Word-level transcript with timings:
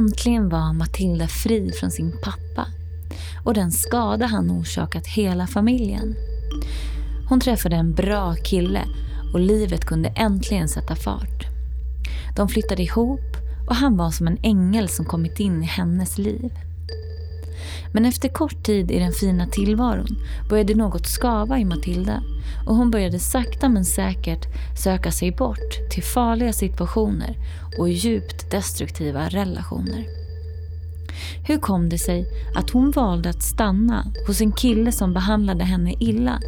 Äntligen 0.00 0.48
var 0.48 0.72
Matilda 0.72 1.28
fri 1.28 1.72
från 1.72 1.90
sin 1.90 2.12
pappa 2.22 2.66
och 3.44 3.54
den 3.54 3.70
skada 3.70 4.26
han 4.26 4.50
orsakat 4.50 5.06
hela 5.06 5.46
familjen. 5.46 6.14
Hon 7.28 7.40
träffade 7.40 7.76
en 7.76 7.94
bra 7.94 8.34
kille 8.34 8.84
och 9.32 9.40
livet 9.40 9.84
kunde 9.84 10.08
äntligen 10.08 10.68
sätta 10.68 10.96
fart. 10.96 11.46
De 12.36 12.48
flyttade 12.48 12.82
ihop 12.82 13.36
och 13.68 13.76
han 13.76 13.96
var 13.96 14.10
som 14.10 14.26
en 14.26 14.38
ängel 14.42 14.88
som 14.88 15.04
kommit 15.04 15.40
in 15.40 15.62
i 15.62 15.66
hennes 15.66 16.18
liv. 16.18 16.52
Men 17.92 18.04
efter 18.04 18.28
kort 18.28 18.62
tid 18.62 18.90
i 18.90 18.98
den 18.98 19.12
fina 19.12 19.46
tillvaron 19.46 20.18
började 20.48 20.74
något 20.74 21.06
skava 21.06 21.58
i 21.58 21.64
Matilda 21.64 22.22
och 22.66 22.76
hon 22.76 22.90
började 22.90 23.18
sakta 23.18 23.68
men 23.68 23.84
säkert 23.84 24.46
söka 24.84 25.12
sig 25.12 25.32
bort 25.32 25.90
till 25.90 26.02
farliga 26.02 26.52
situationer 26.52 27.36
och 27.78 27.88
djupt 27.88 28.50
destruktiva 28.50 29.28
relationer. 29.28 30.04
Hur 31.46 31.58
kom 31.58 31.88
det 31.88 31.98
sig 31.98 32.26
att 32.54 32.70
hon 32.70 32.90
valde 32.90 33.30
att 33.30 33.42
stanna 33.42 34.06
hos 34.26 34.40
en 34.40 34.52
kille 34.52 34.92
som 34.92 35.14
behandlade 35.14 35.64
henne 35.64 35.94
illa, 35.98 36.40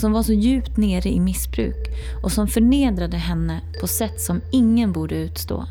som 0.00 0.12
var 0.12 0.22
så 0.22 0.32
djupt 0.32 0.76
nere 0.76 1.08
i 1.08 1.20
missbruk 1.20 1.88
och 2.22 2.32
som 2.32 2.48
förnedrade 2.48 3.16
henne 3.16 3.60
på 3.80 3.86
sätt 3.86 4.20
som 4.20 4.40
ingen 4.52 4.92
borde 4.92 5.14
utstå? 5.14 5.66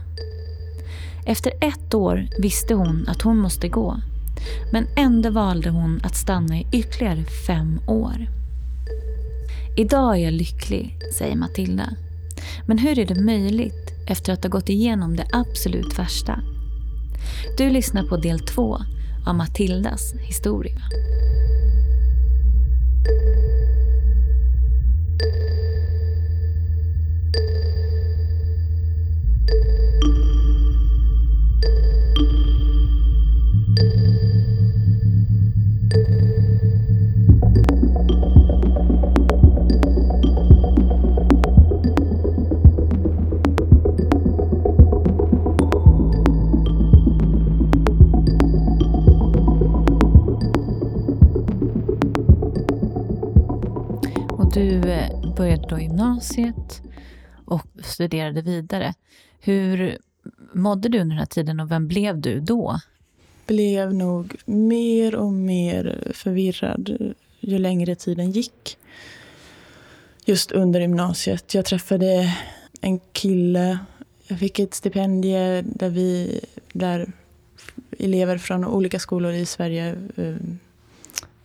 Efter 1.26 1.52
ett 1.62 1.94
år 1.94 2.28
visste 2.40 2.74
hon 2.74 3.08
att 3.08 3.22
hon 3.22 3.38
måste 3.38 3.68
gå 3.68 3.98
men 4.72 4.88
ändå 4.96 5.30
valde 5.30 5.70
hon 5.70 6.02
att 6.04 6.16
stanna 6.16 6.58
i 6.58 6.68
ytterligare 6.72 7.24
fem 7.48 7.80
år. 7.88 8.28
Idag 9.78 10.18
är 10.18 10.24
jag 10.24 10.34
lycklig, 10.34 11.00
säger 11.14 11.36
Matilda. 11.36 11.90
Men 12.66 12.78
hur 12.78 13.00
är 13.00 13.06
det 13.06 13.22
möjligt 13.22 13.92
efter 14.08 14.34
att 14.34 14.44
ha 14.44 14.50
gått 14.50 14.70
igenom 14.70 15.16
det 15.16 15.26
absolut 15.32 16.00
värsta? 16.00 16.40
Du 17.58 17.70
lyssnar 17.70 18.04
på 18.04 18.18
del 18.18 18.40
två 18.40 18.78
av 19.26 19.36
Matildas 19.36 20.14
historia. 20.14 20.82
Du 55.22 55.34
började 55.34 55.68
då 55.68 55.80
gymnasiet 55.80 56.82
och 57.46 57.68
studerade 57.84 58.42
vidare. 58.42 58.94
Hur 59.40 59.98
mådde 60.54 60.90
du 60.90 61.00
under 61.00 61.16
den 61.16 61.20
här 61.20 61.26
tiden 61.26 61.60
och 61.60 61.72
vem 61.72 61.88
blev 61.88 62.22
du 62.22 62.40
då? 62.40 62.80
Blev 63.48 63.94
nog 63.94 64.36
mer 64.46 65.16
och 65.16 65.34
mer 65.34 66.12
förvirrad 66.14 67.14
ju 67.40 67.58
längre 67.58 67.96
tiden 67.96 68.32
gick. 68.32 68.78
Just 70.26 70.52
under 70.52 70.80
gymnasiet. 70.82 71.54
Jag 71.54 71.66
träffade 71.66 72.36
en 72.82 73.00
kille. 73.00 73.80
Jag 74.28 74.40
fick 74.40 74.60
ett 74.60 74.74
stipendium 74.74 75.66
där 75.76 75.90
vi 75.90 76.40
där 76.74 77.12
elever 78.00 78.38
från 78.38 78.66
olika 78.66 79.00
skolor 79.00 79.32
i 79.32 79.46
Sverige 79.46 79.96
eh, 80.16 80.36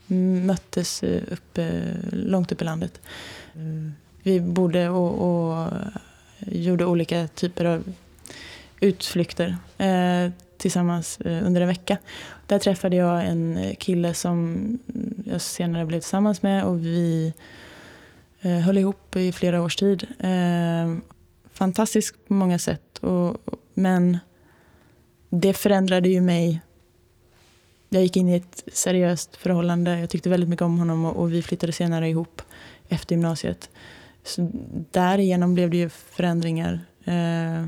möttes 0.09 1.03
eh, 1.03 1.23
uppe, 1.31 1.83
långt 2.13 2.53
upp 2.53 2.63
i 2.63 2.65
landet. 2.65 3.01
Vi 4.23 4.41
bodde 4.41 4.89
och, 4.89 5.13
och 5.29 5.69
gjorde 6.39 6.85
olika 6.85 7.29
typer 7.29 7.65
av 7.65 7.85
utflykter 8.81 9.57
eh, 9.79 10.33
tillsammans 10.59 11.21
eh, 11.21 11.47
under 11.47 11.61
en 11.61 11.69
vecka. 11.69 11.99
Där 12.47 12.59
träffade 12.59 12.97
jag 12.97 13.27
en 13.27 13.75
kille 13.79 14.15
som 14.15 14.59
jag 15.25 15.41
senare 15.41 15.87
blev 15.87 16.01
tillsammans 16.01 16.43
med 16.43 16.65
och 16.65 16.85
vi 16.85 17.33
eh, 18.41 18.59
höll 18.59 18.79
ihop 18.79 19.17
i 19.17 19.33
flera 19.33 19.63
års 19.63 19.77
tid. 19.77 20.07
Eh, 20.19 20.97
fantastisk 21.53 22.15
på 22.29 22.35
många 22.35 22.59
sätt, 22.59 22.99
och, 22.99 23.37
men 23.75 24.19
det 25.29 25.53
förändrade 25.53 26.09
ju 26.09 26.21
mig 26.21 26.61
jag 27.89 28.03
gick 28.03 28.17
in 28.17 28.29
i 28.29 28.37
ett 28.37 28.65
seriöst 28.73 29.37
förhållande. 29.37 29.99
Jag 30.01 30.11
tyckte 30.11 30.29
väldigt 30.29 30.49
mycket 30.49 30.63
om 30.63 30.79
honom 30.79 31.05
och, 31.05 31.17
och 31.17 31.33
vi 31.33 31.43
flyttade 31.43 31.73
senare 31.73 32.09
ihop 32.09 32.43
efter 32.89 33.15
gymnasiet. 33.15 33.71
Så 34.23 34.51
därigenom 34.91 35.55
blev 35.55 35.71
det 35.71 35.77
ju 35.77 35.89
förändringar 35.89 36.81
eh, 37.05 37.67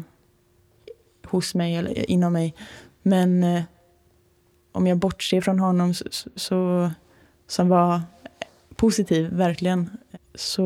hos 1.27 1.55
mig, 1.55 1.77
eller 1.77 2.11
inom 2.11 2.33
mig. 2.33 2.55
Men 3.03 3.45
eh, 3.45 3.63
om 4.73 4.87
jag 4.87 4.99
bortser 4.99 5.41
från 5.41 5.59
honom, 5.59 5.95
så, 5.95 6.05
så, 6.37 6.91
som 7.47 7.69
var 7.69 8.01
positiv, 8.77 9.31
verkligen, 9.33 9.91
så 10.35 10.65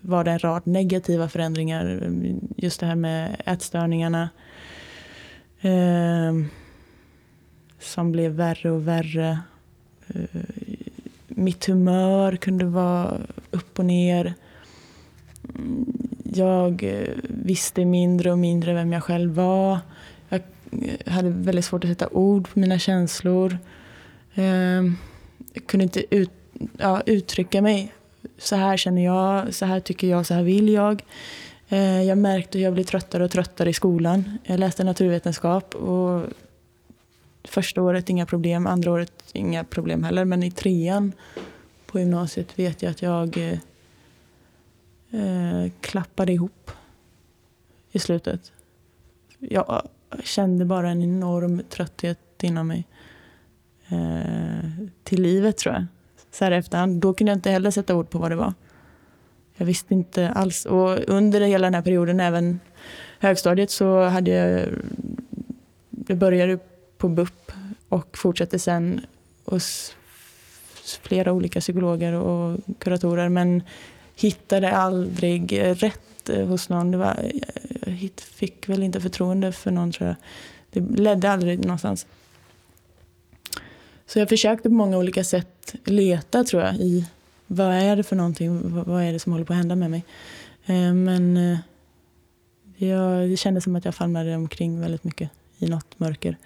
var 0.00 0.24
det 0.24 0.30
en 0.30 0.38
rad 0.38 0.62
negativa 0.66 1.28
förändringar. 1.28 2.12
Just 2.56 2.80
det 2.80 2.86
här 2.86 2.94
med 2.94 3.42
ätstörningarna. 3.44 4.30
Eh, 5.60 6.32
som 7.78 8.12
blev 8.12 8.32
värre 8.32 8.70
och 8.70 8.88
värre. 8.88 9.38
Eh, 10.08 10.40
mitt 11.28 11.66
humör 11.66 12.36
kunde 12.36 12.64
vara 12.64 13.20
upp 13.50 13.78
och 13.78 13.84
ner. 13.84 14.34
Mm, 15.54 15.86
jag 16.34 16.82
eh, 16.84 17.08
visste 17.28 17.84
mindre 17.84 18.32
och 18.32 18.38
mindre 18.38 18.74
vem 18.74 18.92
jag 18.92 19.02
själv 19.02 19.34
var. 19.34 19.78
Jag 20.28 20.40
eh, 20.70 21.12
hade 21.12 21.30
väldigt 21.30 21.64
svårt 21.64 21.84
att 21.84 21.90
sätta 21.90 22.08
ord 22.08 22.48
på 22.48 22.58
mina 22.58 22.78
känslor. 22.78 23.58
Ehm, 24.34 24.96
jag 25.52 25.66
kunde 25.66 25.82
inte 25.82 26.14
ut, 26.14 26.30
ja, 26.78 27.02
uttrycka 27.06 27.62
mig. 27.62 27.92
Så 28.38 28.56
här 28.56 28.76
känner 28.76 29.04
jag, 29.04 29.54
så 29.54 29.64
här 29.64 29.80
tycker 29.80 30.06
jag, 30.06 30.26
så 30.26 30.34
här 30.34 30.42
vill 30.42 30.68
jag. 30.68 31.04
Jag 32.06 32.18
märkte 32.18 32.58
hur 32.58 32.64
jag 32.64 32.74
blev 32.74 32.84
tröttare 32.84 33.24
och 33.24 33.30
tröttare 33.30 33.70
i 33.70 33.72
skolan. 33.72 34.38
Jag 34.44 34.60
läste 34.60 34.84
naturvetenskap 34.84 35.74
och 35.74 36.22
Första 37.46 37.82
året 37.82 38.08
inga 38.08 38.26
problem, 38.26 38.66
andra 38.66 38.92
året 38.92 39.12
inga 39.32 39.64
problem 39.64 40.04
heller. 40.04 40.24
Men 40.24 40.42
i 40.42 40.50
trean 40.50 41.12
på 41.86 41.98
gymnasiet 41.98 42.58
vet 42.58 42.82
jag 42.82 42.90
att 42.90 43.02
jag 43.02 43.36
eh, 43.36 43.58
eh 45.20 45.70
klappade 45.80 46.32
ihop 46.32 46.70
i 47.92 47.98
slutet. 47.98 48.52
Jag 49.38 49.82
eh, 50.14 50.20
kände 50.22 50.64
bara 50.64 50.90
en 50.90 51.02
enorm 51.02 51.62
trötthet 51.68 52.18
inom 52.42 52.68
mig. 52.68 52.86
Eh, 53.88 54.70
till 55.04 55.22
livet 55.22 55.56
tror 55.56 55.74
jag. 55.74 55.86
Så 56.30 56.44
här 56.44 56.52
efterhand. 56.52 57.00
Då 57.00 57.14
kunde 57.14 57.30
jag 57.30 57.36
inte 57.36 57.50
heller 57.50 57.70
sätta 57.70 57.96
ord 57.96 58.10
på 58.10 58.18
vad 58.18 58.30
det 58.30 58.36
var. 58.36 58.54
Jag 59.56 59.66
visste 59.66 59.94
inte 59.94 60.30
alls. 60.30 60.66
Och 60.66 60.98
under 61.08 61.40
hela 61.40 61.66
den 61.66 61.74
här 61.74 61.82
perioden, 61.82 62.20
även 62.20 62.60
högstadiet, 63.18 63.70
så 63.70 64.02
hade 64.02 64.30
jag... 64.30 64.68
Jag 66.08 66.18
började 66.18 66.58
på 66.98 67.08
BUP 67.08 67.52
och 67.88 68.18
fortsatte 68.18 68.58
sen 68.58 69.00
hos 69.44 69.96
flera 71.02 71.32
olika 71.32 71.60
psykologer 71.60 72.12
och 72.12 72.60
kuratorer 72.78 73.28
men 73.28 73.62
hittade 74.16 74.72
aldrig 74.72 75.60
rätt 75.82 76.28
eh, 76.28 76.46
hos 76.46 76.68
någon. 76.68 76.90
Det 76.90 76.98
var, 76.98 77.32
jag 77.86 78.10
fick 78.16 78.68
väl 78.68 78.82
inte 78.82 79.00
förtroende 79.00 79.52
för 79.52 79.70
någon 79.70 79.92
tror 79.92 80.08
jag. 80.08 80.16
Det 80.70 81.00
ledde 81.00 81.30
aldrig 81.30 81.64
någonstans. 81.64 82.06
Så 84.06 84.18
jag 84.18 84.28
försökte 84.28 84.68
på 84.68 84.74
många 84.74 84.98
olika 84.98 85.24
sätt 85.24 85.74
leta 85.84 86.44
tror 86.44 86.62
jag 86.62 86.74
i 86.74 87.06
vad 87.46 87.74
är 87.74 87.96
det 87.96 88.02
för 88.02 88.16
någonting, 88.16 88.82
vad 88.84 89.02
är 89.02 89.12
det 89.12 89.18
som 89.18 89.32
håller 89.32 89.44
på 89.44 89.52
att 89.52 89.56
hända 89.56 89.76
med 89.76 89.90
mig. 89.90 90.04
Eh, 90.66 90.94
men 90.94 91.36
eh, 91.36 91.58
jag, 92.76 93.30
det 93.30 93.36
kändes 93.36 93.64
som 93.64 93.76
att 93.76 93.84
jag 93.84 93.94
famlade 93.94 94.36
omkring 94.36 94.80
väldigt 94.80 95.04
mycket 95.04 95.30
i 95.58 95.66
något 95.66 95.98
mörker. 95.98 96.36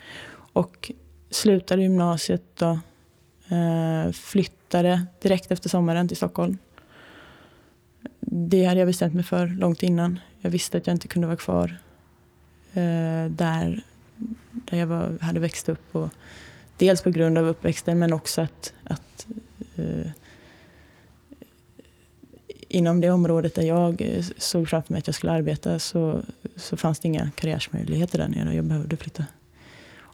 Och 0.52 0.92
slutade 1.30 1.82
gymnasiet 1.82 2.42
då. 2.54 2.78
Eh, 3.50 4.12
flyttade 4.12 5.06
direkt 5.22 5.50
efter 5.50 5.68
sommaren 5.68 6.08
till 6.08 6.16
Stockholm. 6.16 6.58
Det 8.20 8.64
hade 8.64 8.80
jag 8.80 8.86
bestämt 8.86 9.14
mig 9.14 9.24
för 9.24 9.46
långt 9.46 9.82
innan. 9.82 10.18
Jag 10.40 10.50
visste 10.50 10.78
att 10.78 10.86
jag 10.86 10.94
inte 10.94 11.08
kunde 11.08 11.26
vara 11.26 11.36
kvar 11.36 11.76
eh, 12.72 13.30
där, 13.30 13.82
där 14.50 14.78
jag 14.78 14.86
var, 14.86 15.18
hade 15.20 15.40
växt 15.40 15.68
upp. 15.68 15.96
Och 15.96 16.08
dels 16.76 17.02
på 17.02 17.10
grund 17.10 17.38
av 17.38 17.46
uppväxten 17.46 17.98
men 17.98 18.12
också 18.12 18.40
att, 18.40 18.72
att 18.84 19.26
eh, 19.76 20.10
inom 22.68 23.00
det 23.00 23.10
området 23.10 23.54
där 23.54 23.62
jag 23.62 24.02
eh, 24.02 24.24
såg 24.36 24.68
framför 24.68 24.92
mig 24.92 24.98
att 24.98 25.06
jag 25.06 25.14
skulle 25.14 25.32
arbeta 25.32 25.78
så, 25.78 26.22
så 26.56 26.76
fanns 26.76 26.98
det 26.98 27.08
inga 27.08 27.30
karriärsmöjligheter 27.34 28.18
där 28.18 28.28
nere. 28.28 28.48
och 28.48 28.54
Jag 28.54 28.64
behövde 28.64 28.96
flytta 28.96 29.24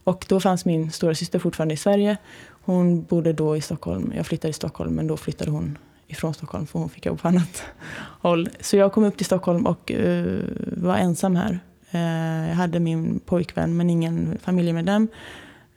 och 0.06 0.26
då 0.28 0.40
fanns 0.40 0.64
min 0.64 0.90
stora 0.90 1.14
syster 1.14 1.38
fortfarande 1.38 1.74
i 1.74 1.76
Sverige. 1.76 2.16
Hon 2.48 3.02
bodde 3.02 3.32
då 3.32 3.56
i 3.56 3.60
Stockholm. 3.60 4.12
Jag 4.16 4.26
flyttade 4.26 4.52
till 4.52 4.56
Stockholm 4.56 4.94
men 4.94 5.06
då 5.06 5.16
flyttade 5.16 5.50
hon 5.50 5.78
ifrån 6.06 6.34
Stockholm 6.34 6.66
för 6.66 6.78
hon 6.78 6.88
fick 6.88 7.06
jobb 7.06 7.20
på 7.20 7.28
annat 7.28 7.62
håll. 8.20 8.48
Så 8.60 8.76
jag 8.76 8.92
kom 8.92 9.04
upp 9.04 9.16
till 9.16 9.26
Stockholm 9.26 9.66
och 9.66 9.90
uh, 9.90 10.44
var 10.76 10.96
ensam 10.96 11.36
här. 11.36 11.60
Uh, 11.94 12.48
jag 12.48 12.54
hade 12.54 12.80
min 12.80 13.20
pojkvän 13.20 13.76
men 13.76 13.90
ingen 13.90 14.38
familjemedlem. 14.42 15.08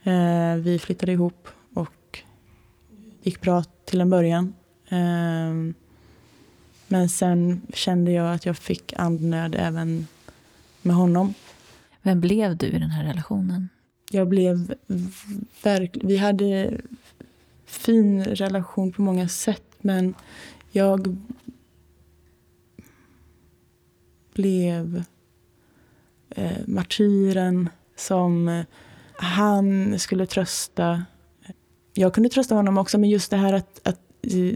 Uh, 0.08 0.14
eh, 0.14 0.56
vi 0.56 0.80
flyttade 0.80 1.12
ihop 1.12 1.48
och 1.74 2.20
gick 3.22 3.42
bra 3.42 3.64
till 3.86 4.02
en 4.02 4.10
början. 4.10 4.54
men 6.88 7.10
sen 7.10 7.62
kände 7.74 8.12
jag 8.12 8.34
att 8.34 8.46
jag 8.46 8.58
fick 8.58 8.94
andnöd 8.98 9.56
även 9.60 10.08
med 10.82 10.96
honom. 10.96 11.34
Vem 12.02 12.22
blev 12.22 12.58
du 12.58 12.68
i 12.68 12.80
den 12.80 12.90
här 12.90 13.04
relationen? 13.04 13.70
Jag 14.12 14.28
blev 14.28 14.76
verkligen... 15.64 16.08
Vi 16.08 16.18
hade 16.18 16.82
fin 17.66 18.24
relation 18.24 18.92
på 18.92 19.02
många 19.02 19.28
sätt 19.28 19.64
men 19.82 20.14
jag 20.72 21.18
blev 24.34 25.04
eh, 26.30 26.58
martyren 26.66 27.70
som 27.96 28.64
han 29.14 30.00
skulle 30.00 30.26
trösta. 30.26 31.06
Jag 31.94 32.14
kunde 32.14 32.30
trösta 32.30 32.56
honom 32.56 32.78
också, 32.78 32.98
men 32.98 33.10
just 33.10 33.32
det 33.32 33.38
här 33.38 33.54
att, 33.54 33.88
att 33.88 34.00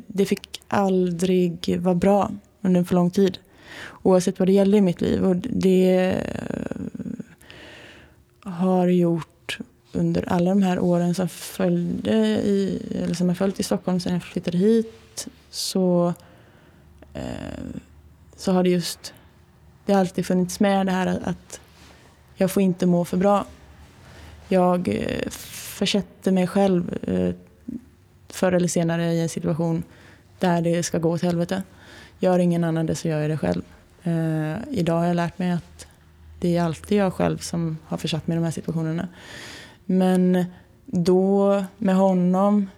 det 0.08 0.26
fick 0.26 0.62
aldrig 0.68 1.78
vara 1.80 1.96
bra 1.96 2.32
under 2.62 2.80
en 2.80 2.86
för 2.86 2.96
lång 2.96 3.12
tid. 3.12 3.38
Oavsett 4.04 4.40
vad 4.40 4.48
det 4.48 4.54
gällde 4.54 4.78
i 4.78 4.82
mitt 4.82 5.02
liv. 5.02 5.26
Och 5.26 5.36
det 5.36 6.12
eh, 6.12 6.78
har 8.40 8.88
gjort 8.88 9.33
under 9.96 10.30
alla 10.34 10.50
de 10.50 10.64
här 10.64 10.80
åren 10.80 11.16
som 11.16 11.30
följde 11.30 12.12
i, 12.44 12.82
eller 13.04 13.16
som 13.16 13.28
jag 13.28 13.38
följt 13.38 13.60
i 13.60 13.64
Stockholm 13.64 14.00
sen 14.00 14.14
jag 14.14 14.24
flyttade 14.24 14.58
hit 14.58 15.28
så, 15.50 16.14
eh, 17.14 17.24
så 18.36 18.52
har 18.52 18.64
det 18.64 18.70
just 18.70 19.14
det 19.86 19.94
har 19.94 20.00
alltid 20.00 20.26
funnits 20.26 20.60
med 20.60 20.86
det 20.86 20.92
här 20.92 21.20
att 21.24 21.60
jag 22.36 22.52
får 22.52 22.64
inte 22.64 22.86
må 22.86 23.06
för 23.06 23.18
bra. 23.18 23.46
Jag 24.48 24.88
eh, 24.88 25.30
försätter 25.30 26.32
mig 26.32 26.48
själv 26.48 26.98
eh, 27.02 27.36
förr 28.30 28.52
eller 28.52 28.68
senare 28.68 29.14
i 29.14 29.22
en 29.22 29.30
situation 29.30 29.84
där 30.40 30.62
det 30.62 30.84
ska 30.84 31.00
gå 31.00 31.10
åt 31.10 31.22
helvete. 31.22 31.64
Gör 32.20 32.40
ingen 32.40 32.64
annan 32.64 32.86
det 32.86 32.96
så 32.96 33.08
gör 33.08 33.22
jag 33.22 33.30
det 33.30 33.38
själv. 33.38 33.62
Eh, 34.04 34.56
idag 34.72 34.98
har 34.98 35.06
jag 35.06 35.16
lärt 35.16 35.40
mig 35.40 35.52
att 35.52 35.88
det 36.40 36.58
är 36.58 36.64
alltid 36.64 36.98
jag 36.98 37.14
själv 37.14 37.38
som 37.38 37.78
har 37.86 37.98
försatt 37.98 38.28
mig 38.28 38.36
i 38.36 38.40
de 38.40 38.44
här 38.44 38.52
situationerna. 38.52 39.08
Men 39.86 40.46
då 40.86 41.64
med 41.78 41.96
honom, 41.96 42.70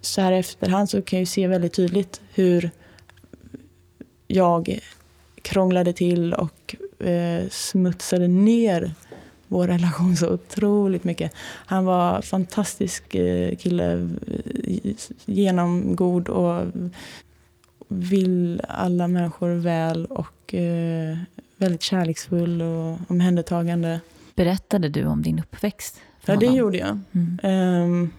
så 0.00 0.20
här 0.20 0.32
i 0.32 0.38
efterhand 0.38 0.90
så 0.90 1.02
kan 1.02 1.18
jag 1.18 1.28
se 1.28 1.46
väldigt 1.46 1.72
tydligt 1.72 2.20
hur 2.34 2.70
jag 4.26 4.80
krånglade 5.42 5.92
till 5.92 6.34
och 6.34 6.76
eh, 7.06 7.48
smutsade 7.50 8.28
ner 8.28 8.94
vår 9.48 9.66
relation 9.66 10.16
så 10.16 10.32
otroligt 10.32 11.04
mycket. 11.04 11.32
Han 11.66 11.84
var 11.84 12.22
fantastisk 12.22 13.14
eh, 13.14 13.56
kille, 13.56 14.08
genomgod 15.26 16.28
och 16.28 16.66
vill 17.88 18.60
alla 18.68 19.08
människor 19.08 19.48
väl 19.48 20.06
och 20.06 20.54
eh, 20.54 21.18
väldigt 21.56 21.82
kärleksfull 21.82 22.62
och 22.62 22.98
omhändertagande. 23.08 24.00
Berättade 24.38 24.88
du 24.88 25.06
om 25.06 25.22
din 25.22 25.38
uppväxt? 25.38 26.00
Ja, 26.26 26.36
det 26.36 26.46
gjorde 26.46 26.78
jag. 26.78 26.98
Mm. 27.12 27.82
Um, 27.82 28.10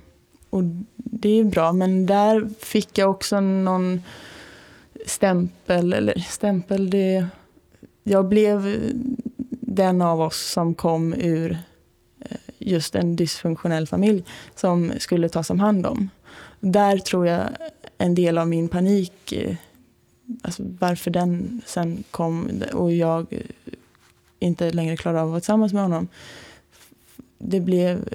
och 0.50 0.64
det 0.96 1.30
är 1.30 1.44
bra, 1.44 1.74
men 1.74 2.06
där 2.06 2.50
fick 2.60 2.98
jag 2.98 3.10
också 3.10 3.40
någon 3.40 4.02
stämpel, 5.06 5.94
eller 5.94 6.20
stämpel, 6.20 6.90
det... 6.90 7.28
Jag 8.04 8.28
blev 8.28 8.78
den 9.50 10.02
av 10.02 10.22
oss 10.22 10.52
som 10.52 10.74
kom 10.74 11.14
ur 11.14 11.58
eh, 12.20 12.38
just 12.58 12.96
en 12.96 13.16
dysfunktionell 13.16 13.88
familj 13.88 14.24
som 14.56 14.92
skulle 14.98 15.30
tas 15.30 15.50
om 15.50 15.60
hand 15.60 15.86
om. 15.86 16.10
Där 16.60 16.98
tror 16.98 17.28
jag 17.28 17.42
en 17.98 18.16
del 18.16 18.38
av 18.38 18.48
min 18.48 18.70
panik, 18.70 19.32
eh, 19.32 19.56
alltså 20.42 20.64
varför 20.80 21.12
den 21.12 21.62
sen 21.66 22.04
kom 22.12 22.64
och 22.74 22.92
jag 22.92 23.42
inte 24.40 24.72
längre 24.72 24.98
klarade 24.98 25.22
av 25.22 25.28
att 25.28 25.32
vara 25.32 25.40
tillsammans 25.40 25.74
med 25.74 25.82
honom. 25.82 26.08
Det 27.38 27.60
blev 27.60 28.10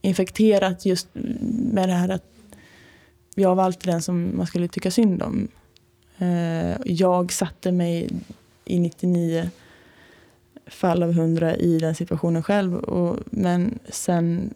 infekterat 0.00 0.86
just 0.86 1.08
med 1.72 1.88
det 1.88 1.94
här 1.94 2.08
att 2.08 2.24
jag 3.34 3.54
var 3.54 3.64
alltid 3.64 3.92
den 3.92 4.02
som 4.02 4.36
man 4.36 4.46
skulle 4.46 4.68
tycka 4.68 4.90
synd 4.90 5.22
om. 5.22 5.48
Eh, 6.18 6.76
jag 6.84 7.32
satte 7.32 7.72
mig 7.72 8.08
i 8.64 8.78
99 8.78 9.50
fall 10.66 11.02
av 11.02 11.10
100 11.10 11.56
i 11.56 11.78
den 11.78 11.94
situationen 11.94 12.42
själv. 12.42 12.74
Och, 12.74 13.18
men 13.30 13.78
sen 13.88 14.54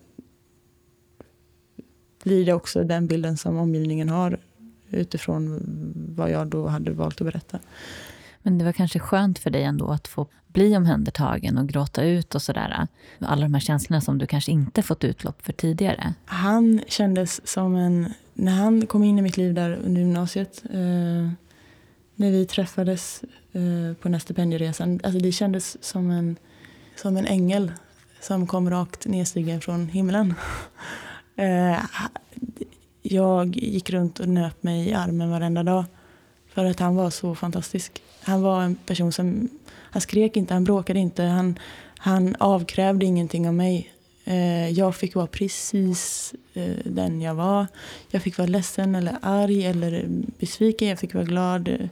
blir 2.22 2.46
det 2.46 2.52
också 2.52 2.84
den 2.84 3.06
bilden 3.06 3.36
som 3.36 3.56
omgivningen 3.56 4.08
har 4.08 4.38
utifrån 4.90 5.60
vad 6.16 6.30
jag 6.30 6.46
då 6.46 6.66
hade 6.66 6.90
valt 6.90 7.20
att 7.20 7.26
berätta. 7.26 7.58
Men 8.44 8.58
det 8.58 8.64
var 8.64 8.72
kanske 8.72 8.98
skönt 8.98 9.38
för 9.38 9.50
dig 9.50 9.62
ändå 9.62 9.90
att 9.90 10.08
få 10.08 10.26
bli 10.46 10.76
omhändertagen 10.76 11.58
och 11.58 11.68
gråta 11.68 12.02
ut 12.02 12.34
och 12.34 12.42
sådär. 12.42 12.86
Alla 13.18 13.42
de 13.42 13.54
här 13.54 13.60
känslorna 13.60 14.00
som 14.00 14.18
du 14.18 14.26
kanske 14.26 14.52
inte 14.52 14.82
fått 14.82 15.04
utlopp 15.04 15.42
för 15.42 15.52
tidigare. 15.52 16.14
Han 16.24 16.80
kändes 16.88 17.48
som 17.48 17.76
en... 17.76 18.14
När 18.34 18.52
han 18.52 18.86
kom 18.86 19.04
in 19.04 19.18
i 19.18 19.22
mitt 19.22 19.36
liv 19.36 19.54
där 19.54 19.78
under 19.84 20.00
gymnasiet, 20.00 20.62
eh, 20.64 21.30
när 22.14 22.30
vi 22.30 22.46
träffades 22.46 23.22
eh, 23.52 23.94
på 23.94 24.02
den 24.02 24.14
här 24.14 24.20
stipendieresan, 24.20 25.00
alltså 25.04 25.20
det 25.20 25.32
kändes 25.32 25.84
som 25.84 26.10
en, 26.10 26.36
som 26.96 27.16
en 27.16 27.26
ängel 27.26 27.72
som 28.20 28.46
kom 28.46 28.70
rakt 28.70 29.06
nedstigen 29.06 29.60
från 29.60 29.88
himlen. 29.88 30.34
Eh, 31.36 31.78
jag 33.02 33.56
gick 33.56 33.90
runt 33.90 34.20
och 34.20 34.28
nöp 34.28 34.62
mig 34.62 34.88
i 34.88 34.94
armen 34.94 35.30
varenda 35.30 35.62
dag 35.62 35.84
för 36.48 36.64
att 36.64 36.80
han 36.80 36.96
var 36.96 37.10
så 37.10 37.34
fantastisk. 37.34 38.02
Han 38.24 38.42
var 38.42 38.62
en 38.62 38.74
person 38.74 39.12
som, 39.12 39.48
han 39.70 40.02
skrek 40.02 40.36
inte, 40.36 40.54
han 40.54 40.64
bråkade 40.64 40.98
inte, 40.98 41.22
han, 41.22 41.58
han 41.98 42.36
avkrävde 42.38 43.06
ingenting 43.06 43.48
av 43.48 43.54
mig. 43.54 43.94
Eh, 44.24 44.68
jag 44.68 44.96
fick 44.96 45.14
vara 45.14 45.26
precis 45.26 46.34
eh, 46.54 46.76
den 46.84 47.22
jag 47.22 47.34
var. 47.34 47.66
Jag 48.10 48.22
fick 48.22 48.38
vara 48.38 48.48
ledsen 48.48 48.94
eller 48.94 49.16
arg 49.22 49.66
eller 49.66 50.06
besviken, 50.38 50.88
jag 50.88 50.98
fick 50.98 51.14
vara 51.14 51.24
glad, 51.24 51.68
eh, 51.68 51.88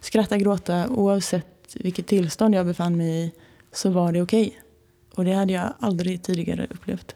skratta, 0.00 0.38
gråta. 0.38 0.88
Oavsett 0.88 1.76
vilket 1.80 2.06
tillstånd 2.06 2.54
jag 2.54 2.66
befann 2.66 2.96
mig 2.96 3.24
i 3.24 3.32
så 3.72 3.90
var 3.90 4.12
det 4.12 4.22
okej. 4.22 4.46
Okay. 4.46 4.58
Och 5.14 5.24
det 5.24 5.32
hade 5.32 5.52
jag 5.52 5.74
aldrig 5.80 6.22
tidigare 6.22 6.66
upplevt. 6.70 7.14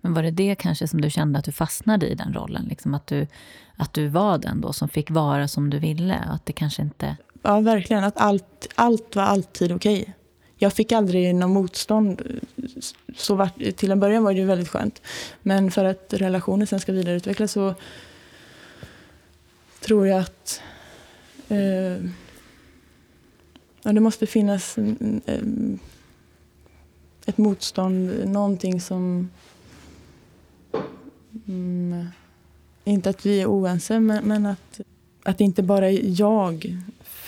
Men 0.00 0.14
var 0.14 0.22
det 0.22 0.30
det 0.30 0.54
kanske 0.54 0.88
som 0.88 1.00
du 1.00 1.10
kände 1.10 1.38
att 1.38 1.44
du 1.44 1.52
fastnade 1.52 2.08
i 2.08 2.14
den 2.14 2.34
rollen? 2.34 2.64
Liksom 2.64 2.94
att, 2.94 3.06
du, 3.06 3.26
att 3.76 3.94
du 3.94 4.08
var 4.08 4.38
den 4.38 4.60
då 4.60 4.72
som 4.72 4.88
fick 4.88 5.10
vara 5.10 5.48
som 5.48 5.70
du 5.70 5.78
ville? 5.78 6.14
Att 6.14 6.46
det 6.46 6.52
kanske 6.52 6.82
inte... 6.82 7.16
Ja, 7.42 7.60
verkligen. 7.60 8.04
Att 8.04 8.16
allt, 8.16 8.68
allt 8.74 9.16
var 9.16 9.22
alltid 9.22 9.72
okej. 9.72 10.00
Okay. 10.00 10.12
Jag 10.56 10.72
fick 10.72 10.92
aldrig 10.92 11.34
någon 11.34 11.52
motstånd. 11.52 12.40
Så 13.16 13.34
var, 13.34 13.72
till 13.72 13.90
en 13.90 14.00
början 14.00 14.24
var 14.24 14.34
det 14.34 14.44
väldigt 14.44 14.68
skönt. 14.68 15.02
Men 15.42 15.70
för 15.70 15.84
att 15.84 16.06
relationen 16.12 16.66
sen 16.66 16.80
ska 16.80 16.92
vidareutvecklas 16.92 17.52
så 17.52 17.74
tror 19.80 20.06
jag 20.06 20.20
att 20.20 20.62
eh, 21.48 22.04
ja, 23.82 23.92
det 23.92 24.00
måste 24.00 24.26
finnas 24.26 24.78
eh, 24.78 25.42
ett 27.26 27.38
motstånd, 27.38 28.28
någonting 28.28 28.80
som 28.80 29.28
Mm, 31.48 32.06
inte 32.84 33.10
att 33.10 33.26
vi 33.26 33.40
är 33.40 33.46
oense, 33.46 34.00
men, 34.00 34.24
men 34.24 34.46
att, 34.46 34.80
att 35.22 35.38
det 35.38 35.44
inte 35.44 35.62
bara 35.62 35.90
är 35.90 36.20
jag. 36.20 36.78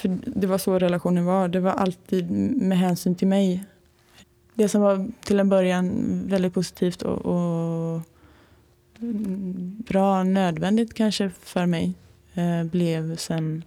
För 0.05 0.19
det 0.27 0.47
var 0.47 0.59
så 0.59 0.79
relationen 0.79 1.25
var. 1.25 1.49
Det 1.49 1.61
var 1.61 1.71
alltid 1.71 2.31
med 2.31 2.79
hänsyn 2.79 3.15
till 3.15 3.29
mig. 3.29 3.65
Det 4.55 4.69
som 4.69 4.81
var 4.81 5.09
till 5.25 5.41
en 5.41 5.49
början 5.49 6.21
väldigt 6.29 6.55
positivt 6.55 7.03
och, 7.03 7.27
och 7.27 8.01
bra, 9.89 10.23
nödvändigt 10.23 10.95
kanske 10.95 11.31
för 11.31 11.67
mig, 11.67 11.95
eh, 12.35 12.65
blev 12.65 13.17
sen... 13.17 13.65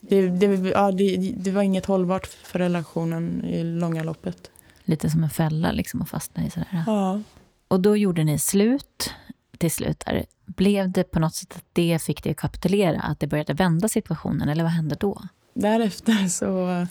Det, 0.00 0.28
det, 0.28 0.46
ja, 0.68 0.92
det, 0.92 1.16
det, 1.36 1.50
var 1.50 1.62
inget 1.62 1.86
hållbart 1.86 2.26
för 2.26 2.58
relationen 2.58 3.44
i 3.44 3.64
långa 3.64 4.02
loppet. 4.02 4.50
Lite 4.84 5.10
som 5.10 5.24
en 5.24 5.30
fälla 5.30 5.72
liksom 5.72 6.02
att 6.02 6.08
fastna 6.08 6.46
i 6.46 6.50
sådär. 6.50 6.84
Ja. 6.86 7.20
Och 7.68 7.80
då 7.80 7.96
gjorde 7.96 8.24
ni 8.24 8.38
slut 8.38 9.14
till 9.58 9.70
slut 9.70 10.02
där, 10.06 10.26
blev 10.46 10.90
det 10.90 11.04
på 11.04 11.20
något 11.20 11.34
sätt 11.34 11.56
att 11.56 11.64
det 11.72 12.02
fick 12.02 12.22
dig 12.22 12.30
att 12.32 12.36
kapitulera? 12.36 13.00
Att 13.00 13.20
det 13.20 13.26
började 13.26 13.54
vända 13.54 13.88
situationen, 13.88 14.48
eller 14.48 14.62
vad 14.62 14.72
hände 14.72 14.96
då? 15.00 15.22
Därefter 15.60 16.28
så 16.28 16.86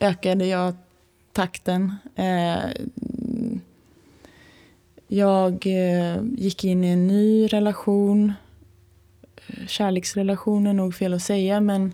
ökade 0.00 0.46
jag 0.46 0.74
takten. 1.32 1.94
Eh, 2.14 2.70
jag 5.08 5.66
eh, 5.66 6.22
gick 6.36 6.64
in 6.64 6.84
i 6.84 6.88
en 6.88 7.06
ny 7.06 7.46
relation. 7.46 8.32
Eh, 9.46 9.66
kärleksrelation 9.66 10.66
är 10.66 10.72
nog 10.72 10.94
fel 10.94 11.14
att 11.14 11.22
säga, 11.22 11.60
men 11.60 11.92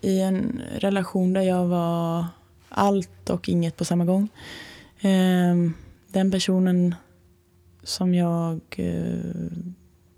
i 0.00 0.20
en 0.20 0.62
relation 0.78 1.32
där 1.32 1.42
jag 1.42 1.66
var 1.66 2.26
allt 2.68 3.30
och 3.30 3.48
inget 3.48 3.76
på 3.76 3.84
samma 3.84 4.04
gång. 4.04 4.28
Den 6.08 6.30
personen 6.30 6.94
som 7.82 8.14
jag 8.14 8.60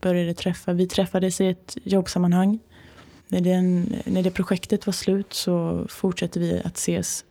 började 0.01 0.35
träffa, 0.35 0.73
vi 0.73 0.87
träffades 0.87 1.41
i 1.41 1.49
ett 1.49 1.77
jobbsammanhang. 1.85 2.59
När, 3.29 3.41
den, 3.41 3.97
när 4.05 4.23
det 4.23 4.31
projektet 4.31 4.87
var 4.87 4.93
slut 4.93 5.33
så 5.33 5.87
fortsatte 5.89 6.41
vi 6.41 6.61
att 6.65 6.77
ses. 6.77 7.25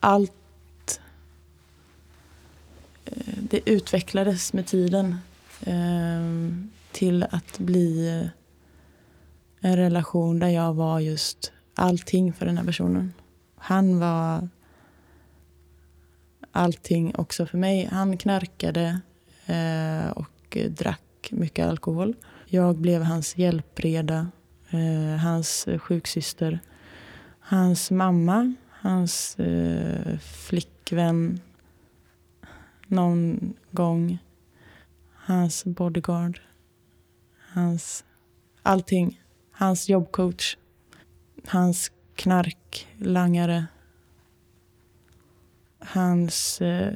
Allt 0.00 1.00
eh, 3.04 3.34
det 3.50 3.70
utvecklades 3.70 4.52
med 4.52 4.66
tiden 4.66 5.16
eh, 5.66 6.54
till 6.92 7.22
att 7.22 7.58
bli 7.58 8.08
eh, 8.08 8.28
en 9.60 9.76
relation 9.76 10.38
där 10.38 10.48
jag 10.48 10.74
var 10.74 11.00
just 11.00 11.52
allting 11.74 12.32
för 12.32 12.46
den 12.46 12.58
här 12.58 12.64
personen. 12.64 13.12
Han 13.56 13.98
var 13.98 14.48
allting 16.52 17.14
också 17.14 17.46
för 17.46 17.58
mig. 17.58 17.88
Han 17.92 18.16
knarkade 18.16 19.00
eh, 19.46 20.10
och 20.10 20.58
drack 20.68 21.28
mycket 21.30 21.66
alkohol. 21.66 22.14
Jag 22.46 22.76
blev 22.76 23.02
hans 23.02 23.36
hjälpreda, 23.36 24.30
eh, 24.70 25.16
hans 25.18 25.68
eh, 25.68 25.78
sjuksyster, 25.78 26.60
hans 27.40 27.90
mamma, 27.90 28.54
hans 28.70 29.38
eh, 29.38 30.18
flickvän, 30.18 31.40
någon 32.90 33.54
gång. 33.70 34.18
Hans 35.14 35.64
bodyguard. 35.64 36.40
Hans 37.52 38.04
allting. 38.62 39.20
Hans 39.50 39.88
jobbcoach. 39.88 40.56
Hans 41.46 41.90
knarklangare. 42.14 43.66
Hans 45.78 46.60
eh, 46.60 46.94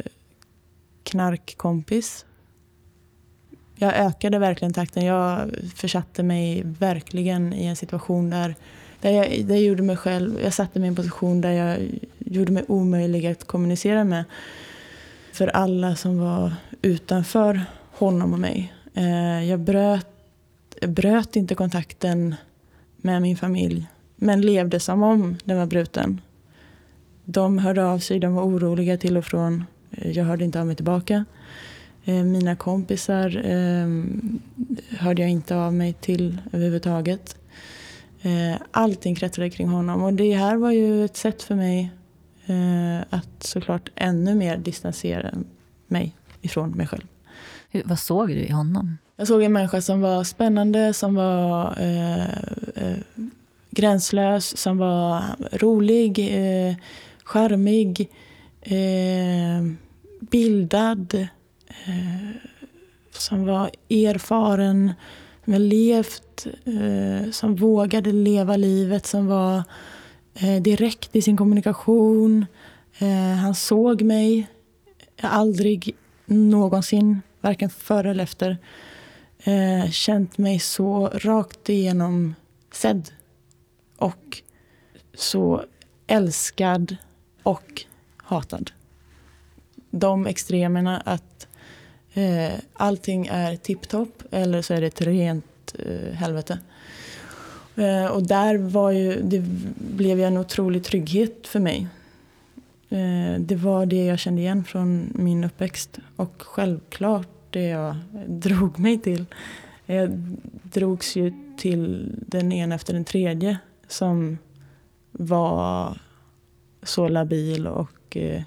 knarkkompis. 1.02 2.26
Jag 3.76 3.94
ökade 3.94 4.38
verkligen 4.38 4.72
takten. 4.72 5.04
Jag 5.04 5.50
försatte 5.74 6.22
mig 6.22 6.62
verkligen 6.64 7.52
i 7.52 7.66
en 7.66 7.76
situation 7.76 8.30
där, 8.30 8.54
där, 9.00 9.10
jag, 9.10 9.44
där 9.44 9.54
jag 9.54 9.64
gjorde 9.64 9.82
mig 9.82 9.96
själv... 9.96 10.40
Jag 10.42 10.54
satte 10.54 10.80
mig 10.80 10.86
i 10.86 10.88
en 10.88 10.96
position 10.96 11.40
där 11.40 11.50
jag 11.50 11.78
gjorde 12.18 12.52
mig 12.52 12.64
omöjlig 12.68 13.26
att 13.26 13.44
kommunicera 13.44 14.04
med 14.04 14.24
för 15.32 15.48
alla 15.48 15.96
som 15.96 16.18
var 16.18 16.54
utanför 16.82 17.60
honom 17.90 18.32
och 18.32 18.38
mig. 18.38 18.72
Eh, 18.94 19.44
jag 19.44 19.60
bröt, 19.60 20.06
bröt 20.86 21.36
inte 21.36 21.54
kontakten 21.54 22.34
med 22.96 23.22
min 23.22 23.36
familj 23.36 23.86
men 24.16 24.40
levde 24.40 24.80
som 24.80 25.02
om 25.02 25.36
den 25.44 25.58
var 25.58 25.66
bruten. 25.66 26.20
De 27.24 27.58
hörde 27.58 27.84
av 27.84 27.98
sig, 27.98 28.18
de 28.18 28.34
var 28.34 28.42
oroliga 28.42 28.96
till 28.96 29.16
och 29.16 29.24
från. 29.24 29.64
Jag 29.90 30.24
hörde 30.24 30.44
inte 30.44 30.60
av 30.60 30.66
mig 30.66 30.76
tillbaka. 30.76 31.24
Eh, 32.04 32.24
mina 32.24 32.56
kompisar 32.56 33.30
hörde 34.96 35.22
jag 35.22 35.30
inte 35.30 35.56
av 35.56 35.74
mig 35.74 35.92
till 35.92 36.38
överhuvudtaget. 36.52 37.36
Allting 38.70 39.14
kretsade 39.14 39.50
kring 39.50 39.68
honom 39.68 40.02
och 40.02 40.14
det 40.14 40.34
här 40.34 40.56
var 40.56 40.70
ju 40.70 41.04
ett 41.04 41.16
sätt 41.16 41.42
för 41.42 41.54
mig 41.54 41.92
Eh, 42.46 43.00
att 43.10 43.42
såklart 43.42 43.90
ännu 43.94 44.34
mer 44.34 44.56
distansera 44.56 45.34
mig 45.86 46.16
ifrån 46.42 46.70
mig 46.70 46.86
själv. 46.86 47.06
Hur, 47.70 47.82
vad 47.84 47.98
såg 47.98 48.28
du 48.28 48.34
i 48.34 48.50
honom? 48.50 48.98
Jag 49.16 49.26
såg 49.26 49.42
en 49.42 49.52
människa 49.52 49.82
som 49.82 50.00
var 50.00 50.24
spännande, 50.24 50.92
som 50.94 51.14
var 51.14 51.74
eh, 51.80 52.24
eh, 52.74 52.98
gränslös, 53.70 54.56
som 54.56 54.78
var 54.78 55.22
rolig, 55.52 56.18
eh, 56.18 56.74
charmig, 57.24 58.10
eh, 58.60 59.62
bildad, 60.20 61.28
eh, 61.86 62.36
som 63.12 63.46
var 63.46 63.70
erfaren, 63.88 64.92
som 65.44 65.54
levt, 65.54 66.46
eh, 66.64 67.30
som 67.30 67.56
vågade 67.56 68.12
leva 68.12 68.56
livet, 68.56 69.06
som 69.06 69.26
var 69.26 69.62
eh, 70.34 70.62
direkt 70.62 71.16
i 71.16 71.22
sin 71.22 71.36
kommunikation. 71.36 72.46
Eh, 72.98 73.36
han 73.36 73.54
såg 73.54 74.02
mig. 74.02 74.46
aldrig 75.20 75.96
någonsin, 76.26 77.22
varken 77.40 77.70
före 77.70 78.10
eller 78.10 78.24
efter, 78.24 78.58
eh, 79.44 79.90
känt 79.90 80.38
mig 80.38 80.58
så 80.58 81.08
rakt 81.08 81.68
igenom 81.68 82.34
sedd. 82.72 83.10
Och 83.96 84.42
så 85.14 85.64
älskad 86.06 86.96
och 87.42 87.84
hatad. 88.16 88.70
De 89.90 90.26
extremerna 90.26 91.00
att 91.00 91.46
eh, 92.14 92.52
allting 92.72 93.26
är 93.26 93.56
tipptopp 93.56 94.22
eller 94.30 94.62
så 94.62 94.74
är 94.74 94.80
det 94.80 94.86
ett 94.86 95.00
rent 95.00 95.74
eh, 95.78 96.12
helvete. 96.14 96.58
Eh, 97.76 98.06
och 98.06 98.22
där 98.22 98.58
var 98.58 98.90
ju, 98.90 99.22
det 99.22 99.44
blev 99.76 100.18
ju 100.18 100.24
en 100.24 100.36
otrolig 100.36 100.84
trygghet 100.84 101.46
för 101.46 101.60
mig. 101.60 101.86
Eh, 102.88 103.40
det 103.40 103.56
var 103.56 103.86
det 103.86 104.04
jag 104.04 104.18
kände 104.18 104.40
igen 104.40 104.64
från 104.64 105.12
min 105.14 105.44
uppväxt. 105.44 105.98
Och 106.16 106.34
självklart 106.38 107.28
det 107.50 107.64
jag 107.64 107.96
drog 108.26 108.78
mig 108.78 108.98
till. 108.98 109.24
Jag 109.86 110.10
drogs 110.62 111.16
ju 111.16 111.32
till 111.56 112.12
den 112.26 112.52
ena 112.52 112.74
efter 112.74 112.94
den 112.94 113.04
tredje 113.04 113.58
som 113.88 114.38
var 115.12 115.98
så 116.82 117.08
labil 117.08 117.66
och 117.66 118.16
eh, 118.16 118.42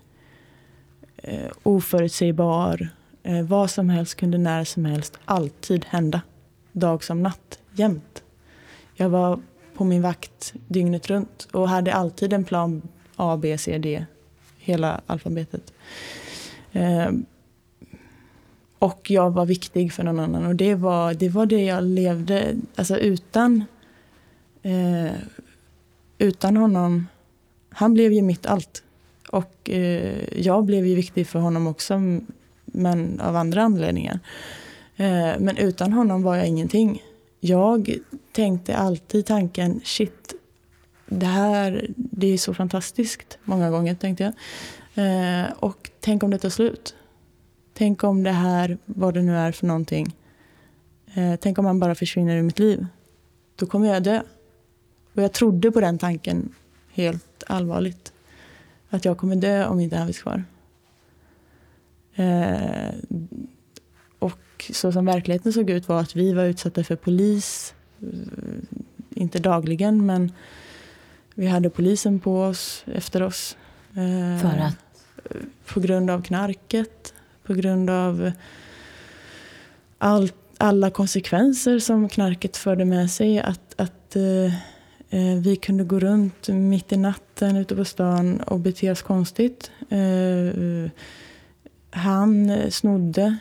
eh 1.17 1.51
oförutsägbar. 1.63 2.89
Eh, 3.27 3.43
vad 3.43 3.69
som 3.69 3.89
helst 3.89 4.15
kunde 4.15 4.37
när 4.37 4.63
som 4.63 4.85
helst 4.85 5.17
alltid 5.25 5.85
hända. 5.85 6.21
Dag 6.71 7.03
som 7.03 7.23
natt, 7.23 7.59
jämt. 7.71 8.23
Jag 8.95 9.09
var 9.09 9.39
på 9.73 9.83
min 9.83 10.01
vakt 10.01 10.53
dygnet 10.67 11.07
runt 11.07 11.47
och 11.51 11.69
hade 11.69 11.93
alltid 11.93 12.33
en 12.33 12.43
plan 12.43 12.81
A, 13.15 13.37
B, 13.41 13.57
C, 13.57 13.77
D. 13.77 14.05
Hela 14.57 15.01
alfabetet. 15.05 15.73
Eh, 16.71 17.09
och 18.79 19.11
jag 19.11 19.31
var 19.31 19.45
viktig 19.45 19.93
för 19.93 20.03
någon 20.03 20.19
annan. 20.19 20.45
Och 20.45 20.55
det 20.55 20.75
var 20.75 21.13
det, 21.13 21.29
var 21.29 21.45
det 21.45 21.63
jag 21.63 21.83
levde... 21.83 22.55
Alltså 22.75 22.97
utan... 22.97 23.63
Eh, 24.61 25.11
utan 26.17 26.57
honom... 26.57 27.07
Han 27.69 27.93
blev 27.93 28.13
ju 28.13 28.21
mitt 28.21 28.45
allt. 28.45 28.83
Och 29.31 29.69
eh, 29.69 30.39
jag 30.39 30.63
blev 30.63 30.87
ju 30.87 30.95
viktig 30.95 31.27
för 31.27 31.39
honom 31.39 31.67
också, 31.67 31.99
men 32.77 33.19
av 33.19 33.35
andra 33.35 33.61
anledningar. 33.63 34.19
Eh, 34.95 35.39
men 35.39 35.57
utan 35.57 35.93
honom 35.93 36.23
var 36.23 36.35
jag 36.35 36.47
ingenting 36.47 37.01
jag 37.39 37.97
tänkte 38.31 38.77
alltid 38.77 39.25
tanken, 39.25 39.81
shit, 39.83 40.33
det 41.05 41.25
här 41.25 41.87
det 41.95 42.27
är 42.27 42.37
så 42.37 42.53
fantastiskt. 42.53 43.37
Många 43.43 43.69
gånger 43.69 43.95
tänkte 43.95 44.23
jag. 44.23 44.33
Eh, 45.05 45.51
och 45.59 45.91
tänk 45.99 46.23
om 46.23 46.31
det 46.31 46.39
tar 46.39 46.49
slut. 46.49 46.95
Tänk 47.73 48.03
om 48.03 48.23
det 48.23 48.31
här, 48.31 48.77
vad 48.85 49.13
det 49.13 49.21
nu 49.21 49.37
är 49.37 49.51
för 49.51 49.67
någonting. 49.67 50.15
Eh, 51.13 51.35
tänk 51.35 51.57
om 51.57 51.65
han 51.65 51.79
bara 51.79 51.95
försvinner 51.95 52.37
ur 52.37 52.41
mitt 52.41 52.59
liv. 52.59 52.85
Då 53.55 53.65
kommer 53.65 53.93
jag 53.93 54.03
dö. 54.03 54.21
Och 55.13 55.23
jag 55.23 55.33
trodde 55.33 55.71
på 55.71 55.81
den 55.81 55.97
tanken 55.97 56.53
helt 56.91 57.43
allvarligt. 57.47 58.13
Att 58.89 59.05
jag 59.05 59.17
kommer 59.17 59.35
dö 59.35 59.65
om 59.65 59.79
inte 59.79 59.97
han 59.97 60.07
finns 60.07 60.21
kvar. 60.21 60.43
Eh, 62.17 62.91
så 64.71 64.91
som 64.91 65.05
verkligheten 65.05 65.53
såg 65.53 65.69
ut 65.69 65.87
var 65.87 65.99
att 65.99 66.15
vi 66.15 66.33
var 66.33 66.43
utsatta 66.43 66.83
för 66.83 66.95
polis. 66.95 67.73
Eh, 68.01 68.79
inte 69.09 69.39
dagligen, 69.39 70.05
men 70.05 70.31
vi 71.35 71.47
hade 71.47 71.69
polisen 71.69 72.19
på 72.19 72.41
oss, 72.41 72.85
efter 72.93 73.23
oss. 73.23 73.57
Eh, 73.89 74.41
för 74.41 74.57
att? 74.57 74.77
På 75.65 75.79
grund 75.79 76.09
av 76.09 76.21
knarket, 76.21 77.13
på 77.43 77.53
grund 77.53 77.89
av 77.89 78.31
all, 79.97 80.31
alla 80.57 80.89
konsekvenser 80.89 81.79
som 81.79 82.09
knarket 82.09 82.57
förde 82.57 82.85
med 82.85 83.11
sig. 83.11 83.39
Att, 83.39 83.73
att 83.77 84.15
eh, 84.15 84.45
eh, 85.09 85.37
vi 85.39 85.55
kunde 85.55 85.83
gå 85.83 85.99
runt 85.99 86.47
mitt 86.47 86.91
i 86.91 86.97
natten 86.97 87.55
ute 87.55 87.75
på 87.75 87.85
stan 87.85 88.41
och 88.41 88.59
bete 88.59 88.91
oss 88.91 89.01
konstigt. 89.01 89.71
Eh, 89.89 90.91
han 91.97 92.49
eh, 92.49 92.69
snodde 92.69 93.37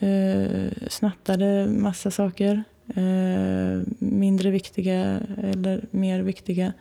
Eh, 0.00 0.88
snattade 0.88 1.66
massa 1.66 2.10
saker. 2.10 2.64
Eh, 2.94 3.82
mindre 3.98 4.50
viktiga 4.50 5.20
eller 5.42 5.84
mer 5.90 6.20
viktiga. 6.20 6.72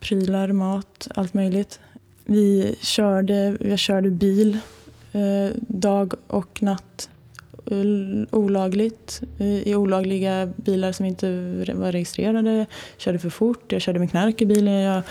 Prylar, 0.00 0.52
mat, 0.52 1.08
allt 1.14 1.34
möjligt. 1.34 1.80
Vi 2.24 2.76
körde, 2.80 3.56
jag 3.60 3.78
körde 3.78 4.10
bil 4.10 4.58
eh, 5.12 5.56
dag 5.56 6.14
och 6.26 6.62
natt 6.62 7.10
eh, 7.70 7.76
olagligt 8.30 9.22
eh, 9.38 9.68
i 9.68 9.74
olagliga 9.74 10.52
bilar 10.56 10.92
som 10.92 11.06
inte 11.06 11.28
var 11.74 11.92
registrerade. 11.92 12.56
Jag 12.56 12.66
Körde 12.96 13.18
för 13.18 13.30
fort, 13.30 13.72
jag 13.72 13.82
körde 13.82 13.98
med 13.98 14.10
knark 14.10 14.42
i 14.42 14.46
bilen. 14.46 14.74
Jag, 14.74 15.02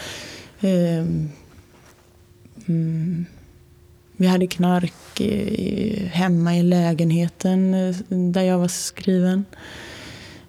eh, 0.62 1.06
mm, 2.68 3.26
vi 4.24 4.28
hade 4.28 4.48
knark 4.48 5.22
i, 5.22 6.10
hemma 6.14 6.58
i 6.58 6.64
lägenheten 6.64 7.74
eh, 7.74 7.96
där 8.10 8.42
jag 8.42 8.58
var 8.58 8.68
skriven. 8.68 9.46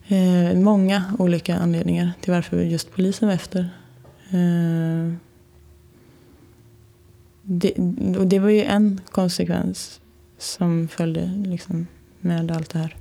Eh, 0.08 0.58
många 0.58 1.04
olika 1.18 1.56
anledningar 1.56 2.12
till 2.20 2.32
varför 2.32 2.62
just 2.62 2.94
polisen 2.94 3.28
var 3.28 3.34
efter. 3.34 3.60
Eh, 4.30 5.14
det, 7.42 7.74
och 8.18 8.26
det 8.26 8.38
var 8.38 8.48
ju 8.48 8.62
en 8.62 9.00
konsekvens 9.10 10.00
som 10.38 10.88
följde 10.88 11.26
liksom, 11.46 11.86
med 12.20 12.50
allt 12.50 12.70
det 12.70 12.78
här. 12.78 12.96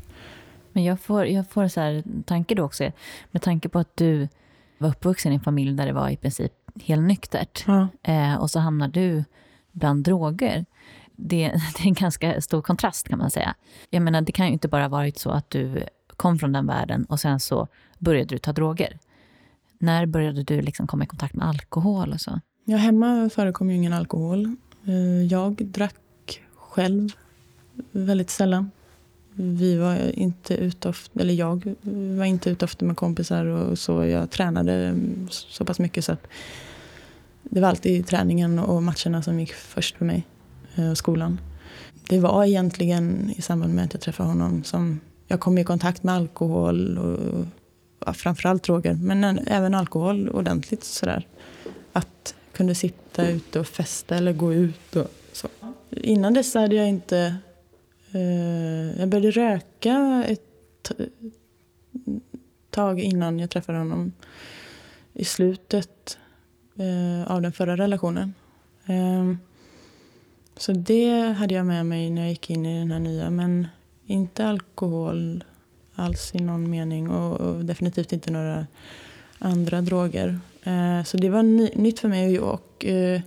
Men 0.72 0.84
jag 0.84 1.00
får, 1.00 1.26
jag 1.26 1.50
får 1.50 1.68
så 1.68 1.80
här 1.82 2.04
tanke 2.26 2.56
då 2.56 2.64
också, 2.64 2.92
med 3.32 3.42
tanke 3.42 3.70
på 3.70 3.80
att 3.80 3.98
du 3.98 4.28
var 4.78 4.90
uppvuxen 4.90 5.32
i 5.32 5.36
en 5.36 5.42
familj 5.42 5.74
där 5.74 5.86
det 5.86 5.94
var 5.94 6.10
i 6.10 6.18
princip 6.18 6.54
helt 6.84 7.04
nyktert. 7.04 7.64
Ja. 7.68 7.88
Eh, 8.04 8.36
och 8.36 8.52
så 8.52 8.60
hamnar 8.60 8.88
du 8.88 9.24
bland 9.74 10.04
droger. 10.04 10.66
Det, 11.16 11.48
det, 11.78 11.84
är 11.84 11.88
en 11.88 11.94
ganska 11.94 12.42
stor 12.42 12.62
kontrast 12.62 13.08
kan 13.08 13.20
man 13.20 13.32
säga. 13.32 13.56
Jag 13.90 14.02
menar, 14.02 14.22
det 14.22 14.32
kan 14.32 14.48
ju 14.48 14.54
inte 14.54 14.68
bara 14.68 14.88
varit 14.88 15.20
så 15.20 15.30
att 15.30 15.50
du 15.50 15.84
kom 16.08 16.40
från 16.40 16.52
den 16.52 16.68
världen 16.68 17.06
och 17.06 17.20
sen 17.20 17.40
så 17.40 17.68
började 18.00 18.36
du 18.36 18.38
ta 18.38 18.54
droger. 18.54 19.00
När 19.78 20.06
började 20.06 20.44
du 20.44 20.62
liksom 20.62 20.88
komma 20.88 21.04
i 21.04 21.08
kontakt 21.08 21.36
med 21.36 21.48
alkohol 21.48 22.14
och 22.14 22.22
så? 22.22 22.40
Ja, 22.66 22.78
hemma 22.78 23.30
förekom 23.34 23.70
ju 23.70 23.76
ingen 23.76 23.94
alkohol. 23.94 24.56
Eh, 24.86 25.24
jag 25.26 25.56
drack 25.56 26.42
själv 26.56 27.10
väldigt 27.92 28.30
sällan. 28.30 28.72
Vi 29.36 29.78
var 29.78 30.20
inte 30.20 30.54
ute 30.54 30.90
ofta, 30.90 31.20
eller 31.20 31.34
jag 31.34 31.76
var 32.18 32.26
inte 32.26 32.50
ute 32.50 32.66
ofta 32.66 32.86
med 32.86 32.98
kompisar 32.98 33.46
och 33.46 33.80
så. 33.80 34.06
Jag 34.06 34.32
tränade 34.32 34.96
så 35.30 35.66
pass 35.66 35.80
mycket 35.80 36.06
så 36.06 36.12
att 36.12 36.28
det 37.44 37.62
var 37.62 37.70
alltid 37.70 38.08
träningen 38.08 38.60
och 38.60 38.84
matcherna 38.84 39.22
som 39.22 39.40
gick 39.40 39.54
först 39.54 39.98
för 39.98 40.06
mig. 40.06 40.28
Eh, 40.76 40.92
och 40.92 40.98
skolan. 40.98 41.42
Det 42.10 42.20
var 42.20 42.46
egentligen 42.46 43.34
i 43.38 43.42
samband 43.42 43.74
med 43.74 43.86
att 43.86 43.94
jag 43.94 44.02
träffade 44.02 44.30
honom 44.30 44.64
som 44.64 45.00
jag 45.28 45.40
kom 45.40 45.58
i 45.58 45.64
kontakt 45.64 46.04
med 46.04 46.16
alkohol 46.16 46.98
och 46.98 47.46
ja, 48.06 48.14
framförallt 48.14 48.64
droger, 48.64 48.94
men 48.94 49.24
även 49.48 49.74
alkohol 49.74 50.30
ordentligt 50.30 50.84
sådär. 50.84 51.28
Att 51.94 52.36
kunde 52.52 52.76
sitta 52.76 53.28
ute 53.28 53.60
och 53.60 53.68
festa 53.68 54.16
eller 54.16 54.34
gå 54.34 54.54
ut 54.54 54.96
och 54.96 55.08
så. 55.32 55.48
Innan 55.90 56.34
dess 56.34 56.54
hade 56.54 56.76
jag 56.76 56.90
inte... 56.90 57.36
Eh, 58.12 59.00
jag 59.00 59.10
började 59.10 59.32
röka 59.32 60.26
ett 60.28 60.92
tag 62.70 63.00
innan 63.00 63.40
jag 63.40 63.50
träffade 63.50 63.78
honom. 63.78 64.14
I 65.14 65.26
slutet 65.26 66.18
eh, 66.76 67.32
av 67.32 67.42
den 67.42 67.52
förra 67.52 67.78
relationen. 67.78 68.34
Eh, 68.86 69.34
så 70.58 70.72
det 70.72 71.36
hade 71.38 71.54
jag 71.54 71.66
med 71.66 71.86
mig 71.86 72.10
när 72.10 72.22
jag 72.22 72.30
gick 72.30 72.50
in 72.50 72.66
i 72.66 72.80
den 72.80 72.92
här 72.92 73.00
nya. 73.00 73.30
Men 73.30 73.68
inte 74.06 74.48
alkohol 74.48 75.44
alls 75.96 76.36
i 76.36 76.40
någon 76.40 76.70
mening 76.70 77.10
och, 77.10 77.42
och 77.42 77.66
definitivt 77.66 78.14
inte 78.14 78.32
några 78.32 78.68
andra 79.40 79.82
droger. 79.82 80.40
Eh, 80.64 81.04
så 81.04 81.18
det 81.18 81.30
var 81.30 81.44
ny, 81.44 81.70
nytt 81.76 82.00
för 82.00 82.08
mig. 82.08 82.40
Och, 82.40 82.86
eh, 82.86 83.22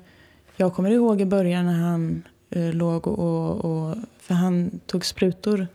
jag 0.57 0.75
kommer 0.75 0.91
ihåg 0.91 1.21
i 1.21 1.25
början 1.25 1.67
när 1.67 1.81
han 1.81 2.23
eh, 2.51 2.73
låg 2.73 3.07
och, 3.07 3.65
och, 3.65 3.97
För 4.19 4.35
han 4.35 4.81
tog 4.87 5.05
sprutor 5.05 5.67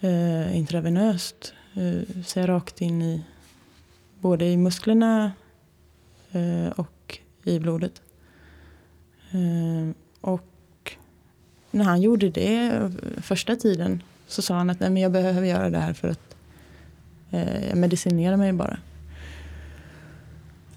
eh, 0.00 0.56
intravenöst. 0.56 1.52
Eh, 1.74 2.22
så 2.24 2.38
jag 2.38 2.48
rakt 2.48 2.80
in 2.80 3.02
i 3.02 3.24
både 4.20 4.44
i 4.44 4.56
musklerna 4.56 5.32
och 6.76 7.18
i 7.44 7.58
blodet. 7.58 8.02
Eh, 9.30 9.94
och 10.20 10.96
när 11.70 11.84
han 11.84 12.02
gjorde 12.02 12.30
det 12.30 12.92
första 13.16 13.56
tiden 13.56 14.02
så 14.26 14.42
sa 14.42 14.54
han 14.54 14.70
att 14.70 14.80
Nej, 14.80 14.90
men 14.90 15.02
jag 15.02 15.12
behöver 15.12 15.46
göra 15.46 15.70
det 15.70 15.78
här 15.78 15.92
för 15.92 16.08
att 16.08 16.36
eh, 17.30 17.68
jag 17.68 17.78
medicinerar 17.78 18.36
mig 18.36 18.52
bara. 18.52 18.78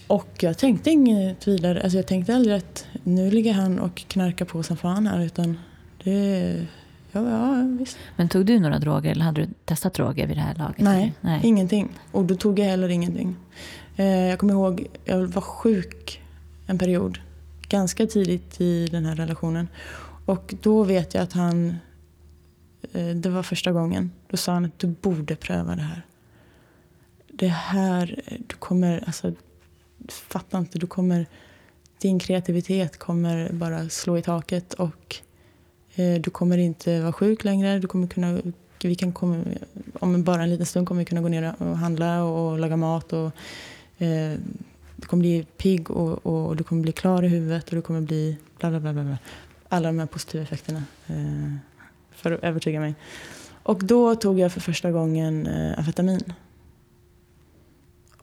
Och 0.07 0.29
jag 0.39 0.57
tänkte 0.57 0.89
inget 0.89 1.47
vidare. 1.47 1.81
Alltså 1.81 1.97
jag 1.97 2.07
tänkte 2.07 2.35
aldrig 2.35 2.55
att 2.55 2.85
nu 3.03 3.31
ligger 3.31 3.53
han 3.53 3.79
och 3.79 3.95
knarkar 3.95 4.45
på 4.45 4.63
som 4.63 4.77
fan 4.77 5.07
här. 5.07 5.25
Utan 5.25 5.59
det, 6.03 6.67
ja, 7.11 7.29
ja, 7.29 7.65
visst. 7.79 7.97
Men 8.15 8.29
tog 8.29 8.45
du 8.45 8.59
några 8.59 8.79
droger 8.79 9.11
eller 9.11 9.25
hade 9.25 9.41
du 9.41 9.47
testat 9.65 9.93
droger 9.93 10.27
vid 10.27 10.37
det 10.37 10.41
här 10.41 10.55
laget? 10.55 10.79
Nej, 10.79 11.13
Nej. 11.21 11.41
ingenting. 11.43 11.89
Och 12.11 12.25
då 12.25 12.35
tog 12.35 12.59
jag 12.59 12.65
heller 12.65 12.89
ingenting. 12.89 13.35
Eh, 13.99 14.27
jag 14.27 14.39
kommer 14.39 14.53
ihåg, 14.53 14.87
jag 15.05 15.27
var 15.27 15.41
sjuk 15.41 16.21
en 16.65 16.77
period. 16.77 17.19
Ganska 17.69 18.07
tidigt 18.07 18.61
i 18.61 18.87
den 18.87 19.05
här 19.05 19.15
relationen. 19.15 19.67
Och 20.25 20.53
då 20.61 20.83
vet 20.83 21.13
jag 21.13 21.23
att 21.23 21.33
han, 21.33 21.75
eh, 22.93 23.07
det 23.07 23.29
var 23.29 23.43
första 23.43 23.71
gången, 23.71 24.11
då 24.29 24.37
sa 24.37 24.53
han 24.53 24.65
att 24.65 24.79
du 24.79 24.87
borde 24.87 25.35
pröva 25.35 25.75
det 25.75 25.81
här. 25.81 26.01
Det 27.27 27.47
här, 27.47 28.21
eh, 28.25 28.37
du 28.47 28.55
kommer, 28.55 29.03
alltså 29.05 29.33
fattar 30.07 30.59
inte, 30.59 30.79
du 30.79 30.87
kommer, 30.87 31.25
din 32.01 32.19
kreativitet 32.19 32.99
kommer 32.99 33.49
bara 33.51 33.89
slå 33.89 34.17
i 34.17 34.21
taket 34.21 34.73
och 34.73 35.15
eh, 35.95 36.21
du 36.21 36.29
kommer 36.29 36.57
inte 36.57 37.01
vara 37.01 37.13
sjuk 37.13 37.43
längre. 37.43 37.79
Du 37.79 37.87
kommer 37.87 38.07
kunna, 38.07 38.41
vi 38.83 38.95
kan 38.95 39.13
komma, 39.13 39.43
om 39.99 40.23
bara 40.23 40.43
en 40.43 40.49
liten 40.49 40.65
stund 40.65 40.87
kommer 40.87 40.99
vi 40.99 41.05
kunna 41.05 41.21
gå 41.21 41.27
ner 41.27 41.55
och 41.57 41.77
handla 41.77 42.23
och 42.23 42.59
laga 42.59 42.77
mat. 42.77 43.13
Och, 43.13 43.31
eh, 43.97 44.39
du 44.95 45.07
kommer 45.07 45.21
bli 45.21 45.45
pigg 45.57 45.91
och, 45.91 46.25
och, 46.25 46.55
du 46.55 46.63
kommer 46.63 46.81
bli 46.81 46.91
klar 46.91 47.23
i 47.23 47.27
huvudet 47.27 47.69
och 47.69 47.75
du 47.75 47.81
kommer 47.81 48.01
bli 48.01 48.37
bla 48.59 48.69
bla 48.69 48.79
bla. 48.79 48.93
bla. 48.93 49.17
Alla 49.69 49.87
de 49.87 49.99
här 49.99 50.05
positiva 50.05 50.43
effekterna 50.43 50.83
eh, 51.07 51.55
för 52.11 52.31
att 52.31 52.43
övertyga 52.43 52.79
mig. 52.79 52.95
Och 53.63 53.85
då 53.85 54.15
tog 54.15 54.39
jag 54.39 54.51
för 54.51 54.61
första 54.61 54.91
gången 54.91 55.47
eh, 55.47 55.77
amfetamin. 55.77 56.33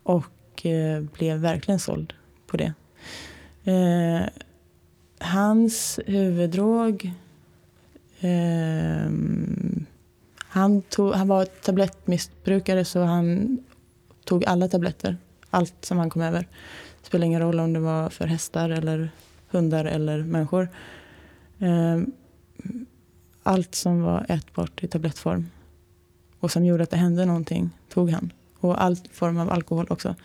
Och 0.03 0.65
eh, 0.65 1.01
blev 1.01 1.37
verkligen 1.37 1.79
såld 1.79 2.13
på 2.47 2.57
det. 2.57 2.73
Eh, 3.71 4.27
hans 5.19 5.99
huvuddrog... 6.05 7.11
Eh, 8.19 9.11
han, 10.37 10.81
tog, 10.81 11.13
han 11.13 11.27
var 11.27 11.45
tablettmissbrukare 11.45 12.85
så 12.85 13.03
han 13.03 13.57
tog 14.23 14.45
alla 14.45 14.67
tabletter. 14.67 15.17
Allt 15.55 15.85
som 15.85 15.97
han 15.97 16.09
kom 16.09 16.21
över. 16.21 16.39
Det 17.01 17.07
spelade 17.07 17.25
ingen 17.25 17.41
roll 17.41 17.59
om 17.59 17.73
det 17.73 17.79
var 17.79 18.09
för 18.09 18.27
hästar 18.27 18.69
eller 18.69 19.09
hundar 19.49 19.85
eller 19.85 20.23
människor. 20.23 20.69
Ehm, 21.59 22.11
allt 23.43 23.75
som 23.75 24.01
var 24.01 24.25
ätbart 24.29 24.83
i 24.83 24.87
tablettform 24.87 25.49
och 26.39 26.51
som 26.51 26.65
gjorde 26.65 26.83
att 26.83 26.89
det 26.89 26.97
hände 26.97 27.25
någonting 27.25 27.69
tog 27.89 28.09
han 28.09 28.33
och 28.59 28.83
all 28.83 28.97
form 29.11 29.37
av 29.37 29.51
alkohol 29.51 29.87
också. 29.89 30.15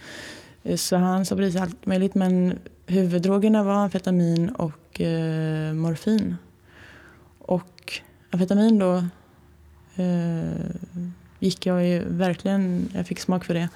Eh, 0.62 0.76
så 0.76 0.96
han 0.96 1.26
sa 1.26 1.36
precis 1.36 1.60
allt 1.60 1.86
möjligt 1.86 2.14
men 2.14 2.58
huvuddrogerna 2.86 3.62
var 3.62 3.74
amfetamin 3.74 4.48
och 4.48 5.00
eh, 5.00 5.74
morfin. 5.74 6.36
Och 7.38 8.00
amfetamin 8.30 8.78
då 8.78 8.96
eh, 10.02 10.70
gick 11.38 11.66
jag 11.66 11.86
ju 11.86 12.04
verkligen, 12.04 12.88
jag 12.94 13.06
fick 13.06 13.20
smak 13.20 13.44
för 13.44 13.54
det. 13.54 13.68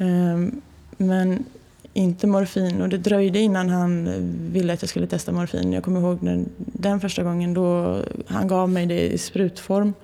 Ehm, 0.00 0.60
men 0.96 1.44
inte 1.92 2.26
morfin 2.26 2.82
och 2.82 2.88
det 2.88 2.98
dröjde 2.98 3.38
innan 3.38 3.68
han 3.68 4.06
eh, 4.06 4.20
ville 4.52 4.72
att 4.72 4.82
jag 4.82 4.88
skulle 4.88 5.06
testa 5.06 5.32
morfin. 5.32 5.72
Jag 5.72 5.84
kommer 5.84 6.00
ihåg 6.00 6.22
när, 6.22 6.44
den 6.56 7.00
första 7.00 7.22
gången 7.22 7.54
då 7.54 7.98
han 8.26 8.48
gav 8.48 8.68
mig 8.68 8.86
det 8.86 9.12
i 9.12 9.18
sprutform. 9.18 9.94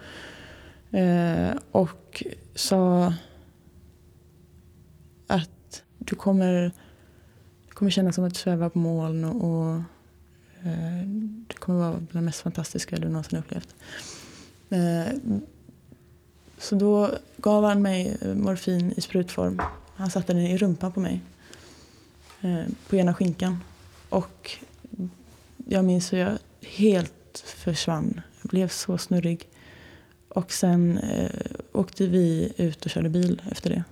Eh, 0.91 1.51
och 1.71 2.25
sa 2.55 3.15
att 5.27 5.83
du 5.99 6.17
kommer, 6.17 6.73
du 7.69 7.75
kommer 7.75 7.91
känna 7.91 8.13
som 8.13 8.25
att 8.25 8.35
du 8.35 8.41
svävar 8.41 8.69
på 8.69 8.79
moln 8.79 9.25
och, 9.25 9.45
och 9.45 9.75
eh, 10.63 11.07
det 11.47 11.55
kommer 11.59 11.79
vara 11.79 11.91
bland 11.91 12.09
det 12.13 12.21
mest 12.21 12.41
fantastiska 12.41 12.97
du 12.97 13.09
någonsin 13.09 13.39
upplevt. 13.39 13.75
Eh, 14.71 15.13
så 16.59 16.75
då 16.75 17.11
gav 17.37 17.65
han 17.65 17.83
mig 17.83 18.17
morfin 18.35 18.93
i 18.97 19.01
sprutform. 19.01 19.61
Han 19.97 20.11
satte 20.11 20.33
den 20.33 20.43
i 20.43 20.59
rumpan 20.59 20.93
på 20.93 21.01
mig. 21.01 21.21
Eh, 22.41 22.65
på 22.89 22.97
ena 22.97 23.15
skinkan. 23.15 23.61
Och 24.09 24.51
jag 25.69 25.85
minns 25.85 26.13
hur 26.13 26.19
jag 26.19 26.39
helt 26.63 27.45
försvann. 27.47 28.21
Jag 28.43 28.51
blev 28.51 28.69
så 28.69 28.99
snurrig. 28.99 29.49
Och 30.29 30.53
sen 30.53 30.99
eh, 30.99 31.31
åkte 31.73 32.07
vi 32.07 32.53
ut 32.57 32.85
och 32.85 32.91
körde 32.91 33.09
bil 33.09 33.43
efter 33.51 33.71
det 33.71 33.85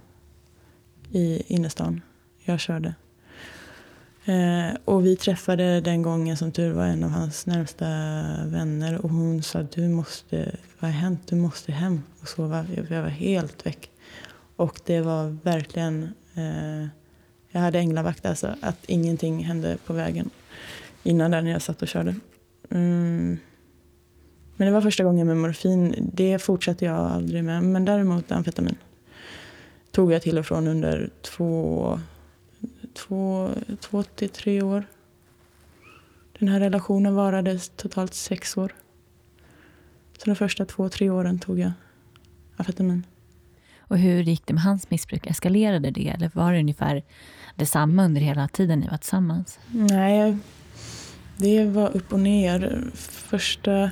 i 1.18 1.42
innerstan. 1.54 2.00
Jag 2.44 2.60
körde. 2.60 2.94
Eh, 4.24 4.76
och 4.84 5.06
vi 5.06 5.16
träffade 5.16 5.80
den 5.80 6.02
gången 6.02 6.36
som 6.36 6.52
tur 6.52 6.72
var 6.72 6.84
en 6.84 7.04
av 7.04 7.10
hans 7.10 7.46
närmsta 7.46 7.86
vänner 8.44 9.04
och 9.04 9.10
hon 9.10 9.42
sa 9.42 9.62
du 9.62 9.88
måste, 9.88 10.56
vad 10.78 10.90
har 10.90 10.98
hänt? 10.98 11.20
Du 11.26 11.36
måste 11.36 11.72
hem 11.72 12.02
och 12.20 12.28
sova. 12.28 12.66
Jag 12.90 13.02
var 13.02 13.08
helt 13.08 13.66
väck. 13.66 13.90
Och 14.56 14.80
det 14.84 15.00
var 15.00 15.36
verkligen, 15.42 16.14
eh, 16.34 16.86
jag 17.50 17.60
hade 17.60 17.78
änglavakt 17.78 18.26
alltså, 18.26 18.54
att 18.60 18.84
ingenting 18.86 19.44
hände 19.44 19.78
på 19.86 19.92
vägen 19.92 20.30
innan 21.02 21.30
där 21.30 21.42
när 21.42 21.50
jag 21.50 21.62
satt 21.62 21.82
och 21.82 21.88
körde. 21.88 22.14
Mm. 22.70 23.38
Men 24.56 24.66
det 24.66 24.72
var 24.72 24.80
första 24.80 25.04
gången 25.04 25.26
med 25.26 25.36
morfin. 25.36 26.10
Det 26.12 26.38
fortsatte 26.38 26.84
jag 26.84 26.96
aldrig 26.96 27.44
med. 27.44 27.62
Men 27.62 27.84
däremot 27.84 28.32
amfetamin 28.32 28.76
tog 29.90 30.12
jag 30.12 30.22
till 30.22 30.38
och 30.38 30.46
från 30.46 30.66
under 30.66 31.10
två, 31.22 32.00
två, 32.94 33.50
två 33.80 34.02
till 34.02 34.28
tre 34.28 34.62
år. 34.62 34.84
Den 36.38 36.48
här 36.48 36.60
relationen 36.60 37.14
varade 37.14 37.58
totalt 37.58 38.14
sex 38.14 38.56
år. 38.56 38.74
Så 40.18 40.24
de 40.24 40.36
första 40.36 40.64
två, 40.64 40.88
tre 40.88 41.10
åren 41.10 41.38
tog 41.38 41.58
jag 41.58 41.72
amfetamin. 42.56 43.06
Och 43.88 43.98
hur 43.98 44.22
gick 44.22 44.46
det 44.46 44.54
med 44.54 44.62
hans 44.62 44.90
missbruk? 44.90 45.26
Eskalerade 45.26 45.90
det 45.90 46.08
eller 46.08 46.30
var 46.34 46.52
det 46.52 46.58
ungefär 46.58 47.02
detsamma 47.56 48.04
under 48.04 48.20
hela 48.20 48.48
tiden 48.48 48.80
ni 48.80 48.88
var 48.88 48.96
tillsammans? 48.96 49.58
Nej, 49.70 50.36
det 51.36 51.64
var 51.64 51.96
upp 51.96 52.12
och 52.12 52.20
ner. 52.20 52.84
Första, 52.94 53.90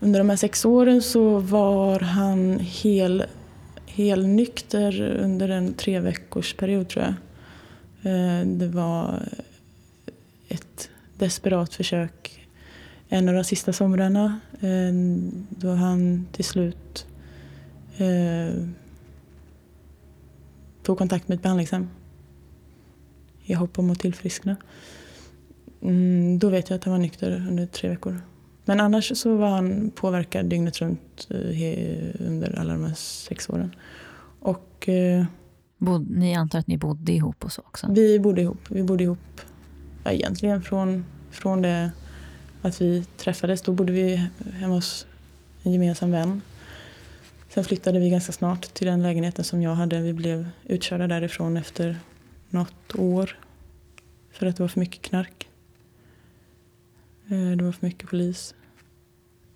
under 0.00 0.18
de 0.20 0.30
här 0.30 0.36
sex 0.36 0.64
åren 0.64 1.02
så 1.02 1.38
var 1.38 2.00
han 2.00 2.58
hel, 2.60 3.24
hel 3.86 4.26
nykter 4.26 5.00
under 5.00 5.48
en 5.48 5.74
tre 5.74 6.00
veckors 6.00 6.54
period 6.54 6.88
tror 6.88 7.04
jag. 7.04 7.14
Eh, 8.12 8.46
det 8.46 8.68
var 8.68 9.28
ett 10.48 10.90
desperat 11.18 11.74
försök. 11.74 12.46
En 13.08 13.28
av 13.28 13.34
de 13.34 13.44
sista 13.44 13.72
somrarna 13.72 14.40
eh, 14.60 14.92
då 15.48 15.74
han 15.74 16.26
till 16.32 16.44
slut 16.44 17.06
eh, 17.98 18.68
tog 20.82 20.98
kontakt 20.98 21.28
med 21.28 21.36
ett 21.36 21.42
behandlingshem 21.42 21.88
i 23.44 23.54
hopp 23.54 23.78
om 23.78 23.90
att 23.90 24.00
tillfriskna. 24.00 24.56
Mm, 25.82 26.38
då 26.38 26.48
vet 26.48 26.70
jag 26.70 26.76
att 26.76 26.84
han 26.84 26.92
var 26.92 26.98
nykter 26.98 27.46
under 27.48 27.66
tre 27.66 27.88
veckor. 27.88 28.20
Men 28.64 28.80
annars 28.80 29.16
så 29.16 29.36
var 29.36 29.48
han 29.48 29.90
påverkad 29.90 30.46
dygnet 30.46 30.80
runt 30.80 31.28
eh, 31.30 32.26
under 32.26 32.58
alla 32.58 32.72
de 32.72 32.84
här 32.84 32.94
sex 32.94 33.50
åren. 33.50 33.74
Och, 34.40 34.88
eh, 34.88 35.24
Bod, 35.78 36.10
ni 36.10 36.34
antar 36.34 36.58
att 36.58 36.66
ni 36.66 36.78
bodde 36.78 37.12
ihop 37.12 37.44
och 37.44 37.52
så 37.52 37.62
också? 37.66 37.86
Vi 37.90 38.18
bodde 38.18 38.40
ihop. 38.40 38.60
Vi 38.68 38.82
bodde 38.82 39.04
ihop 39.04 39.40
ja, 40.04 40.10
egentligen 40.10 40.62
från, 40.62 41.04
från 41.30 41.62
det 41.62 41.90
att 42.62 42.80
vi 42.80 43.04
träffades. 43.16 43.62
Då 43.62 43.72
bodde 43.72 43.92
vi 43.92 44.28
hemma 44.52 44.74
hos 44.74 45.06
en 45.62 45.72
gemensam 45.72 46.10
vän. 46.10 46.40
Sen 47.48 47.64
flyttade 47.64 47.98
vi 47.98 48.10
ganska 48.10 48.32
snart 48.32 48.74
till 48.74 48.86
den 48.86 49.02
lägenheten 49.02 49.44
som 49.44 49.62
jag 49.62 49.74
hade. 49.74 50.00
Vi 50.00 50.12
blev 50.12 50.48
utkörda 50.64 51.06
därifrån 51.06 51.56
efter 51.56 51.98
något 52.48 52.94
år 52.94 53.38
för 54.32 54.46
att 54.46 54.56
det 54.56 54.62
var 54.62 54.68
för 54.68 54.80
mycket 54.80 55.02
knark. 55.02 55.48
Eh, 57.28 57.50
det 57.56 57.64
var 57.64 57.72
för 57.72 57.86
mycket 57.86 58.08
polis. 58.08 58.54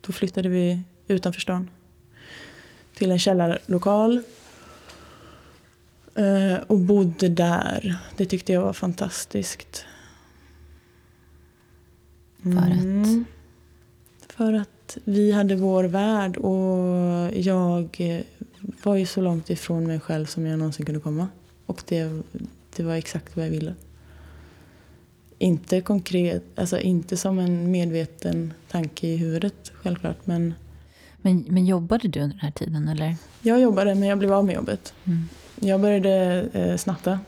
Då 0.01 0.13
flyttade 0.13 0.49
vi 0.49 0.83
utanför 1.07 1.41
stan 1.41 1.71
till 2.95 3.11
en 3.11 3.19
källarlokal 3.19 4.23
eh, 6.15 6.57
och 6.67 6.79
bodde 6.79 7.29
där. 7.29 7.97
Det 8.17 8.27
tyckte 8.27 8.53
jag 8.53 8.63
var 8.63 8.73
fantastiskt. 8.73 9.85
Mm. 12.45 13.25
För 14.29 14.53
att? 14.53 14.53
För 14.53 14.53
att 14.53 14.82
vi 15.05 15.33
hade 15.33 15.57
vår 15.57 15.85
värld 15.85 16.37
och 16.37 17.37
jag 17.37 17.99
var 18.83 18.97
ju 18.97 19.07
så 19.07 19.21
långt 19.21 19.51
ifrån 19.51 19.87
mig 19.87 20.01
själv 20.01 20.27
som 20.27 20.47
jag 20.47 20.59
någonsin 20.59 20.87
kunde 20.87 21.01
komma. 21.01 21.29
Och 21.67 21.83
det, 21.89 22.23
det 22.77 22.83
var 22.83 22.95
exakt 22.95 23.37
vad 23.37 23.47
jag 23.47 23.51
ville. 23.51 23.75
Inte 25.39 25.81
konkret, 25.81 26.45
alltså 26.55 26.79
inte 26.79 27.17
som 27.17 27.39
en 27.39 27.71
medveten 27.71 28.53
tanke 28.71 29.07
i 29.07 29.17
huvudet 29.17 29.73
självklart. 29.75 30.27
Men, 30.27 30.55
men, 31.17 31.45
men 31.49 31.67
jobbade 31.67 32.09
du 32.09 32.21
under 32.21 32.37
den 32.37 32.41
här 32.41 32.51
tiden? 32.51 32.89
Eller? 32.89 33.17
Jag 33.41 33.61
jobbade 33.61 33.95
men 33.95 34.09
jag 34.09 34.19
blev 34.19 34.33
av 34.33 34.45
med 34.45 34.55
jobbet. 34.55 34.95
Mm. 35.05 35.29
Jag 35.61 35.81
började 35.81 36.45
eh, 36.53 36.77
snatta. 36.77 37.21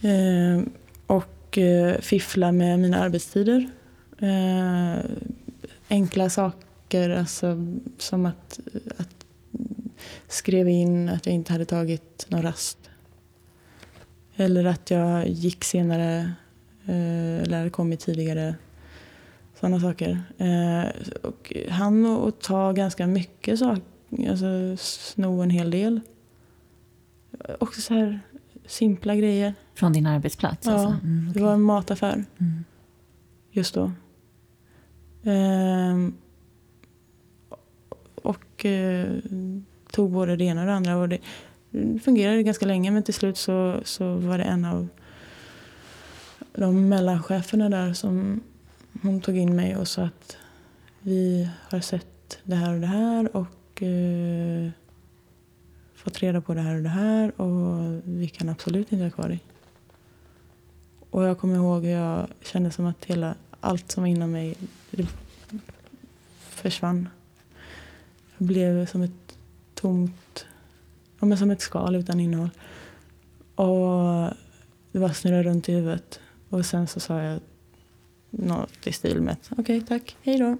Eh, 0.00 0.62
och 1.06 1.58
eh, 1.58 2.00
fiffla 2.00 2.52
med 2.52 2.78
mina 2.78 3.00
arbetstider. 3.00 3.70
Eh, 4.18 5.04
enkla 5.88 6.30
saker 6.30 7.10
alltså, 7.10 7.66
som 7.98 8.26
att, 8.26 8.60
att 8.96 9.26
skrev 10.28 10.68
in 10.68 11.08
att 11.08 11.26
jag 11.26 11.34
inte 11.34 11.52
hade 11.52 11.64
tagit 11.64 12.26
någon 12.28 12.42
rast. 12.42 12.78
Eller 14.36 14.64
att 14.64 14.90
jag 14.90 15.28
gick 15.28 15.64
senare 15.64 16.32
Eh, 16.88 17.42
eller 17.42 17.58
hade 17.58 17.70
kommit 17.70 18.00
tidigare. 18.00 18.54
Sådana 19.60 19.80
saker. 19.80 20.22
Eh, 20.38 20.90
och 21.22 21.52
han 21.70 22.06
och 22.06 22.38
ta 22.38 22.72
ganska 22.72 23.06
mycket 23.06 23.58
saker, 23.58 24.30
alltså 24.30 24.76
sno 24.76 25.42
en 25.42 25.50
hel 25.50 25.70
del. 25.70 26.00
Också 27.58 27.80
så 27.80 27.94
här 27.94 28.20
simpla 28.66 29.16
grejer. 29.16 29.54
Från 29.74 29.92
din 29.92 30.06
arbetsplats? 30.06 30.66
Ja, 30.66 30.72
alltså. 30.72 30.88
mm, 30.88 31.28
okay. 31.28 31.32
det 31.32 31.46
var 31.46 31.54
en 31.54 31.62
mataffär 31.62 32.24
mm. 32.38 32.64
just 33.50 33.74
då. 33.74 33.92
Ehm, 35.24 36.14
och 38.14 38.64
eh, 38.64 39.12
tog 39.90 40.10
både 40.10 40.36
det 40.36 40.44
ena 40.44 40.60
och 40.60 40.66
det 40.66 40.74
andra. 40.74 40.96
Och 40.96 41.08
det 41.08 41.20
fungerade 42.04 42.42
ganska 42.42 42.66
länge 42.66 42.90
men 42.90 43.02
till 43.02 43.14
slut 43.14 43.36
så, 43.36 43.80
så 43.84 44.14
var 44.14 44.38
det 44.38 44.44
en 44.44 44.64
av 44.64 44.88
de 46.52 46.88
mellancheferna 46.88 47.68
där 47.68 47.92
som 47.92 48.40
hon 49.02 49.20
tog 49.20 49.36
in 49.36 49.56
mig 49.56 49.76
och 49.76 49.88
sa 49.88 50.02
att 50.02 50.36
vi 51.00 51.48
har 51.70 51.80
sett 51.80 52.38
det 52.44 52.54
här 52.54 52.74
och 52.74 52.80
det 52.80 52.86
här 52.86 53.36
och 53.36 53.82
eh, 53.82 54.70
fått 55.94 56.18
reda 56.18 56.40
på 56.40 56.54
det 56.54 56.60
här 56.60 56.76
och 56.76 56.82
det 56.82 56.88
här 56.88 57.40
och 57.40 58.00
vi 58.04 58.28
kan 58.28 58.48
absolut 58.48 58.92
inte 58.92 59.04
ha 59.04 59.10
kvar 59.10 59.28
dig. 59.28 59.40
Och 61.10 61.24
jag 61.24 61.38
kommer 61.38 61.54
ihåg 61.54 61.84
hur 61.84 61.92
jag 61.92 62.26
kände 62.44 62.70
som 62.70 62.86
att 62.86 63.04
hela, 63.04 63.34
allt 63.60 63.92
som 63.92 64.02
var 64.02 64.08
inom 64.08 64.32
mig 64.32 64.56
försvann. 66.38 67.08
Jag 68.38 68.46
blev 68.48 68.86
som 68.86 69.02
ett 69.02 69.38
tomt, 69.74 70.46
ja, 71.20 71.26
men 71.26 71.38
som 71.38 71.50
ett 71.50 71.60
skal 71.60 71.94
utan 71.94 72.20
innehåll. 72.20 72.50
Och 73.54 74.30
det 74.92 74.98
bara 74.98 75.14
snurrade 75.14 75.42
runt 75.42 75.68
i 75.68 75.72
huvudet. 75.72 76.20
Och 76.48 76.66
sen 76.66 76.86
så 76.86 77.00
sa 77.00 77.22
jag 77.22 77.40
något 78.30 78.86
i 78.86 78.92
stil 78.92 79.22
med 79.22 79.36
okej 79.50 79.62
okay, 79.62 79.80
tack, 79.80 80.16
hej 80.22 80.38
då. 80.38 80.56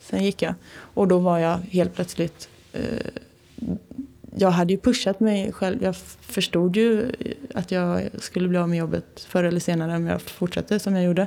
Sen 0.00 0.24
gick 0.24 0.42
jag. 0.42 0.54
Och 0.72 1.08
då 1.08 1.18
var 1.18 1.38
jag 1.38 1.58
helt 1.58 1.94
plötsligt 1.94 2.48
eh, 2.72 3.06
jag 4.36 4.50
hade 4.50 4.72
ju 4.72 4.78
pushat 4.78 5.20
mig 5.20 5.52
själv. 5.52 5.82
Jag 5.82 5.96
förstod 6.20 6.76
ju 6.76 7.12
att 7.54 7.70
jag 7.70 8.02
skulle 8.18 8.48
bli 8.48 8.58
av 8.58 8.68
med 8.68 8.78
jobbet 8.78 9.26
förr 9.28 9.44
eller 9.44 9.60
senare 9.60 9.96
om 9.96 10.06
jag 10.06 10.22
fortsatte 10.22 10.78
som 10.78 10.94
jag 10.94 11.04
gjorde. 11.04 11.26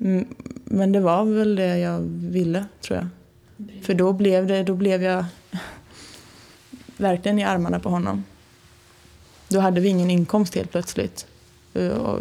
Mm, 0.00 0.26
men 0.64 0.92
det 0.92 1.00
var 1.00 1.24
väl 1.24 1.56
det 1.56 1.78
jag 1.78 2.00
ville, 2.10 2.64
tror 2.80 2.98
jag. 2.98 3.08
För 3.82 3.94
då 3.94 4.12
blev, 4.12 4.46
det, 4.46 4.62
då 4.62 4.74
blev 4.74 5.02
jag 5.02 5.24
verkligen 6.96 7.38
i 7.38 7.44
armarna 7.44 7.80
på 7.80 7.88
honom. 7.88 8.24
Då 9.48 9.60
hade 9.60 9.80
vi 9.80 9.88
ingen 9.88 10.10
inkomst 10.10 10.54
helt 10.54 10.70
plötsligt. 10.70 11.26
Eh, 11.74 12.14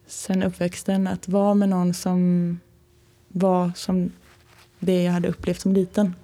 sen 0.08 0.44
uppväxten. 0.44 1.08
Att 1.08 1.28
vara 1.28 1.54
med 1.54 1.70
någon 1.70 1.94
som 1.94 2.60
var 3.28 3.72
som 3.76 4.12
det 4.80 5.04
jag 5.04 5.12
hade 5.12 5.28
upplevt 5.28 5.62
som 5.62 5.74
liten. 5.74 6.16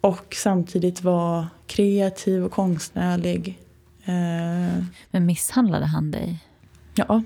Och 0.00 0.34
samtidigt 0.36 1.02
vara 1.02 1.48
kreativ 1.66 2.44
och 2.44 2.52
konstnärlig. 2.52 3.58
Eh, 4.04 4.84
men 5.10 5.26
misshandlade 5.26 5.86
han 5.86 6.10
dig? 6.10 6.44
Ja, 6.94 7.22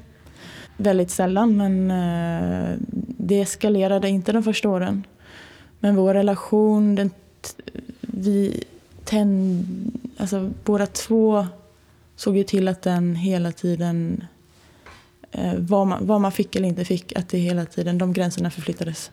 väldigt 0.76 1.10
sällan. 1.10 1.56
Men 1.56 1.90
eh, 1.90 2.78
det 3.18 3.40
eskalerade 3.40 4.08
inte 4.08 4.32
de 4.32 4.42
första 4.42 4.68
åren. 4.68 5.06
Men 5.80 5.96
vår 5.96 6.14
relation, 6.14 6.94
den, 6.94 7.10
vi 8.16 8.64
tänd, 9.04 9.66
alltså 10.16 10.52
båda 10.64 10.86
två 10.86 11.46
såg 12.16 12.36
ju 12.36 12.44
till 12.44 12.68
att 12.68 12.82
den 12.82 13.16
hela 13.16 13.52
tiden, 13.52 14.24
eh, 15.30 15.54
vad, 15.58 15.86
man, 15.86 16.06
vad 16.06 16.20
man 16.20 16.32
fick 16.32 16.56
eller 16.56 16.68
inte 16.68 16.84
fick, 16.84 17.18
att 17.18 17.28
det 17.28 17.38
hela 17.38 17.64
tiden, 17.64 17.98
de 17.98 18.12
gränserna 18.12 18.50
förflyttades. 18.50 19.10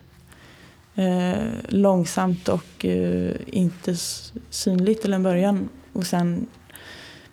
Eh, 0.94 1.42
långsamt 1.68 2.48
och 2.48 2.84
eh, 2.84 3.34
inte 3.46 3.96
synligt 4.50 5.02
till 5.02 5.12
en 5.12 5.22
början. 5.22 5.68
Och 5.92 6.06
sen 6.06 6.46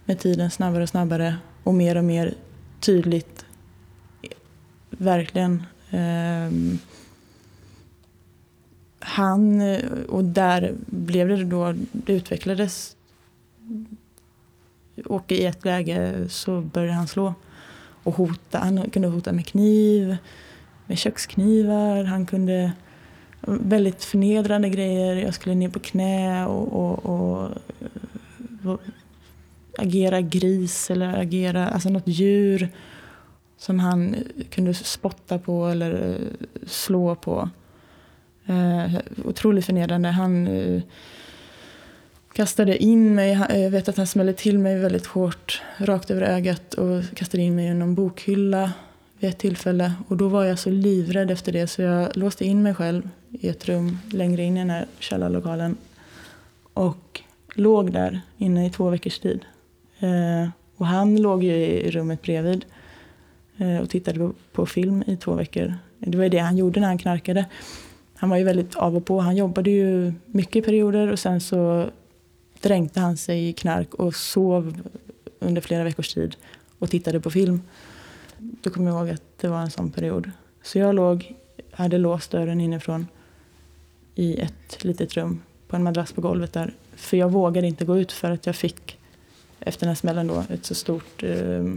med 0.05 0.19
tiden 0.19 0.51
snabbare 0.51 0.84
och 0.84 0.89
snabbare 0.89 1.36
och 1.63 1.73
mer 1.73 1.95
och 1.95 2.03
mer 2.03 2.34
tydligt. 2.79 3.45
Eh, 4.21 4.29
verkligen. 4.89 5.63
Ehm, 5.89 6.79
han, 8.99 9.62
eh, 9.62 9.83
och 10.09 10.23
där 10.23 10.73
blev 10.85 11.27
det 11.27 11.43
då, 11.43 11.73
det 11.91 12.13
utvecklades. 12.13 12.95
Och 15.05 15.31
i 15.31 15.45
ett 15.45 15.65
läge 15.65 16.25
så 16.29 16.62
började 16.62 16.93
han 16.93 17.07
slå 17.07 17.33
och 18.03 18.15
hota. 18.15 18.59
Han 18.59 18.89
kunde 18.89 19.07
hota 19.07 19.31
med 19.31 19.45
kniv, 19.45 20.17
med 20.88 20.97
köksknivar. 20.97 22.03
Han 22.03 22.25
kunde 22.25 22.71
väldigt 23.41 24.03
förnedrande 24.03 24.69
grejer. 24.69 25.15
Jag 25.15 25.33
skulle 25.33 25.55
ner 25.55 25.69
på 25.69 25.79
knä 25.79 26.45
och, 26.45 26.67
och, 26.73 27.05
och, 27.05 27.51
och 28.63 28.79
agera 29.77 30.21
gris 30.21 30.91
eller 30.91 31.19
agera, 31.19 31.67
alltså 31.67 31.89
något 31.89 32.07
djur 32.07 32.69
som 33.57 33.79
han 33.79 34.15
kunde 34.49 34.73
spotta 34.73 35.39
på 35.39 35.67
eller 35.67 36.09
eh, 36.09 36.47
slå 36.67 37.15
på. 37.15 37.49
Eh, 38.49 38.93
otroligt 39.25 39.65
förnedrande. 39.65 40.09
Han 40.09 40.47
eh, 40.47 40.81
kastade 42.33 42.77
in 42.77 43.15
mig, 43.15 43.31
eh, 43.49 43.62
jag 43.62 43.71
vet 43.71 43.89
att 43.89 43.97
han 43.97 44.07
smällde 44.07 44.33
till 44.33 44.59
mig 44.59 44.79
väldigt 44.79 45.05
hårt 45.05 45.62
rakt 45.77 46.12
över 46.12 46.21
ögat 46.21 46.73
och 46.73 47.03
kastade 47.13 47.43
in 47.43 47.55
mig 47.55 47.65
i 47.65 47.73
någon 47.73 47.95
bokhylla 47.95 48.71
vid 49.19 49.29
ett 49.29 49.38
tillfälle. 49.38 49.93
Och 50.07 50.17
då 50.17 50.27
var 50.27 50.43
jag 50.43 50.59
så 50.59 50.69
livrädd 50.69 51.31
efter 51.31 51.51
det 51.51 51.67
så 51.67 51.81
jag 51.81 52.17
låste 52.17 52.45
in 52.45 52.63
mig 52.63 52.73
själv 52.73 53.09
i 53.31 53.47
ett 53.47 53.69
rum 53.69 53.97
längre 54.12 54.43
in 54.43 54.57
i 54.57 54.59
den 54.59 54.69
här 54.69 54.85
källarlokalen. 54.99 55.77
Och 56.73 57.21
låg 57.53 57.91
där 57.91 58.21
inne 58.38 58.65
i 58.65 58.69
två 58.69 58.89
veckors 58.89 59.19
tid. 59.19 59.45
Eh, 59.99 60.49
och 60.75 60.85
han 60.85 61.21
låg 61.21 61.43
ju 61.43 61.55
i 61.55 61.91
rummet 61.91 62.21
bredvid 62.21 62.65
eh, 63.57 63.77
och 63.77 63.89
tittade 63.89 64.19
på, 64.19 64.33
på, 64.51 64.65
film 64.65 65.03
i 65.07 65.17
två 65.17 65.33
veckor. 65.33 65.73
Det 65.97 66.17
var 66.17 66.23
ju 66.23 66.29
det 66.29 66.39
han 66.39 66.57
gjorde 66.57 66.79
när 66.79 66.88
han 66.88 66.97
knarkade. 66.97 67.45
Han 68.19 68.29
var 68.29 68.38
ju 68.38 68.43
väldigt 68.43 68.75
av 68.75 68.95
och 68.95 69.05
på. 69.05 69.19
Han 69.19 69.36
jobbade 69.36 69.69
ju 69.69 70.13
mycket 70.25 70.55
i 70.55 70.62
perioder 70.62 71.12
och 71.12 71.19
sen 71.19 71.41
så 71.41 71.89
dränkte 72.62 72.99
han 72.99 73.17
sig 73.17 73.49
i 73.49 73.53
knark 73.53 73.93
och 73.93 74.15
sov 74.15 74.82
under 75.39 75.62
flera 75.62 75.84
veckors 75.84 76.13
tid 76.13 76.36
och 76.79 76.89
tittade 76.89 77.19
på 77.19 77.32
film. 77.32 77.62
Då 78.38 78.69
kommer 78.69 78.91
jag 78.91 78.99
ihåg 78.99 79.10
att 79.10 79.23
det 79.41 79.47
var 79.47 79.62
en 79.62 79.71
sån 79.71 79.91
period. 79.91 80.32
Så 80.63 80.79
jag 80.79 80.95
låg, 80.95 81.36
hade 81.71 81.97
låst 81.97 82.32
dörren 82.32 82.62
inifrån 82.62 83.08
i 84.15 84.39
ett 84.39 84.84
litet 84.84 85.13
rum 85.13 85.41
på 85.67 85.75
en 85.75 85.84
madrass 85.84 86.12
på 86.12 86.21
golvet 86.21 86.53
där. 86.53 86.73
För 86.95 87.17
jag 87.17 87.32
vågade 87.32 87.67
inte 87.67 87.86
gå 87.86 87.99
ut 87.99 88.12
för 88.12 88.32
att 88.32 88.45
jag 88.45 88.55
fick 88.55 88.97
efter 89.60 89.79
den 89.79 89.89
här 89.89 89.95
smällen 89.95 90.27
då 90.27 90.43
ett 90.49 90.65
så 90.65 90.75
stort... 90.75 91.23
Eh, 91.23 91.73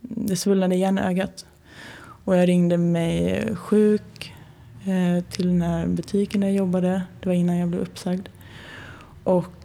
det 0.00 0.36
svullnade 0.36 0.74
igen 0.74 0.98
ögat. 0.98 1.46
Och 2.24 2.36
jag 2.36 2.48
ringde 2.48 2.78
mig 2.78 3.46
sjuk 3.56 4.31
Eh, 4.84 5.24
till 5.24 5.46
den 5.46 5.62
här 5.62 5.86
butiken 5.86 6.40
där 6.40 6.48
jag 6.48 6.56
jobbade. 6.56 7.02
Det 7.20 7.26
var 7.26 7.34
innan 7.34 7.56
jag 7.56 7.68
blev 7.68 7.82
uppsagd. 7.82 8.28
Och 9.24 9.62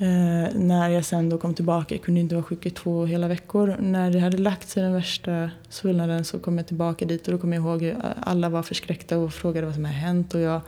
Eh, 0.00 0.54
när 0.54 0.88
jag 0.88 1.04
sen 1.04 1.28
då 1.28 1.38
kom 1.38 1.54
tillbaka, 1.54 1.94
jag 1.94 2.04
kunde 2.04 2.20
inte 2.20 2.34
vara 2.34 2.44
sjuk 2.44 2.66
i 2.66 2.70
två 2.70 3.06
hela 3.06 3.28
veckor. 3.28 3.76
När 3.80 4.10
det 4.10 4.20
hade 4.20 4.38
lagt 4.38 4.68
sig 4.68 4.82
den 4.82 4.92
värsta 4.92 5.50
svullnaden 5.68 6.24
så 6.24 6.38
kom 6.38 6.58
jag 6.58 6.66
tillbaka 6.66 7.04
dit 7.04 7.26
och 7.26 7.32
då 7.32 7.38
kom 7.38 7.52
jag 7.52 7.62
ihåg 7.62 7.84
att 7.84 8.16
alla 8.20 8.48
var 8.48 8.62
förskräckta 8.62 9.18
och 9.18 9.32
frågade 9.32 9.66
vad 9.66 9.74
som 9.74 9.84
hade 9.84 9.96
hänt. 9.96 10.34
Och 10.34 10.40
jag 10.40 10.60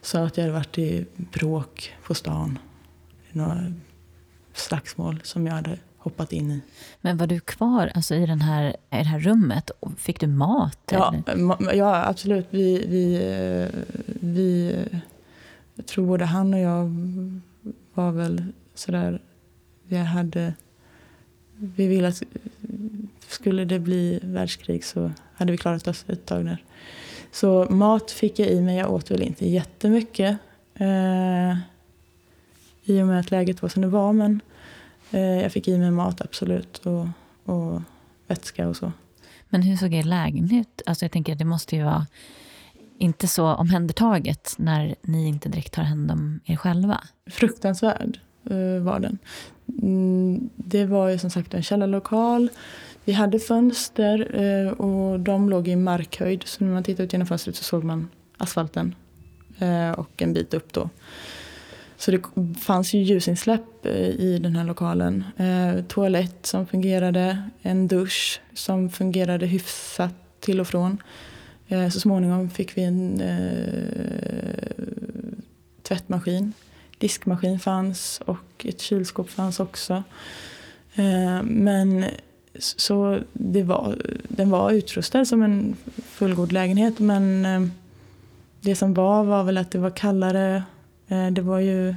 sa 0.00 0.24
att 0.24 0.36
jag 0.36 0.44
hade 0.44 0.54
varit 0.54 0.78
i 0.78 1.06
bråk 1.16 1.94
på 2.06 2.14
stan. 2.14 2.58
Några 3.32 3.72
slagsmål 4.52 5.20
som 5.22 5.46
jag 5.46 5.54
hade 5.54 5.78
hoppat 6.04 6.32
in 6.32 6.50
i. 6.50 6.60
Men 7.00 7.16
var 7.16 7.26
du 7.26 7.40
kvar 7.40 7.90
alltså, 7.94 8.14
i, 8.14 8.26
den 8.26 8.40
här, 8.40 8.68
i 8.70 8.74
det 8.96 9.04
här 9.04 9.18
rummet? 9.18 9.70
Fick 9.96 10.20
du 10.20 10.26
mat? 10.26 10.78
Ja, 10.90 11.14
ja 11.74 12.06
absolut. 12.06 12.46
Vi, 12.50 12.86
vi, 12.88 13.14
eh, 13.14 13.80
vi, 14.06 14.76
jag 15.74 15.86
tror 15.86 16.06
både 16.06 16.24
han 16.24 16.54
och 16.54 16.60
jag 16.60 16.90
var 17.94 18.12
väl 18.12 18.44
sådär, 18.74 19.20
vi 19.84 19.96
hade, 19.96 20.54
vi 21.56 21.86
ville 21.86 22.08
att 22.08 22.22
skulle 23.28 23.64
det 23.64 23.78
bli 23.78 24.20
världskrig 24.22 24.84
så 24.84 25.12
hade 25.34 25.52
vi 25.52 25.58
klarat 25.58 25.88
oss 25.88 26.04
ett 26.08 26.26
tag 26.26 26.44
där. 26.44 26.64
Så 27.32 27.66
mat 27.70 28.10
fick 28.10 28.38
jag 28.38 28.48
i 28.48 28.60
mig, 28.60 28.76
jag 28.76 28.92
åt 28.92 29.10
väl 29.10 29.22
inte 29.22 29.48
jättemycket. 29.48 30.38
Eh, 30.74 31.56
I 32.84 33.02
och 33.02 33.06
med 33.06 33.20
att 33.20 33.30
läget 33.30 33.62
var 33.62 33.68
som 33.68 33.82
det 33.82 33.88
var, 33.88 34.12
men 34.12 34.32
eh, 34.32 34.38
jag 35.18 35.52
fick 35.52 35.68
i 35.68 35.78
mig 35.78 35.90
mat 35.90 36.20
absolut 36.20 36.78
och, 36.78 37.06
och 37.44 37.82
vätska 38.26 38.68
och 38.68 38.76
så. 38.76 38.92
Men 39.48 39.62
hur 39.62 39.76
såg 39.76 39.94
er 39.94 40.02
lägenhet 40.02 40.66
ut? 40.66 40.82
Alltså 40.86 41.04
jag 41.04 41.12
tänker 41.12 41.34
det 41.34 41.44
måste 41.44 41.76
ju 41.76 41.82
vara 41.82 42.06
inte 42.98 43.28
så 43.28 43.46
omhändertaget 43.46 44.54
när 44.58 44.94
ni 45.02 45.28
inte 45.28 45.48
direkt 45.48 45.72
tar 45.72 45.82
hand 45.82 46.10
om 46.10 46.40
er 46.44 46.56
själva? 46.56 47.00
Fruktansvärd 47.30 48.20
uh, 48.50 48.82
var 48.82 49.00
den. 49.00 49.18
Mm, 49.82 50.50
det 50.56 50.84
var 50.84 51.08
ju 51.08 51.18
som 51.18 51.30
sagt 51.30 51.54
en 51.54 51.62
källarlokal. 51.62 52.48
Vi 53.04 53.12
hade 53.12 53.38
fönster 53.38 54.40
uh, 54.40 54.68
och 54.68 55.20
de 55.20 55.50
låg 55.50 55.68
i 55.68 55.76
markhöjd. 55.76 56.42
Så 56.46 56.64
när 56.64 56.72
man 56.72 56.82
tittade 56.82 57.04
ut 57.04 57.12
genom 57.12 57.26
fönstret 57.26 57.56
så 57.56 57.64
såg 57.64 57.84
man 57.84 58.08
asfalten 58.38 58.94
och 59.96 60.22
en 60.22 60.32
bit 60.32 60.54
upp 60.54 60.72
då. 60.72 60.88
Så 62.04 62.10
det 62.10 62.22
fanns 62.60 62.94
ju 62.94 63.02
ljusinsläpp 63.02 63.86
eh, 63.86 64.08
i 64.08 64.38
den 64.42 64.56
här 64.56 64.64
lokalen. 64.64 65.24
Eh, 65.36 65.84
toalett 65.84 66.46
som 66.46 66.66
fungerade, 66.66 67.42
en 67.62 67.88
dusch 67.88 68.40
som 68.54 68.90
fungerade 68.90 69.46
hyfsat 69.46 70.14
till 70.40 70.60
och 70.60 70.68
från. 70.68 71.02
Eh, 71.68 71.88
så 71.88 72.00
småningom 72.00 72.50
fick 72.50 72.76
vi 72.76 72.82
en 72.82 73.20
eh, 73.20 74.84
tvättmaskin. 75.82 76.52
Diskmaskin 76.98 77.58
fanns 77.58 78.20
och 78.26 78.64
ett 78.64 78.80
kylskåp 78.80 79.30
fanns 79.30 79.60
också. 79.60 80.02
Eh, 80.94 81.42
men 81.42 82.04
så 82.58 83.18
det 83.32 83.62
var, 83.62 83.96
den 84.28 84.50
var 84.50 84.70
utrustad 84.70 85.24
som 85.24 85.42
en 85.42 85.76
fullgod 86.06 86.52
lägenhet 86.52 86.98
men 86.98 87.46
eh, 87.46 87.68
det 88.60 88.76
som 88.76 88.94
var 88.94 89.24
var 89.24 89.44
väl 89.44 89.58
att 89.58 89.70
det 89.70 89.78
var 89.78 89.90
kallare. 89.90 90.62
Eh, 91.14 91.30
det 91.30 91.42
var 91.42 91.58
ju 91.58 91.94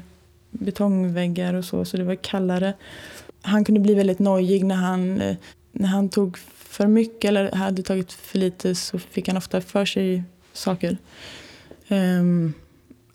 betongväggar 0.52 1.54
och 1.54 1.66
så, 1.66 1.86
så 1.86 1.98
det 1.98 2.04
var 2.04 2.16
kallare. 2.16 2.74
Han 3.42 3.66
kunde 3.66 3.82
bli 3.82 3.96
väldigt 3.96 4.20
nojig 4.20 4.66
när 4.66 4.76
han, 4.76 5.22
eh, 5.22 5.36
när 5.72 5.88
han 5.88 6.10
tog 6.10 6.38
för 6.38 6.88
mycket 6.88 7.30
eller 7.30 7.52
hade 7.52 7.84
tagit 7.84 8.12
för 8.12 8.40
lite 8.40 8.76
så 8.76 9.00
fick 9.00 9.28
han 9.28 9.38
ofta 9.38 9.62
för 9.62 9.86
sig 9.86 10.24
saker. 10.54 10.98
Um, 11.90 12.54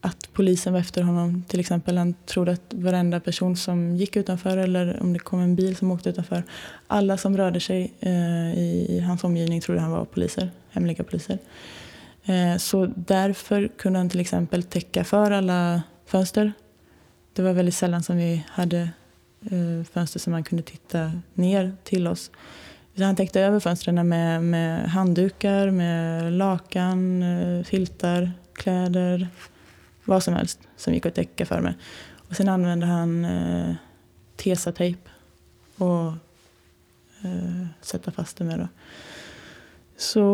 att 0.01 0.29
polisen 0.33 0.73
var 0.73 0.81
efter 0.81 1.03
honom 1.03 1.45
till 1.49 1.61
exempel. 1.61 1.99
Han 1.99 2.15
trodde 2.27 2.53
att 2.53 2.75
varenda 2.75 3.21
person 3.21 3.57
som 3.57 3.97
gick 3.97 4.17
utanför 4.17 4.57
eller 4.57 5.03
om 5.03 5.13
det 5.13 5.19
kom 5.19 5.41
en 5.41 5.57
bil 5.57 5.77
som 5.77 5.91
åkte 5.91 6.11
utanför. 6.11 6.43
Alla 6.87 7.17
som 7.17 7.37
rörde 7.37 7.61
sig 7.61 7.93
uh, 8.07 8.59
i 8.59 9.01
hans 9.07 9.25
omgivning 9.25 9.61
trodde 9.61 9.81
han 9.81 9.91
var 9.91 10.05
poliser, 10.05 10.51
hemliga 10.71 11.05
poliser. 11.05 11.39
Uh, 12.29 12.57
så 12.57 12.87
därför 12.97 13.69
kunde 13.69 13.99
han 13.99 14.11
till 14.11 14.21
exempel 14.21 14.63
täcka 14.63 15.05
för 15.05 15.31
alla 15.31 15.83
fönster. 16.13 16.53
Det 17.33 17.43
var 17.43 17.53
väldigt 17.53 17.75
sällan 17.75 18.03
som 18.03 18.17
vi 18.17 18.47
hade 18.49 18.81
eh, 19.51 19.85
fönster 19.93 20.21
som 20.21 20.31
man 20.31 20.45
kunde 20.45 20.63
titta 20.63 21.13
ner 21.35 21.77
till 21.85 22.07
oss. 22.07 22.31
Han 22.99 23.17
täckte 23.17 23.41
över 23.41 23.61
fönstren 23.61 24.09
med, 24.09 24.43
med 24.43 24.91
handdukar, 24.91 25.71
med 25.71 26.33
lakan, 26.33 27.23
eh, 27.23 27.65
filtar, 27.65 28.33
kläder. 28.53 29.29
vad 30.05 30.23
som 30.23 30.35
helst 30.35 30.61
som 30.77 30.95
gick 30.95 31.07
att 31.07 31.15
täcka 31.15 31.47
för 31.47 31.61
mig. 31.61 31.75
Och 32.29 32.37
sen 32.37 32.49
använde 32.49 32.87
han 32.87 33.25
eh, 33.25 33.75
tesatejp 34.37 35.01
och 35.77 36.07
eh, 37.23 37.67
sätta 37.81 38.11
fast 38.11 38.37
det 38.37 38.45
med. 38.45 38.59
Då. 38.59 38.69
Så, 39.97 40.25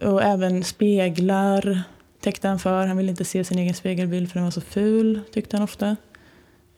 och 0.00 0.22
även 0.22 0.64
speglar 0.64 1.82
täckte 2.22 2.48
han 2.48 2.58
för. 2.58 2.86
Han 2.86 2.96
ville 2.96 3.10
inte 3.10 3.24
se 3.24 3.44
sin 3.44 3.58
egen 3.58 3.74
spegelbild 3.74 4.28
för 4.28 4.34
den 4.34 4.44
var 4.44 4.50
så 4.50 4.60
ful, 4.60 5.20
tyckte 5.32 5.56
han 5.56 5.64
ofta. 5.64 5.96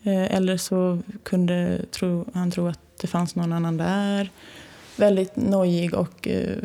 Eh, 0.03 0.35
eller 0.35 0.57
så 0.57 0.99
kunde 1.23 1.81
tro, 1.91 2.25
han 2.35 2.51
tro 2.51 2.67
att 2.67 2.81
det 3.01 3.07
fanns 3.07 3.35
någon 3.35 3.53
annan 3.53 3.77
där. 3.77 4.31
Väldigt 4.97 5.37
nojig 5.37 5.95
och 5.95 6.29
eh, 6.29 6.57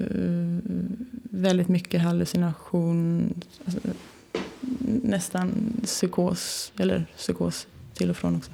väldigt 1.24 1.68
mycket 1.68 2.02
hallucination. 2.02 3.34
Alltså, 3.66 3.80
nästan 5.04 5.74
psykos, 5.84 6.72
eller 6.80 7.06
psykos 7.18 7.68
till 7.94 8.10
och 8.10 8.18
från 8.18 8.36
också. 8.36 8.52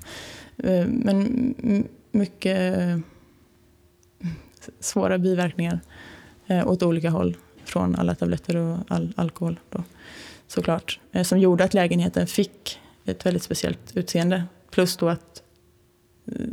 Eh, 0.57 0.87
men 0.87 1.55
mycket 2.11 2.77
eh, 2.77 2.97
svåra 4.79 5.17
biverkningar 5.17 5.79
eh, 6.47 6.67
åt 6.67 6.83
olika 6.83 7.09
håll 7.09 7.37
från 7.65 7.95
alla 7.95 8.15
tabletter 8.15 8.55
och 8.55 8.77
all 8.87 9.13
alkohol. 9.15 9.59
Då, 9.69 9.83
såklart. 10.47 10.99
Eh, 11.11 11.23
som 11.23 11.39
gjorde 11.39 11.63
att 11.63 11.73
lägenheten 11.73 12.27
fick 12.27 12.79
ett 13.05 13.25
väldigt 13.25 13.43
speciellt 13.43 13.97
utseende. 13.97 14.43
Plus 14.71 14.97
då 14.97 15.09
att 15.09 15.43
eh, 16.25 16.47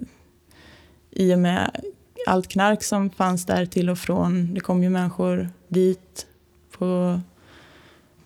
i 1.10 1.34
och 1.34 1.38
med 1.38 1.70
allt 2.26 2.48
knark 2.48 2.82
som 2.82 3.10
fanns 3.10 3.46
där 3.46 3.66
till 3.66 3.90
och 3.90 3.98
från, 3.98 4.54
det 4.54 4.60
kom 4.60 4.82
ju 4.82 4.90
människor 4.90 5.50
dit 5.68 6.26
på 6.70 7.20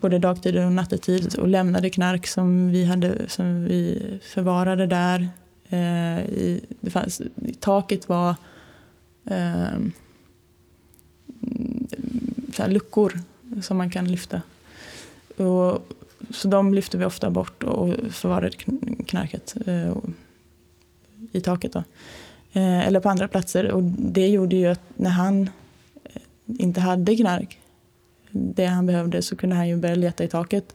både 0.00 0.18
dagtid 0.18 0.56
och 0.56 0.72
nattetid 0.72 1.38
och 1.38 1.48
lämnade 1.48 1.90
knark 1.90 2.26
som 2.26 2.70
vi, 2.70 2.84
hade, 2.84 3.28
som 3.28 3.64
vi 3.64 4.02
förvarade 4.22 4.86
där. 4.86 5.28
Eh, 5.68 6.20
i, 6.20 6.64
det 6.80 6.90
fanns, 6.90 7.22
taket 7.60 8.08
var 8.08 8.34
eh, 9.24 9.78
så 12.56 12.66
luckor 12.66 13.20
som 13.62 13.76
man 13.76 13.90
kan 13.90 14.08
lyfta. 14.08 14.42
Och, 15.36 15.92
så 16.30 16.48
de 16.48 16.74
lyfte 16.74 16.98
vi 16.98 17.04
ofta 17.04 17.30
bort 17.30 17.62
och 17.62 17.94
förvarade 18.10 18.50
knarket 19.06 19.54
eh, 19.66 19.96
i 21.32 21.40
taket. 21.40 21.72
Då. 21.72 21.78
Eh, 22.52 22.86
eller 22.86 23.00
på 23.00 23.08
andra 23.08 23.28
platser. 23.28 23.70
Och 23.70 23.82
det 23.82 24.28
gjorde 24.28 24.56
ju 24.56 24.66
att 24.66 24.80
när 24.94 25.10
han 25.10 25.42
eh, 25.42 25.48
inte 26.46 26.80
hade 26.80 27.16
knark 27.16 27.58
det 28.30 28.66
han 28.66 28.86
behövde 28.86 29.22
så 29.22 29.36
kunde 29.36 29.56
han 29.56 29.68
ju 29.68 29.76
börja 29.76 29.94
leta 29.94 30.24
i 30.24 30.28
taket. 30.28 30.74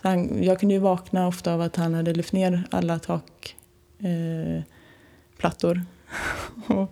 Han, 0.00 0.42
jag 0.42 0.60
kunde 0.60 0.74
ju 0.74 0.80
vakna 0.80 1.26
ofta 1.26 1.54
av 1.54 1.60
att 1.60 1.76
han 1.76 1.94
hade 1.94 2.14
lyft 2.14 2.32
ner 2.32 2.64
alla 2.70 2.98
takplattor. 2.98 5.82
Eh, 6.68 6.68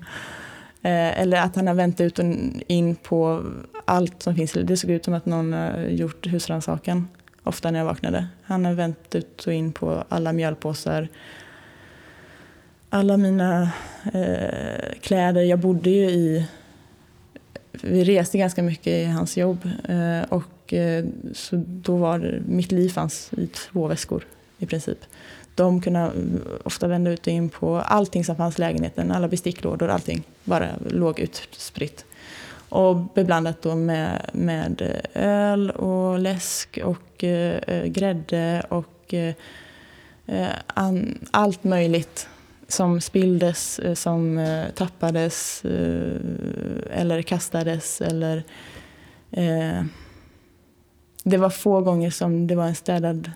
Eh, 0.89 1.21
eller 1.21 1.37
att 1.37 1.57
han 1.57 1.67
har 1.67 1.75
vänt 1.75 2.01
ut 2.01 2.19
och 2.19 2.25
in 2.67 2.97
på 2.97 3.45
allt 3.85 4.23
som 4.23 4.35
finns. 4.35 4.53
Det 4.53 4.77
såg 4.77 4.91
ut 4.91 5.05
som 5.05 5.15
att 5.15 5.27
någon 5.27 5.53
har 5.53 5.79
gjort 5.79 6.27
husrannsakan 6.27 7.09
ofta 7.45 7.71
när 7.71 7.79
jag 7.79 7.87
vaknade. 7.87 8.27
Han 8.43 8.65
har 8.65 8.73
vänt 8.73 9.15
ut 9.15 9.47
och 9.47 9.53
in 9.53 9.73
på 9.73 10.05
alla 10.09 10.33
mjölpåsar. 10.33 11.09
Alla 12.91 13.17
mina 13.17 13.73
eh, 14.13 14.93
kläder. 15.01 15.43
Jag 15.43 15.59
bodde 15.59 15.91
ju 15.91 16.11
i 16.11 16.49
vi 17.83 18.05
reste 18.05 18.39
ganska 18.39 18.63
mycket 18.63 18.93
i 18.93 19.05
hans 19.05 19.37
jobb. 19.37 19.69
Eh, 19.89 20.23
och 20.29 20.73
eh, 20.73 21.05
så 21.35 21.65
då 21.67 21.97
var 21.97 22.43
mitt 22.47 22.73
liv 22.73 22.89
fanns 22.89 23.31
i 23.33 23.47
två 23.47 23.87
väskor 23.87 24.25
i 24.59 24.67
princip. 24.67 24.99
De 25.59 25.81
kunde 25.81 26.01
eh, 26.01 26.11
ofta 26.65 26.87
vända 26.87 27.11
ut 27.11 27.21
och 27.21 27.33
in 27.33 27.49
på 27.49 27.77
allting 27.77 28.25
som 28.25 28.37
fanns 28.37 28.59
i 28.59 28.61
lägenheten. 28.61 29.13
Alla 29.13 29.29
besticklådor, 29.29 29.89
allting 29.89 30.23
bara 30.45 30.69
låg 30.89 31.21
utspritt. 31.21 32.05
Och 32.69 32.97
beblandat 32.97 33.63
då 33.63 33.75
med, 33.75 34.31
med 34.33 34.83
eh, 35.15 35.23
öl 35.25 35.71
och 35.71 36.19
läsk 36.19 36.79
och 36.85 37.25
eh, 37.25 37.57
eh 37.67 37.87
grädde 37.87 38.63
och 38.69 39.15
eh, 39.15 39.35
an, 40.67 41.19
allt 41.31 41.65
möjligt 41.65 42.29
som 42.69 43.01
spilldes, 43.01 43.81
som 43.95 44.39
eh, 44.39 44.69
tappades 44.71 45.65
eh, 45.65 46.21
eller 46.91 47.23
kastades. 47.23 48.01
Eller, 48.01 48.45
eh, 49.31 49.83
det 51.25 51.37
var 51.37 51.51
få 51.51 51.81
gånger 51.81 52.11
som 52.11 52.47
det 52.47 52.55
var 52.55 52.67
en 52.67 52.75
städad, 52.75 53.31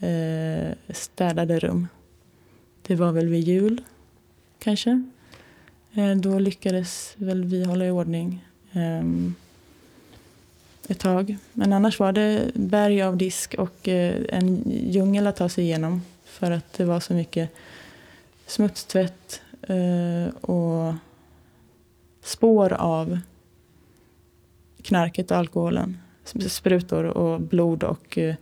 eh, 0.00 0.94
städade 0.94 1.58
rum. 1.58 1.88
Det 2.82 2.94
var 2.94 3.12
väl 3.12 3.28
vid 3.28 3.44
jul, 3.44 3.82
kanske. 4.58 5.02
Eh, 5.94 6.16
då 6.16 6.38
lyckades 6.38 7.14
väl 7.16 7.44
vi 7.44 7.64
hålla 7.64 7.86
i 7.86 7.90
ordning 7.90 8.44
eh, 8.72 9.02
ett 10.88 10.98
tag. 10.98 11.36
Men 11.52 11.72
annars 11.72 11.98
var 11.98 12.12
det 12.12 12.50
berg 12.54 13.02
av 13.02 13.16
disk 13.16 13.54
och 13.58 13.88
eh, 13.88 14.22
en 14.28 14.62
djungel 14.66 15.26
att 15.26 15.36
ta 15.36 15.48
sig 15.48 15.64
igenom 15.64 16.02
för 16.24 16.50
att 16.50 16.72
det 16.72 16.84
var 16.84 17.00
så 17.00 17.14
mycket 17.14 17.50
smutstvätt 18.46 19.40
eh, 19.62 20.34
och 20.34 20.94
spår 22.22 22.72
av 22.72 23.18
knarket 24.82 25.30
och 25.30 25.36
alkoholen. 25.36 25.98
Sprutor 26.48 27.04
och 27.04 27.40
blod 27.40 27.84
och 27.84 28.18
eh, 28.18 28.34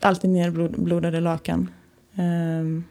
alltid 0.00 0.30
nerblodade 0.30 1.20
lakan. 1.20 1.68
Eh, 2.14 2.82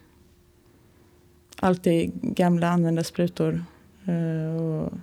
alltid 1.59 2.11
gamla 2.21 2.69
använda 2.69 3.03
sprutor. 3.03 3.65
Eh, 4.05 4.61
och 4.61 4.93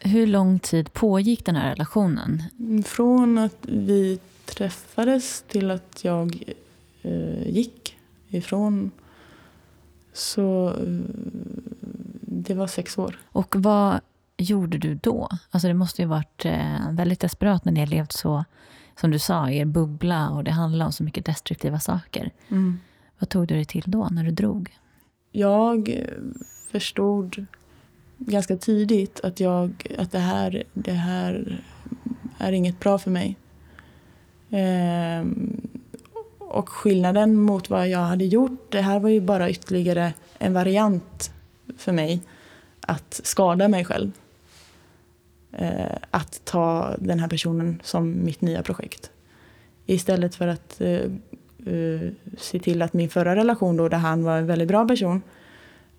Hur 0.00 0.26
lång 0.26 0.58
tid 0.58 0.92
pågick 0.92 1.44
den 1.44 1.56
här 1.56 1.70
relationen? 1.70 2.42
Från 2.84 3.38
att 3.38 3.56
vi 3.62 4.18
träffades 4.44 5.44
till 5.48 5.70
att 5.70 6.04
jag 6.04 6.42
eh, 7.02 7.48
gick 7.48 7.96
ifrån 8.28 8.90
så 10.12 10.68
eh, 10.68 11.00
det 12.20 12.54
var 12.54 12.66
sex 12.66 12.98
år. 12.98 13.18
Och 13.32 13.56
vad 13.58 14.00
gjorde 14.36 14.78
du 14.78 14.94
då? 14.94 15.28
Alltså 15.50 15.68
det 15.68 15.74
måste 15.74 16.02
ju 16.02 16.08
varit 16.08 16.44
eh, 16.44 16.90
väldigt 16.90 17.20
desperat 17.20 17.64
när 17.64 17.72
ni 17.72 17.80
har 17.80 17.86
levt 17.86 18.12
så, 18.12 18.44
som 19.00 19.10
du 19.10 19.18
sa, 19.18 19.50
er 19.50 19.64
bubbla 19.64 20.30
och 20.30 20.44
det 20.44 20.50
handlar 20.50 20.86
om 20.86 20.92
så 20.92 21.02
mycket 21.02 21.24
destruktiva 21.24 21.80
saker. 21.80 22.30
Mm. 22.48 22.78
Vad 23.18 23.28
tog 23.28 23.46
du 23.46 23.54
dig 23.54 23.64
till 23.64 23.84
då, 23.86 24.08
när 24.10 24.24
du 24.24 24.30
drog? 24.30 24.78
Jag 25.32 26.04
förstod 26.70 27.46
ganska 28.18 28.56
tidigt 28.56 29.20
att, 29.20 29.40
jag, 29.40 29.86
att 29.98 30.12
det, 30.12 30.18
här, 30.18 30.64
det 30.72 30.92
här 30.92 31.62
är 32.38 32.52
inget 32.52 32.80
bra 32.80 32.98
för 32.98 33.10
mig. 33.10 33.36
Ehm, 34.50 35.68
och 36.38 36.68
skillnaden 36.68 37.36
mot 37.36 37.70
vad 37.70 37.88
jag 37.88 37.98
hade 37.98 38.24
gjort, 38.24 38.72
det 38.72 38.80
här 38.80 39.00
var 39.00 39.08
ju 39.08 39.20
bara 39.20 39.50
ytterligare 39.50 40.12
en 40.38 40.52
variant 40.52 41.30
för 41.76 41.92
mig 41.92 42.20
att 42.80 43.20
skada 43.24 43.68
mig 43.68 43.84
själv. 43.84 44.12
Eh, 45.58 45.96
att 46.10 46.40
ta 46.44 46.94
den 46.98 47.20
här 47.20 47.28
personen 47.28 47.80
som 47.84 48.24
mitt 48.24 48.40
nya 48.40 48.62
projekt. 48.62 49.10
Istället 49.86 50.34
för 50.34 50.48
att 50.48 50.80
eh, 50.80 51.00
eh, 51.74 52.10
se 52.38 52.58
till 52.58 52.82
att 52.82 52.92
min 52.92 53.08
förra 53.08 53.36
relation 53.36 53.76
då, 53.76 53.88
där 53.88 53.98
han 53.98 54.24
var 54.24 54.38
en 54.38 54.46
väldigt 54.46 54.68
bra 54.68 54.88
person, 54.88 55.22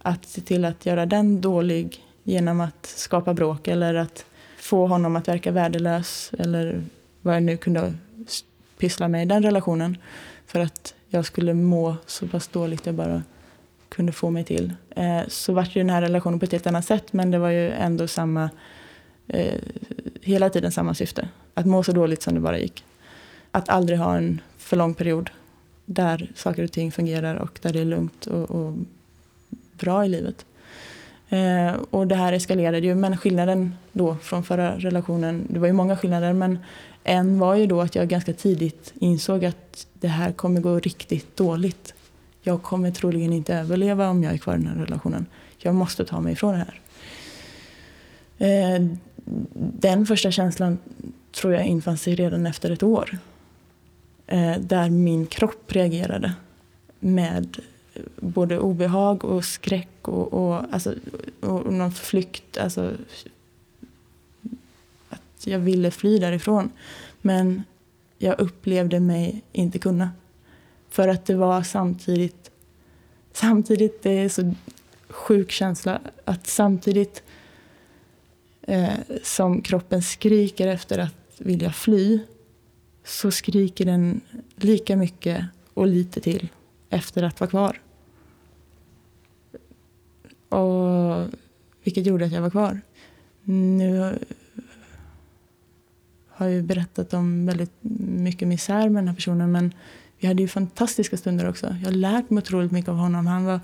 att 0.01 0.25
se 0.25 0.41
till 0.41 0.65
att 0.65 0.85
göra 0.85 1.05
den 1.05 1.41
dålig 1.41 2.03
genom 2.23 2.61
att 2.61 2.85
skapa 2.85 3.33
bråk 3.33 3.67
eller 3.67 3.93
att 3.93 4.25
få 4.57 4.87
honom 4.87 5.15
att 5.15 5.27
verka 5.27 5.51
värdelös 5.51 6.31
eller 6.39 6.83
vad 7.21 7.35
jag 7.35 7.43
nu 7.43 7.57
kunde 7.57 7.93
pyssla 8.77 9.07
med 9.07 9.23
i 9.23 9.25
den 9.25 9.43
relationen 9.43 9.97
för 10.45 10.59
att 10.59 10.93
jag 11.07 11.25
skulle 11.25 11.53
må 11.53 11.95
så 12.05 12.27
pass 12.27 12.47
dåligt 12.47 12.85
jag 12.85 12.95
bara 12.95 13.23
kunde 13.89 14.11
få 14.11 14.29
mig 14.29 14.43
till. 14.43 14.73
Eh, 14.95 15.21
så 15.27 15.53
vart 15.53 15.75
ju 15.75 15.79
den 15.79 15.89
här 15.89 16.01
relationen 16.01 16.39
på 16.39 16.45
ett 16.45 16.51
helt 16.51 16.67
annat 16.67 16.85
sätt 16.85 17.13
men 17.13 17.31
det 17.31 17.39
var 17.39 17.49
ju 17.49 17.69
ändå 17.69 18.07
samma, 18.07 18.49
eh, 19.29 19.59
hela 20.21 20.49
tiden 20.49 20.71
samma 20.71 20.93
syfte. 20.93 21.29
Att 21.53 21.65
må 21.65 21.83
så 21.83 21.91
dåligt 21.91 22.21
som 22.21 22.33
det 22.33 22.39
bara 22.39 22.59
gick. 22.59 22.83
Att 23.51 23.69
aldrig 23.69 23.99
ha 23.99 24.17
en 24.17 24.41
för 24.57 24.77
lång 24.77 24.93
period 24.93 25.29
där 25.85 26.31
saker 26.35 26.63
och 26.63 26.71
ting 26.71 26.91
fungerar 26.91 27.35
och 27.35 27.59
där 27.61 27.73
det 27.73 27.79
är 27.79 27.85
lugnt 27.85 28.27
och, 28.27 28.51
och 28.51 28.73
bra 29.79 30.05
i 30.05 30.09
livet. 30.09 30.45
Eh, 31.29 31.71
och 31.89 32.07
det 32.07 32.15
här 32.15 32.33
eskalerade 32.33 32.79
ju, 32.79 32.95
men 32.95 33.17
skillnaden 33.17 33.75
då 33.91 34.15
från 34.15 34.43
förra 34.43 34.77
relationen, 34.77 35.47
det 35.49 35.59
var 35.59 35.67
ju 35.67 35.73
många 35.73 35.97
skillnader, 35.97 36.33
men 36.33 36.59
en 37.03 37.39
var 37.39 37.55
ju 37.55 37.67
då 37.67 37.81
att 37.81 37.95
jag 37.95 38.07
ganska 38.07 38.33
tidigt 38.33 38.93
insåg 38.99 39.45
att 39.45 39.87
det 39.93 40.07
här 40.07 40.31
kommer 40.31 40.61
gå 40.61 40.79
riktigt 40.79 41.37
dåligt. 41.37 41.93
Jag 42.41 42.63
kommer 42.63 42.91
troligen 42.91 43.33
inte 43.33 43.55
överleva 43.55 44.09
om 44.09 44.23
jag 44.23 44.33
är 44.33 44.37
kvar 44.37 44.53
i 44.53 44.57
den 44.57 44.67
här 44.67 44.85
relationen. 44.85 45.25
Jag 45.57 45.75
måste 45.75 46.05
ta 46.05 46.19
mig 46.19 46.33
ifrån 46.33 46.53
det 46.53 46.65
här. 46.65 46.81
Eh, 48.37 48.85
den 49.79 50.05
första 50.05 50.31
känslan 50.31 50.77
tror 51.31 51.53
jag 51.53 51.65
infann 51.65 51.97
sig 51.97 52.15
redan 52.15 52.45
efter 52.45 52.71
ett 52.71 52.83
år. 52.83 53.17
Eh, 54.27 54.57
där 54.59 54.89
min 54.89 55.25
kropp 55.25 55.71
reagerade. 55.71 56.33
med 56.99 57.57
både 58.15 58.59
obehag 58.59 59.25
och 59.25 59.45
skräck 59.45 60.07
och, 60.07 60.33
och, 60.33 60.63
alltså, 60.71 60.95
och 61.39 61.73
någon 61.73 61.91
flykt. 61.91 62.57
Alltså, 62.57 62.91
att 65.09 65.47
jag 65.47 65.59
ville 65.59 65.91
fly 65.91 66.19
därifrån. 66.19 66.69
Men 67.21 67.63
jag 68.17 68.39
upplevde 68.39 68.99
mig 68.99 69.43
inte 69.51 69.79
kunna. 69.79 70.09
För 70.89 71.07
att 71.07 71.25
det 71.25 71.35
var 71.35 71.63
samtidigt, 71.63 72.51
samtidigt 73.33 74.03
det 74.03 74.11
är 74.11 74.29
så 74.29 74.53
sjuk 75.09 75.51
känsla 75.51 76.01
att 76.25 76.47
samtidigt 76.47 77.23
eh, 78.69 78.93
som 79.23 79.61
kroppen 79.61 80.01
skriker 80.01 80.67
efter 80.67 80.99
att 80.99 81.15
vilja 81.37 81.71
fly 81.71 82.19
så 83.03 83.31
skriker 83.31 83.85
den 83.85 84.21
lika 84.55 84.95
mycket 84.95 85.45
och 85.73 85.87
lite 85.87 86.21
till 86.21 86.49
efter 86.89 87.23
att 87.23 87.39
vara 87.39 87.49
kvar. 87.49 87.81
Och, 90.49 91.27
vilket 91.83 92.05
gjorde 92.05 92.25
att 92.25 92.31
jag 92.31 92.41
var 92.41 92.49
kvar. 92.49 92.81
Nu 93.43 94.19
har 96.27 96.45
jag 96.45 96.55
ju 96.55 96.61
berättat 96.61 97.13
om 97.13 97.45
väldigt 97.45 97.73
mycket 97.81 98.47
misär 98.47 98.89
med 98.89 99.03
den 99.03 99.07
här 99.07 99.15
personen 99.15 99.51
men 99.51 99.73
vi 100.17 100.27
hade 100.27 100.41
ju 100.41 100.47
fantastiska 100.47 101.17
stunder 101.17 101.49
också. 101.49 101.67
Jag 101.67 101.87
har 101.87 101.91
lärt 101.91 102.29
mig 102.29 102.41
otroligt 102.41 102.71
mycket 102.71 102.89
av 102.89 102.95
honom. 102.95 103.27
Han 103.27 103.45
var 103.45 103.59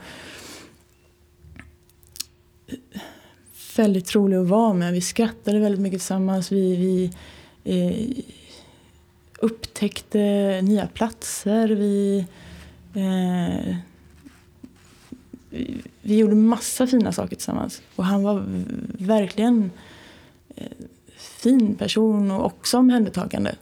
väldigt 3.76 4.16
rolig 4.16 4.38
att 4.38 4.48
vara 4.48 4.74
med. 4.74 4.94
Vi 4.94 5.02
skrattade 5.02 5.60
väldigt 5.60 5.82
mycket 5.82 6.00
tillsammans. 6.00 6.52
Vi, 6.52 6.76
vi 6.76 7.12
eh, 7.64 8.24
upptäckte 9.40 10.20
nya 10.62 10.88
platser. 10.88 11.68
Vi, 11.68 12.26
eh, 12.94 13.76
vi 16.02 16.18
gjorde 16.18 16.36
massa 16.36 16.88
fina 16.88 17.12
saker 17.12 17.36
tillsammans. 17.36 17.82
Och 17.96 18.06
han 18.06 18.24
var 18.24 18.44
verkligen 19.06 19.72
eh, 20.56 20.68
fin 21.18 21.76
person 21.76 22.32
och 22.32 22.46
också 22.46 22.78
omhändertagande 22.78 23.56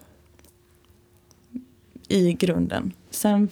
i 2.07 2.33
grunden. 2.33 2.91
Sen 3.09 3.49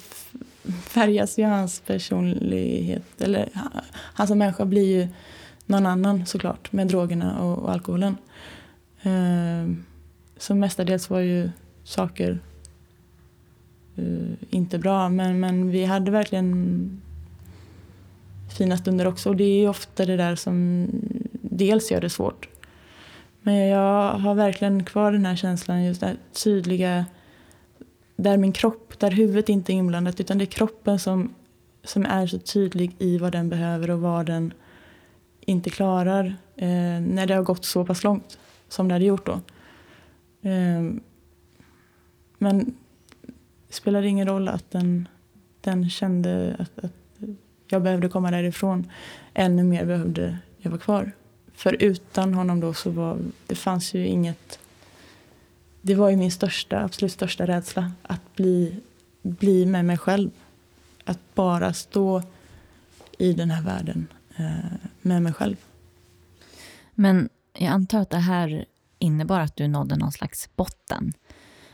färgas 0.83 1.39
ju 1.39 1.43
hans 1.43 1.79
personlighet, 1.79 3.21
eller 3.21 3.49
han 3.93 4.27
som 4.27 4.37
människa 4.37 4.65
blir 4.65 5.01
ju 5.01 5.07
någon 5.71 5.85
annan 5.85 6.25
såklart 6.25 6.71
med 6.71 6.87
drogerna 6.87 7.39
och, 7.39 7.57
och 7.57 7.71
alkoholen. 7.71 8.17
Eh, 9.01 9.75
så 10.37 10.55
mestadels 10.55 11.09
var 11.09 11.19
ju 11.19 11.49
saker 11.83 12.39
eh, 13.95 14.33
inte 14.49 14.79
bra 14.79 15.09
men, 15.09 15.39
men 15.39 15.69
vi 15.69 15.85
hade 15.85 16.11
verkligen 16.11 17.01
fina 18.57 18.77
stunder 18.77 19.07
också 19.07 19.29
och 19.29 19.35
det 19.35 19.43
är 19.43 19.69
ofta 19.69 20.05
det 20.05 20.17
där 20.17 20.35
som 20.35 20.87
dels 21.41 21.91
gör 21.91 22.01
det 22.01 22.09
svårt. 22.09 22.49
Men 23.41 23.55
jag 23.55 24.13
har 24.13 24.35
verkligen 24.35 24.83
kvar 24.83 25.11
den 25.11 25.25
här 25.25 25.35
känslan, 25.35 25.83
just 25.83 26.01
det 26.01 26.17
tydliga 26.43 27.05
där 28.15 28.37
min 28.37 28.51
kropp, 28.51 28.99
där 28.99 29.11
huvudet 29.11 29.49
inte 29.49 29.73
är 29.73 29.75
inblandat 29.75 30.19
utan 30.19 30.37
det 30.37 30.43
är 30.43 30.45
kroppen 30.45 30.99
som, 30.99 31.33
som 31.83 32.05
är 32.05 32.27
så 32.27 32.39
tydlig 32.39 32.95
i 32.99 33.17
vad 33.17 33.31
den 33.31 33.49
behöver 33.49 33.91
och 33.91 34.01
vad 34.01 34.25
den 34.25 34.53
inte 35.41 35.69
klarar 35.69 36.25
eh, 36.55 37.01
när 37.01 37.25
det 37.25 37.33
har 37.33 37.43
gått 37.43 37.65
så 37.65 37.85
pass 37.85 38.03
långt 38.03 38.37
som 38.67 38.87
det 38.87 38.93
hade 38.93 39.05
gjort 39.05 39.25
då. 39.25 39.41
Eh, 40.49 40.81
men 42.37 42.75
det 43.67 43.73
spelade 43.73 44.07
ingen 44.07 44.27
roll 44.27 44.47
att 44.47 44.71
den, 44.71 45.07
den 45.61 45.89
kände 45.89 46.55
att, 46.59 46.85
att 46.85 46.93
jag 47.67 47.81
behövde 47.81 48.09
komma 48.09 48.31
därifrån. 48.31 48.91
Ännu 49.33 49.63
mer 49.63 49.85
behövde 49.85 50.37
jag 50.57 50.71
vara 50.71 50.81
kvar. 50.81 51.11
För 51.53 51.83
utan 51.83 52.33
honom 52.33 52.59
då 52.59 52.73
så 52.73 52.89
var 52.89 53.17
det 53.47 53.55
fanns 53.55 53.93
ju 53.93 54.07
inget 54.07 54.59
det 55.81 55.95
var 55.95 56.09
ju 56.09 56.17
min 56.17 56.31
största, 56.31 56.79
absolut 56.79 57.11
största 57.11 57.47
rädsla. 57.47 57.91
Att 58.01 58.35
bli, 58.35 58.75
bli 59.21 59.65
med 59.65 59.85
mig 59.85 59.97
själv. 59.97 60.29
Att 61.03 61.35
bara 61.35 61.73
stå 61.73 62.21
i 63.17 63.33
den 63.33 63.51
här 63.51 63.63
världen 63.63 64.07
Eh, 64.41 64.89
med 65.01 65.21
mig 65.21 65.33
själv. 65.33 65.55
Men 66.91 67.29
jag 67.53 67.67
antar 67.67 67.99
att 67.99 68.09
det 68.09 68.17
här 68.17 68.65
innebar 68.99 69.39
att 69.39 69.55
du 69.55 69.67
nådde 69.67 69.95
någon 69.95 70.11
slags 70.11 70.49
botten. 70.55 71.13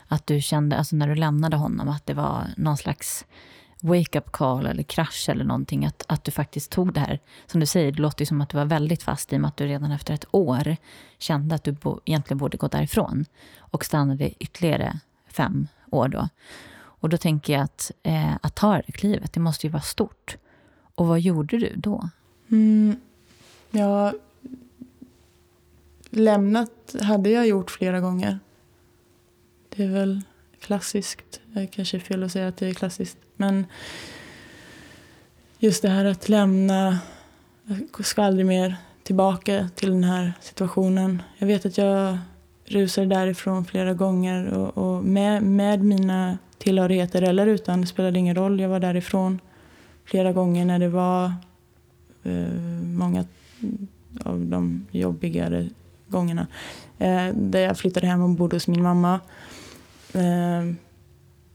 Att 0.07 0.27
du 0.27 0.41
kände, 0.41 0.77
alltså 0.77 0.95
när 0.95 1.07
du 1.07 1.15
lämnade 1.15 1.57
honom, 1.57 1.89
att 1.89 2.05
det 2.05 2.13
var 2.13 2.47
någon 2.57 2.77
slags 2.77 3.25
wake-up 3.81 4.31
call 4.31 4.65
eller 4.65 4.83
krasch 4.83 5.29
eller 5.29 5.45
någonting. 5.45 5.85
Att, 5.85 6.03
att 6.07 6.23
du 6.23 6.31
faktiskt 6.31 6.71
tog 6.71 6.93
det 6.93 6.99
här. 6.99 7.19
Som 7.45 7.59
du 7.59 7.65
säger, 7.65 7.91
det 7.91 8.01
låter 8.01 8.21
ju 8.21 8.25
som 8.25 8.41
att 8.41 8.49
du 8.49 8.57
var 8.57 8.65
väldigt 8.65 9.03
fast 9.03 9.33
i 9.33 9.35
och 9.35 9.41
med 9.41 9.47
att 9.47 9.57
du 9.57 9.65
redan 9.65 9.91
efter 9.91 10.13
ett 10.13 10.25
år 10.31 10.77
kände 11.17 11.55
att 11.55 11.63
du 11.63 11.71
bo, 11.71 11.99
egentligen 12.05 12.37
borde 12.37 12.57
gå 12.57 12.67
därifrån. 12.67 13.25
Och 13.57 13.85
stannade 13.85 14.43
ytterligare 14.43 14.99
fem 15.27 15.67
år 15.91 16.07
då. 16.07 16.29
Och 16.77 17.09
då 17.09 17.17
tänker 17.17 17.53
jag 17.53 17.61
att, 17.61 17.91
eh, 18.03 18.35
att 18.41 18.55
ta 18.55 18.81
det 18.85 18.91
klivet, 18.91 19.33
det 19.33 19.39
måste 19.39 19.67
ju 19.67 19.71
vara 19.71 19.81
stort. 19.81 20.37
Och 20.95 21.07
vad 21.07 21.19
gjorde 21.19 21.57
du 21.57 21.73
då? 21.75 22.09
Mm, 22.51 22.95
ja, 23.71 24.13
lämnat 26.09 26.95
hade 27.01 27.29
jag 27.29 27.47
gjort 27.47 27.71
flera 27.71 27.99
gånger. 27.99 28.39
Det 29.69 29.83
är 29.83 29.89
väl 29.89 30.21
klassiskt. 30.59 31.41
Det 31.45 31.67
kanske 31.67 31.97
är 31.97 32.01
fel 32.01 32.23
att 32.23 32.31
säga 32.31 32.47
att 32.47 32.57
det 32.57 32.67
är 32.67 32.73
klassiskt. 32.73 33.17
Men 33.35 33.65
just 35.59 35.81
det 35.81 35.89
här 35.89 36.05
att 36.05 36.29
lämna, 36.29 36.99
jag 37.97 38.05
ska 38.05 38.23
aldrig 38.23 38.45
mer 38.45 38.75
tillbaka 39.03 39.69
till 39.75 39.89
den 39.89 40.03
här 40.03 40.33
situationen. 40.41 41.21
Jag 41.37 41.47
vet 41.47 41.65
att 41.65 41.77
jag 41.77 42.17
rusade 42.65 43.07
därifrån 43.07 43.65
flera 43.65 43.93
gånger 43.93 44.53
och, 44.53 44.77
och 44.77 45.03
med, 45.03 45.43
med 45.43 45.83
mina 45.83 46.37
tillhörigheter 46.57 47.21
eller 47.21 47.47
utan, 47.47 47.81
det 47.81 47.87
spelade 47.87 48.19
ingen 48.19 48.35
roll. 48.35 48.59
Jag 48.59 48.69
var 48.69 48.79
därifrån 48.79 49.39
flera 50.05 50.33
gånger 50.33 50.65
när 50.65 50.79
det 50.79 50.89
var 50.89 51.33
Eh, 52.27 52.83
många 52.83 53.25
av 54.23 54.45
de 54.45 54.85
jobbigare 54.91 55.69
gångerna. 56.07 56.47
Eh, 56.97 57.27
där 57.33 57.59
jag 57.59 57.77
flyttade 57.77 58.07
hem 58.07 58.21
och 58.21 58.29
bodde 58.29 58.55
hos 58.55 58.67
min 58.67 58.83
mamma. 58.83 59.19
Eh, 60.13 60.73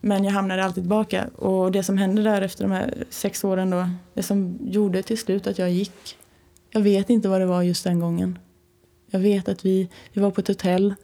men 0.00 0.24
jag 0.24 0.32
hamnade 0.32 0.64
alltid 0.64 0.84
tillbaka. 0.84 1.26
Och 1.26 1.72
det 1.72 1.82
som 1.82 1.98
hände 1.98 2.22
där 2.22 2.42
efter 2.42 2.64
de 2.64 2.72
här 2.72 3.04
sex 3.10 3.44
åren 3.44 3.70
då, 3.70 3.88
det 4.14 4.22
som 4.22 4.58
gjorde 4.60 5.02
till 5.02 5.18
slut 5.18 5.46
att 5.46 5.58
jag 5.58 5.70
gick, 5.70 6.18
jag 6.70 6.80
vet 6.80 7.10
inte 7.10 7.28
vad 7.28 7.40
det 7.40 7.46
var 7.46 7.62
just 7.62 7.84
den 7.84 8.00
gången. 8.00 8.38
Jag 9.10 9.20
vet 9.20 9.48
att 9.48 9.64
vi, 9.64 9.88
vi 10.12 10.20
var 10.20 10.30
på 10.30 10.40
ett 10.40 10.48
hotell. 10.48 10.94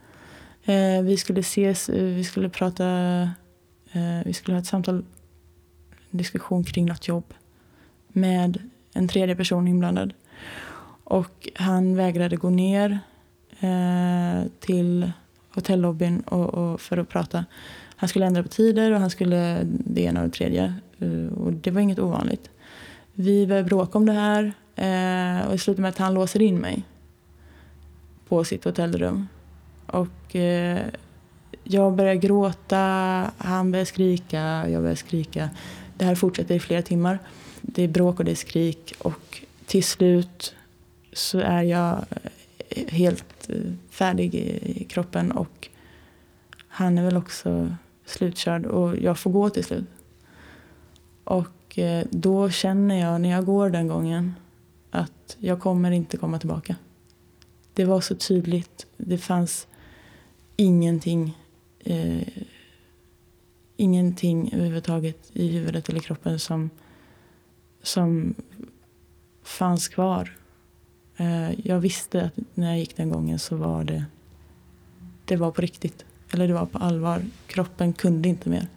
Eh, 0.65 1.03
vi 1.03 1.17
skulle 1.17 1.41
ses, 1.41 1.89
eh, 1.89 2.05
vi 2.05 2.25
skulle 2.25 2.49
prata, 2.49 2.87
eh, 3.93 4.21
vi 4.25 4.33
skulle 4.33 4.55
ha 4.55 4.61
ett 4.61 4.67
samtal, 4.67 5.05
en 6.11 6.19
diskussion 6.19 6.65
kring 6.65 6.87
något 6.87 7.09
jobb 7.09 7.35
med 8.09 8.71
en 8.93 9.09
tredje 9.09 9.37
person 9.37 9.69
inblandad. 9.69 10.15
Och 11.05 11.49
han 11.55 11.97
vägrade 11.97 12.37
gå 12.37 12.51
ner 12.51 12.99
eh, 13.61 14.51
till 14.61 15.13
hotellobbyn 15.55 16.21
och, 16.21 16.55
och 16.55 16.81
för 16.81 16.97
att 16.97 17.09
prata. 17.09 17.45
Han 17.97 18.09
skulle 18.09 18.27
ändra 18.27 18.43
på 18.43 18.49
tider 18.49 18.93
och 18.93 19.01
han 19.01 19.11
skulle 19.11 19.61
det 19.65 20.01
ena 20.01 20.21
och 20.21 20.27
det 20.27 20.33
tredje. 20.33 20.75
Eh, 20.99 21.39
och 21.39 21.53
det 21.53 21.71
var 21.71 21.81
inget 21.81 21.99
ovanligt. 21.99 22.51
Vi 23.13 23.47
började 23.47 23.69
bråka 23.69 23.99
om 23.99 24.07
det 24.07 24.13
här 24.13 24.45
eh, 24.77 25.47
och 25.47 25.53
det 25.53 25.59
slutade 25.59 25.83
med 25.83 25.89
att 25.89 25.99
han 25.99 26.15
låser 26.15 26.43
in 26.43 26.59
mig 26.59 26.85
på 28.29 28.45
sitt 28.45 28.65
hotellrum. 28.65 29.29
Och 29.87 30.37
eh, 30.37 30.79
jag 31.65 31.93
började 31.93 32.17
gråta, 32.17 32.77
han 33.39 33.71
började 33.71 33.87
skrika, 33.87 34.41
jag 34.69 34.83
började 34.83 34.97
skrika. 34.97 35.51
Det 35.97 36.05
här 36.05 36.15
fortsätter 36.15 36.55
i 36.55 36.61
flera 36.61 36.83
timmar. 36.83 37.19
Det 37.75 37.83
är 37.83 37.89
bråk 37.89 38.19
och 38.19 38.25
det 38.25 38.31
är 38.31 38.35
skrik 38.35 38.95
och 38.99 39.41
till 39.67 39.85
slut 39.85 40.55
så 41.13 41.39
är 41.39 41.63
jag 41.63 42.05
eh, 42.69 42.87
helt 42.89 43.51
eh, 43.51 43.73
färdig 43.91 44.35
i 44.35 44.85
kroppen 44.85 45.33
och 45.33 45.69
han 46.69 46.99
är 46.99 47.05
väl 47.05 47.17
också 47.17 47.75
slutkörd 48.07 48.67
och 48.67 48.97
jag 48.97 49.19
får 49.19 49.31
gå 49.31 49.51
till 49.51 49.65
slut. 49.65 49.89
Och 51.25 51.79
eh, 51.79 52.07
då 52.11 52.51
känner 52.51 53.01
jag 53.01 53.21
när 53.21 53.31
jag 53.31 53.45
går 53.45 53.71
den 53.71 53.89
gången 53.89 54.35
att 54.91 55.37
jag 55.39 55.61
kommer 55.61 55.91
inte 55.91 56.17
komma 56.17 56.39
tillbaka. 56.39 56.77
Det 57.75 57.85
var 57.85 58.01
så 58.01 58.15
tydligt. 58.15 58.87
Det 58.97 59.19
fanns 59.19 59.67
ingenting 60.57 61.39
eh, 61.81 62.29
ingenting 63.81 64.53
överhuvudtaget 64.53 65.31
i 65.33 65.49
huvudet 65.49 65.89
eller 65.89 66.01
kroppen 66.01 66.39
som, 66.39 66.71
som 67.89 68.35
fanns 69.43 69.89
kvar. 69.89 70.37
Eh, 71.17 71.67
jag 71.67 71.81
visste 71.81 72.25
att 72.25 72.33
när 72.55 72.69
jag 72.69 72.79
gick 72.79 72.97
den 72.97 73.11
gången 73.11 73.39
så 73.39 73.57
var 73.57 73.85
det, 73.85 74.05
det 75.25 75.37
var 75.37 75.51
på 75.51 75.61
riktigt. 75.61 76.05
Eller 76.33 76.49
det 76.49 76.55
var 76.55 76.67
på 76.67 76.79
allvar. 76.79 77.23
Kroppen 77.47 77.93
kunde 77.93 78.29
inte 78.29 78.51
mer. 78.51 78.69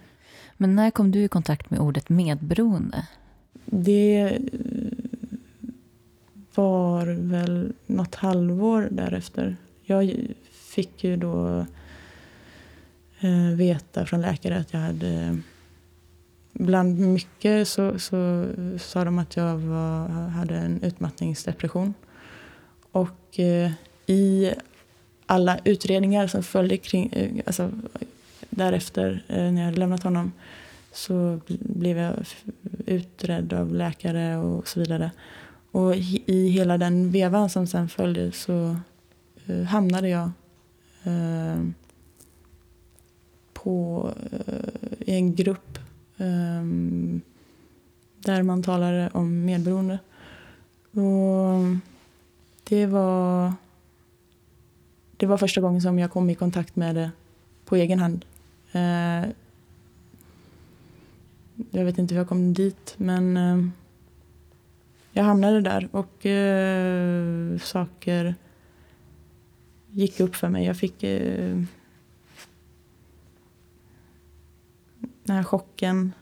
Men 0.56 0.74
när 0.74 0.90
kom 0.90 1.10
du 1.10 1.24
i 1.24 1.28
kontakt 1.28 1.70
med 1.70 1.80
ordet 1.80 2.08
medberoende? 2.08 3.06
Det 3.64 4.38
var 6.54 7.06
väl 7.06 7.72
något 7.86 8.14
halvår 8.14 8.88
därefter. 8.90 9.56
Jag 9.82 10.16
fick 10.52 11.04
ju 11.04 11.16
då 11.16 11.66
eh, 13.20 13.56
veta 13.56 14.06
från 14.06 14.20
läkare 14.20 14.58
att 14.58 14.72
jag 14.72 14.80
hade 14.80 15.38
Bland 16.52 16.98
mycket 16.98 17.68
så, 17.68 17.98
så 17.98 18.48
sa 18.78 19.04
de 19.04 19.18
att 19.18 19.36
jag 19.36 19.56
var, 19.56 20.08
hade 20.08 20.56
en 20.56 20.82
utmattningsdepression. 20.82 21.94
Och 22.92 23.38
eh, 23.38 23.70
i 24.06 24.52
alla 25.26 25.58
utredningar 25.64 26.26
som 26.26 26.42
följde 26.42 26.76
kring, 26.76 27.12
eh, 27.12 27.42
alltså, 27.46 27.70
därefter 28.50 29.24
eh, 29.28 29.52
när 29.52 29.60
jag 29.60 29.64
hade 29.64 29.78
lämnat 29.78 30.02
honom 30.02 30.32
så 30.92 31.40
blev 31.46 31.98
jag 31.98 32.14
utredd 32.86 33.52
av 33.52 33.74
läkare 33.74 34.36
och 34.36 34.68
så 34.68 34.80
vidare. 34.80 35.10
Och 35.70 35.96
i 36.26 36.48
hela 36.48 36.78
den 36.78 37.10
vevan 37.10 37.50
som 37.50 37.66
sen 37.66 37.88
följde 37.88 38.32
så 38.32 38.76
eh, 39.46 39.62
hamnade 39.62 40.08
jag 40.08 40.30
eh, 41.02 41.64
på, 43.52 44.10
eh, 44.46 44.88
i 44.98 45.14
en 45.14 45.34
grupp 45.34 45.71
Ehm, 46.18 47.20
där 48.20 48.42
man 48.42 48.62
talade 48.62 49.10
om 49.12 49.44
medberoende. 49.44 49.98
Och 50.90 51.78
det 52.64 52.86
var, 52.86 53.52
det 55.16 55.26
var 55.26 55.36
första 55.36 55.60
gången 55.60 55.80
som 55.80 55.98
jag 55.98 56.10
kom 56.10 56.30
i 56.30 56.34
kontakt 56.34 56.76
med 56.76 56.94
det 56.94 57.10
på 57.64 57.76
egen 57.76 57.98
hand. 57.98 58.24
Ehm, 58.72 59.32
jag 61.70 61.84
vet 61.84 61.98
inte 61.98 62.14
hur 62.14 62.20
jag 62.20 62.28
kom 62.28 62.54
dit 62.54 62.94
men 62.96 63.36
ehm, 63.36 63.72
jag 65.12 65.24
hamnade 65.24 65.60
där 65.60 65.88
och 65.92 66.26
eh, 66.26 67.58
saker 67.58 68.34
gick 69.90 70.20
upp 70.20 70.36
för 70.36 70.48
mig. 70.48 70.66
Jag 70.66 70.76
fick 70.76 71.02
eh, 71.02 71.62
den 75.24 75.36
här 75.36 75.44
chocken 75.44 76.12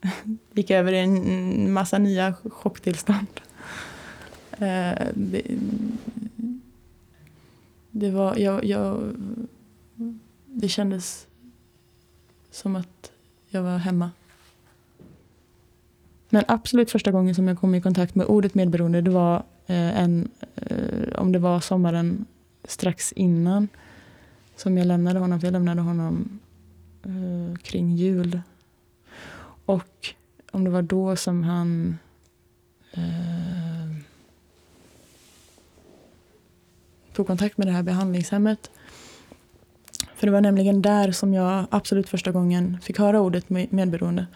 gick 0.52 0.70
över 0.70 0.92
i 0.92 0.98
en 0.98 1.72
massa 1.72 1.98
nya 1.98 2.34
chocktillstånd. 2.34 3.40
Eh, 4.52 5.06
det, 5.14 5.42
det 7.90 8.10
var, 8.10 8.36
jag, 8.36 8.64
jag, 8.64 9.12
det 10.46 10.68
kändes 10.68 11.26
som 12.50 12.76
att 12.76 13.12
jag 13.48 13.62
var 13.62 13.78
hemma. 13.78 14.10
Men 16.30 16.44
absolut 16.48 16.90
första 16.90 17.10
gången 17.10 17.34
som 17.34 17.48
jag 17.48 17.58
kom 17.58 17.74
i 17.74 17.80
kontakt 17.80 18.14
med 18.14 18.26
ordet 18.26 18.54
medberoende 18.54 19.00
det 19.00 19.10
var 19.10 19.36
eh, 19.66 20.02
en, 20.02 20.28
eh, 20.56 21.20
om 21.20 21.32
det 21.32 21.38
var 21.38 21.60
sommaren 21.60 22.26
strax 22.64 23.12
innan 23.12 23.68
som 24.56 24.78
jag 24.78 24.86
lämnade 24.86 25.18
honom. 25.18 25.40
För 25.40 25.46
jag 25.46 25.52
lämnade 25.52 25.80
honom 25.80 26.40
eh, 27.08 27.58
kring 27.58 27.96
jul. 27.96 28.40
Och 29.64 30.14
om 30.50 30.64
det 30.64 30.70
var 30.70 30.82
då 30.82 31.16
som 31.16 31.44
han 31.44 31.98
eh, 32.92 34.02
tog 37.12 37.26
kontakt 37.26 37.58
med 37.58 37.66
det 37.66 37.72
här 37.72 37.82
behandlingshemmet. 37.82 38.70
För 40.14 40.26
det 40.26 40.32
var 40.32 40.40
nämligen 40.40 40.82
där 40.82 41.12
som 41.12 41.34
jag 41.34 41.66
absolut 41.70 42.08
första 42.08 42.32
gången 42.32 42.78
fick 42.82 42.98
höra 42.98 43.20
ordet 43.20 43.50
medberoende. 43.50 44.26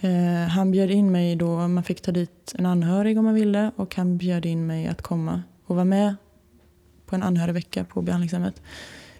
Eh, 0.00 0.48
han 0.48 0.70
bjöd 0.70 0.90
in 0.90 1.12
mig 1.12 1.36
då, 1.36 1.68
man 1.68 1.84
fick 1.84 2.00
ta 2.00 2.12
dit 2.12 2.54
en 2.58 2.66
anhörig 2.66 3.18
om 3.18 3.24
man 3.24 3.34
ville 3.34 3.70
och 3.76 3.96
han 3.96 4.16
bjöd 4.16 4.46
in 4.46 4.66
mig 4.66 4.86
att 4.86 5.02
komma 5.02 5.42
och 5.66 5.76
vara 5.76 5.84
med 5.84 6.14
på 7.06 7.14
en 7.14 7.22
anhörigvecka 7.22 7.84
på 7.84 8.02
behandlingshemmet. 8.02 8.62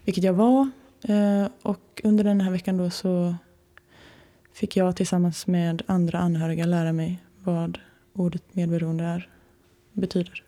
Vilket 0.05 0.25
jag 0.25 0.33
var. 0.33 0.71
Eh, 1.09 1.49
och 1.63 2.01
under 2.05 2.25
den 2.25 2.41
här 2.41 2.51
veckan 2.51 2.77
då 2.77 2.91
så 2.91 3.35
fick 4.53 4.77
jag 4.77 4.97
tillsammans 4.97 5.47
med 5.47 5.83
andra 5.87 6.19
anhöriga 6.19 6.67
lära 6.67 6.93
mig 6.93 7.23
vad 7.43 7.79
ordet 8.13 8.55
medberoende 8.55 9.05
är, 9.05 9.29
betyder. 9.93 10.45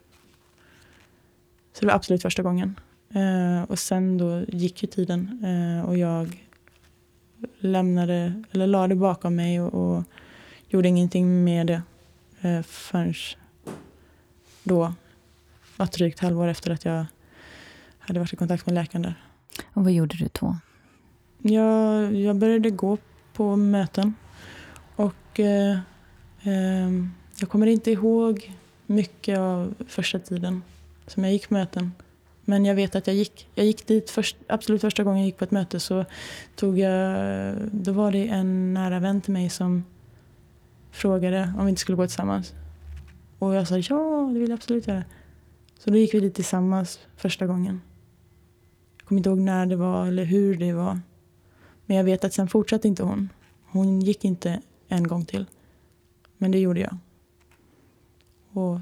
Så 1.72 1.80
det 1.80 1.86
var 1.86 1.94
absolut 1.94 2.22
första 2.22 2.42
gången. 2.42 2.80
Eh, 3.14 3.62
och 3.62 3.78
sen 3.78 4.18
då 4.18 4.40
gick 4.48 4.82
ju 4.82 4.88
tiden 4.88 5.44
eh, 5.44 5.88
och 5.88 5.98
jag 5.98 6.46
lämnade, 7.58 8.42
eller 8.50 8.66
la 8.66 8.88
det 8.88 8.94
bakom 8.94 9.36
mig 9.36 9.60
och, 9.60 9.74
och 9.74 10.04
gjorde 10.68 10.88
ingenting 10.88 11.44
med 11.44 11.66
det 11.66 11.82
förrän 12.62 13.14
då, 14.62 14.94
var 15.76 15.86
drygt 15.86 16.20
halvår 16.20 16.48
efter 16.48 16.70
att 16.70 16.84
jag 16.84 17.06
hade 17.98 18.20
varit 18.20 18.32
i 18.32 18.36
kontakt 18.36 18.66
med 18.66 18.74
läkaren 18.74 19.02
där. 19.02 19.25
Och 19.72 19.84
vad 19.84 19.92
gjorde 19.92 20.16
du 20.16 20.28
då? 20.40 20.56
Jag, 21.42 22.14
jag 22.14 22.36
började 22.36 22.70
gå 22.70 22.98
på 23.32 23.56
möten. 23.56 24.14
Och 24.96 25.40
eh, 25.40 25.78
eh, 26.42 26.90
jag 27.40 27.48
kommer 27.48 27.66
inte 27.66 27.90
ihåg 27.90 28.52
mycket 28.86 29.38
av 29.38 29.74
första 29.88 30.18
tiden 30.18 30.62
som 31.06 31.24
jag 31.24 31.32
gick 31.32 31.50
möten. 31.50 31.92
Men 32.44 32.64
jag 32.64 32.74
vet 32.74 32.94
att 32.94 33.06
jag 33.06 33.16
gick. 33.16 33.48
Jag 33.54 33.66
gick 33.66 33.86
dit 33.86 34.10
först, 34.10 34.36
absolut 34.48 34.80
första 34.80 35.04
gången 35.04 35.18
jag 35.18 35.26
gick 35.26 35.36
på 35.36 35.44
ett 35.44 35.50
möte 35.50 35.80
så 35.80 36.04
tog 36.54 36.78
jag, 36.78 37.16
då 37.72 37.92
var 37.92 38.12
det 38.12 38.28
en 38.28 38.74
nära 38.74 38.98
vän 38.98 39.20
till 39.20 39.32
mig 39.32 39.50
som 39.50 39.84
frågade 40.90 41.52
om 41.58 41.64
vi 41.64 41.70
inte 41.70 41.80
skulle 41.80 41.96
gå 41.96 42.06
tillsammans. 42.06 42.54
Och 43.38 43.54
jag 43.54 43.68
sa 43.68 43.78
ja, 43.78 44.30
det 44.32 44.38
vill 44.38 44.50
jag 44.50 44.56
absolut 44.56 44.86
göra. 44.86 45.04
Så 45.78 45.90
då 45.90 45.96
gick 45.96 46.14
vi 46.14 46.20
dit 46.20 46.34
tillsammans 46.34 47.00
första 47.16 47.46
gången. 47.46 47.80
Jag 49.06 49.08
kommer 49.08 49.18
inte 49.18 49.28
ihåg 49.28 49.38
när 49.38 49.66
det 49.66 49.76
var 49.76 50.06
eller 50.06 50.24
hur 50.24 50.56
det 50.56 50.72
var. 50.72 51.00
Men 51.86 51.96
jag 51.96 52.04
vet 52.04 52.24
att 52.24 52.34
sen 52.34 52.48
fortsatte 52.48 52.88
inte 52.88 53.02
hon. 53.02 53.28
Hon 53.66 54.00
gick 54.00 54.24
inte 54.24 54.60
en 54.88 55.08
gång 55.08 55.24
till. 55.24 55.46
Men 56.36 56.50
det 56.50 56.58
gjorde 56.58 56.80
jag. 56.80 56.96
Och 58.52 58.80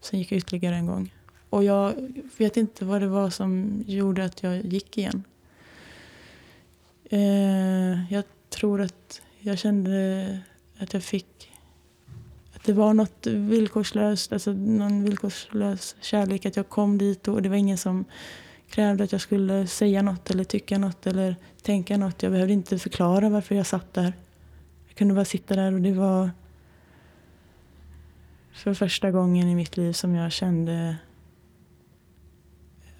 sen 0.00 0.18
gick 0.18 0.32
jag 0.32 0.38
ytterligare 0.38 0.76
en 0.76 0.86
gång. 0.86 1.14
Och 1.50 1.64
jag 1.64 1.94
vet 2.38 2.56
inte 2.56 2.84
vad 2.84 3.00
det 3.00 3.08
var 3.08 3.30
som 3.30 3.82
gjorde 3.86 4.24
att 4.24 4.42
jag 4.42 4.64
gick 4.64 4.98
igen. 4.98 5.24
Eh, 7.04 8.12
jag 8.12 8.24
tror 8.48 8.80
att 8.80 9.22
jag 9.38 9.58
kände 9.58 10.38
att 10.78 10.92
jag 10.92 11.02
fick 11.02 11.52
det 12.64 12.72
var 12.72 12.94
något 12.94 13.26
villkorslöst, 13.26 14.32
alltså 14.32 14.52
någon 14.52 15.04
villkorslös 15.04 15.96
kärlek. 16.00 16.46
Att 16.46 16.56
jag 16.56 16.68
kom 16.68 16.98
dit 16.98 17.28
och 17.28 17.42
det 17.42 17.48
var 17.48 17.56
ingen 17.56 17.78
som 17.78 18.04
krävde 18.72 19.04
att 19.04 19.12
jag 19.12 19.20
skulle 19.20 19.66
säga 19.66 20.02
något 20.02 20.30
eller 20.30 20.44
tycka 20.44 20.78
något 20.78 21.06
eller 21.06 21.36
tänka 21.62 21.96
något. 21.96 22.22
Jag 22.22 22.32
behövde 22.32 22.52
inte 22.52 22.78
förklara 22.78 23.28
varför 23.28 23.54
jag 23.54 23.66
satt 23.66 23.94
där. 23.94 24.12
Jag 24.88 24.96
kunde 24.96 25.14
bara 25.14 25.24
sitta 25.24 25.56
där 25.56 25.74
och 25.74 25.80
det 25.80 25.92
var 25.92 26.30
för 28.52 28.74
första 28.74 29.10
gången 29.10 29.48
i 29.48 29.54
mitt 29.54 29.76
liv 29.76 29.92
som 29.92 30.14
jag 30.14 30.32
kände 30.32 30.96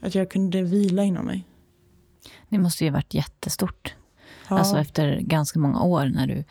att 0.00 0.14
jag 0.14 0.30
kunde 0.30 0.62
vila 0.62 1.04
inom 1.04 1.26
mig. 1.26 1.44
Det 2.48 2.58
måste 2.58 2.84
ju 2.84 2.90
ha 2.90 2.94
varit 2.94 3.14
jättestort. 3.14 3.94
Ja. 4.48 4.58
Alltså 4.58 4.78
efter 4.78 5.20
ganska 5.20 5.58
många 5.58 5.82
år 5.82 6.04
när 6.04 6.26
du, 6.26 6.44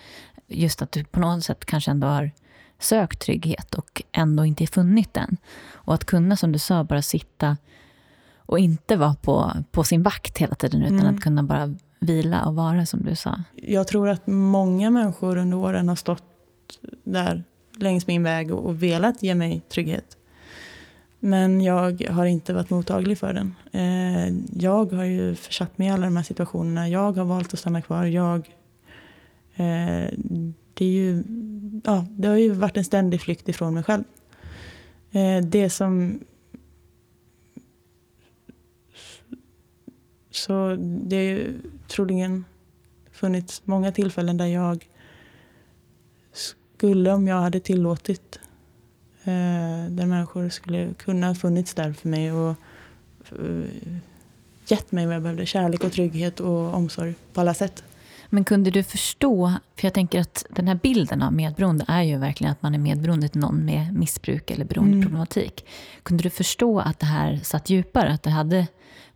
just 0.48 0.82
att 0.82 0.92
du 0.92 1.04
på 1.04 1.20
något 1.20 1.44
sätt 1.44 1.66
kanske 1.66 1.92
ändå 1.92 2.08
har 2.08 2.32
sökt 2.80 3.22
trygghet 3.22 3.74
och 3.74 4.02
ändå 4.12 4.46
inte 4.46 4.68
funnit 4.68 5.14
den. 5.14 5.38
Och 5.74 5.94
att 5.94 6.06
kunna, 6.06 6.36
som 6.36 6.52
du 6.52 6.60
sa, 6.60 6.84
bara 6.84 7.02
sitta 7.02 7.58
och 8.46 8.60
inte 8.60 8.96
vara 8.96 9.14
på, 9.14 9.52
på 9.72 9.84
sin 9.84 10.04
vakt 10.04 10.38
hela 10.38 10.56
tiden, 10.56 10.82
utan 10.82 11.00
mm. 11.00 11.16
att 11.16 11.22
kunna 11.22 11.44
bara 11.44 11.76
vila 12.00 12.46
och 12.46 12.56
vara 12.56 12.86
som 12.86 13.04
du 13.04 13.16
sa. 13.16 13.44
Jag 13.56 13.88
tror 13.88 14.10
att 14.10 14.28
många 14.28 14.90
människor 14.90 15.38
under 15.38 15.58
åren 15.58 15.90
har 15.90 15.96
stått 15.96 16.24
där 17.04 17.44
längs 17.78 18.08
min 18.08 18.24
väg 18.24 18.52
och 18.52 18.84
velat 18.84 19.24
ge 19.24 19.36
mig 19.36 19.62
trygghet. 19.70 20.18
Men 21.24 21.62
jag 21.62 22.08
har 22.10 22.26
inte 22.26 22.54
varit 22.54 22.70
mottaglig 22.70 23.18
för 23.18 23.34
den. 23.34 23.56
Eh, 23.72 24.34
jag 24.62 24.92
har 24.94 25.04
ju 25.04 25.36
försatt 25.36 25.78
mig 25.78 25.88
i 25.88 25.92
alla 25.92 26.06
de 26.06 26.16
här 26.16 26.24
situationerna. 26.24 26.90
Jag 26.90 27.12
har 27.12 27.26
valt 27.26 27.54
att 27.54 27.60
stanna 27.60 27.82
kvar. 27.82 28.06
Jag, 28.06 28.38
eh, 29.56 30.10
det, 30.74 30.86
är 30.86 30.92
ju, 30.92 31.24
ja, 31.86 32.06
det 32.10 32.28
har 32.28 32.36
ju 32.36 32.52
varit 32.52 32.78
en 32.78 32.84
ständig 32.84 33.22
flykt 33.22 33.50
ifrån 33.50 33.74
mig 33.74 33.84
själv. 33.84 34.04
Eh, 35.12 35.46
det 35.46 35.70
som... 35.70 36.20
Så 40.32 40.76
det 40.80 41.16
har 41.16 41.24
ju 41.24 41.62
troligen 41.88 42.46
funnits 43.12 43.62
många 43.66 43.92
tillfällen 43.92 44.38
där 44.38 44.46
jag 44.46 44.88
skulle, 46.34 47.12
om 47.12 47.28
jag 47.28 47.42
hade 47.42 47.60
tillåtit... 47.60 48.40
eh, 49.24 49.90
där 49.90 50.06
människor 50.06 50.50
skulle 50.50 50.94
kunna 50.94 51.28
ha 51.28 51.36
funnits 51.36 51.74
där 51.74 51.94
för 51.94 52.10
mig 52.10 52.32
och 52.32 52.56
eh, 53.32 53.66
gett 54.68 54.92
mig 54.92 55.06
vad 55.06 55.16
jag 55.16 55.22
behövde. 55.22 55.46
Kärlek 55.46 55.84
och 55.84 55.92
trygghet 55.92 56.40
och 56.40 56.74
omsorg 56.74 57.14
på 57.34 57.42
alla 57.42 57.54
sätt. 57.54 57.84
Men 58.34 58.44
kunde 58.44 58.72
du 58.72 58.84
förstå, 58.84 59.54
för 59.76 59.86
jag 59.86 59.94
tänker 59.94 60.20
att 60.20 60.46
den 60.50 60.68
här 60.68 60.76
bilden 60.76 61.22
av 61.22 61.34
medberoende 61.34 61.86
är 61.88 62.02
ju 62.02 62.18
verkligen 62.18 62.52
att 62.52 62.62
man 62.62 62.76
är 62.76 62.80
medberoende 62.80 63.28
till 63.28 63.42
någon 63.42 63.66
med 63.66 63.94
missbruk 63.94 64.52
eller 64.52 64.66
beroendeproblematik. 64.66 65.62
Mm. 65.62 65.72
Kunde 66.04 66.24
du 66.24 66.30
förstå 66.30 66.80
att 66.80 67.00
det 67.00 67.06
här 67.06 67.40
satt 67.44 67.70
djupare, 67.70 68.14
att 68.14 68.24
det 68.24 68.30
hade 68.30 68.68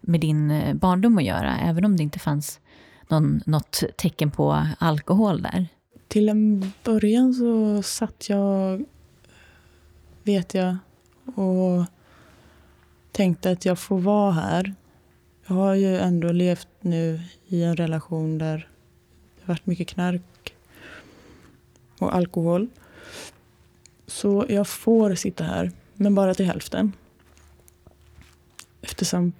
med 0.01 0.21
din 0.21 0.51
eh, 0.51 0.73
barndom 0.73 1.17
att 1.17 1.23
göra, 1.23 1.57
även 1.59 1.85
om 1.85 1.97
det 1.97 2.03
inte 2.03 2.19
fanns 2.19 2.59
någon, 3.07 3.41
något 3.45 3.83
tecken 3.97 4.31
på 4.31 4.67
alkohol 4.79 5.41
där? 5.41 5.67
Till 6.07 6.29
en 6.29 6.71
början 6.83 7.33
så 7.33 7.81
satt 7.83 8.29
jag, 8.29 8.85
vet 10.23 10.53
jag, 10.53 10.77
och 11.35 11.85
tänkte 13.11 13.51
att 13.51 13.65
jag 13.65 13.79
får 13.79 13.99
vara 13.99 14.31
här. 14.31 14.75
Jag 15.47 15.55
har 15.55 15.75
ju 15.75 15.97
ändå 15.97 16.31
levt 16.31 16.67
nu 16.81 17.19
i 17.47 17.63
en 17.63 17.75
relation 17.75 18.37
där 18.37 18.69
varit 19.47 19.65
mycket 19.65 19.87
knark 19.87 20.55
och 21.99 22.15
alkohol. 22.15 22.67
Så 24.07 24.45
jag 24.49 24.67
får 24.67 25.15
sitta 25.15 25.43
här, 25.43 25.71
men 25.93 26.15
bara 26.15 26.33
till 26.33 26.45
hälften. 26.45 26.91
Eftersom 28.81 29.33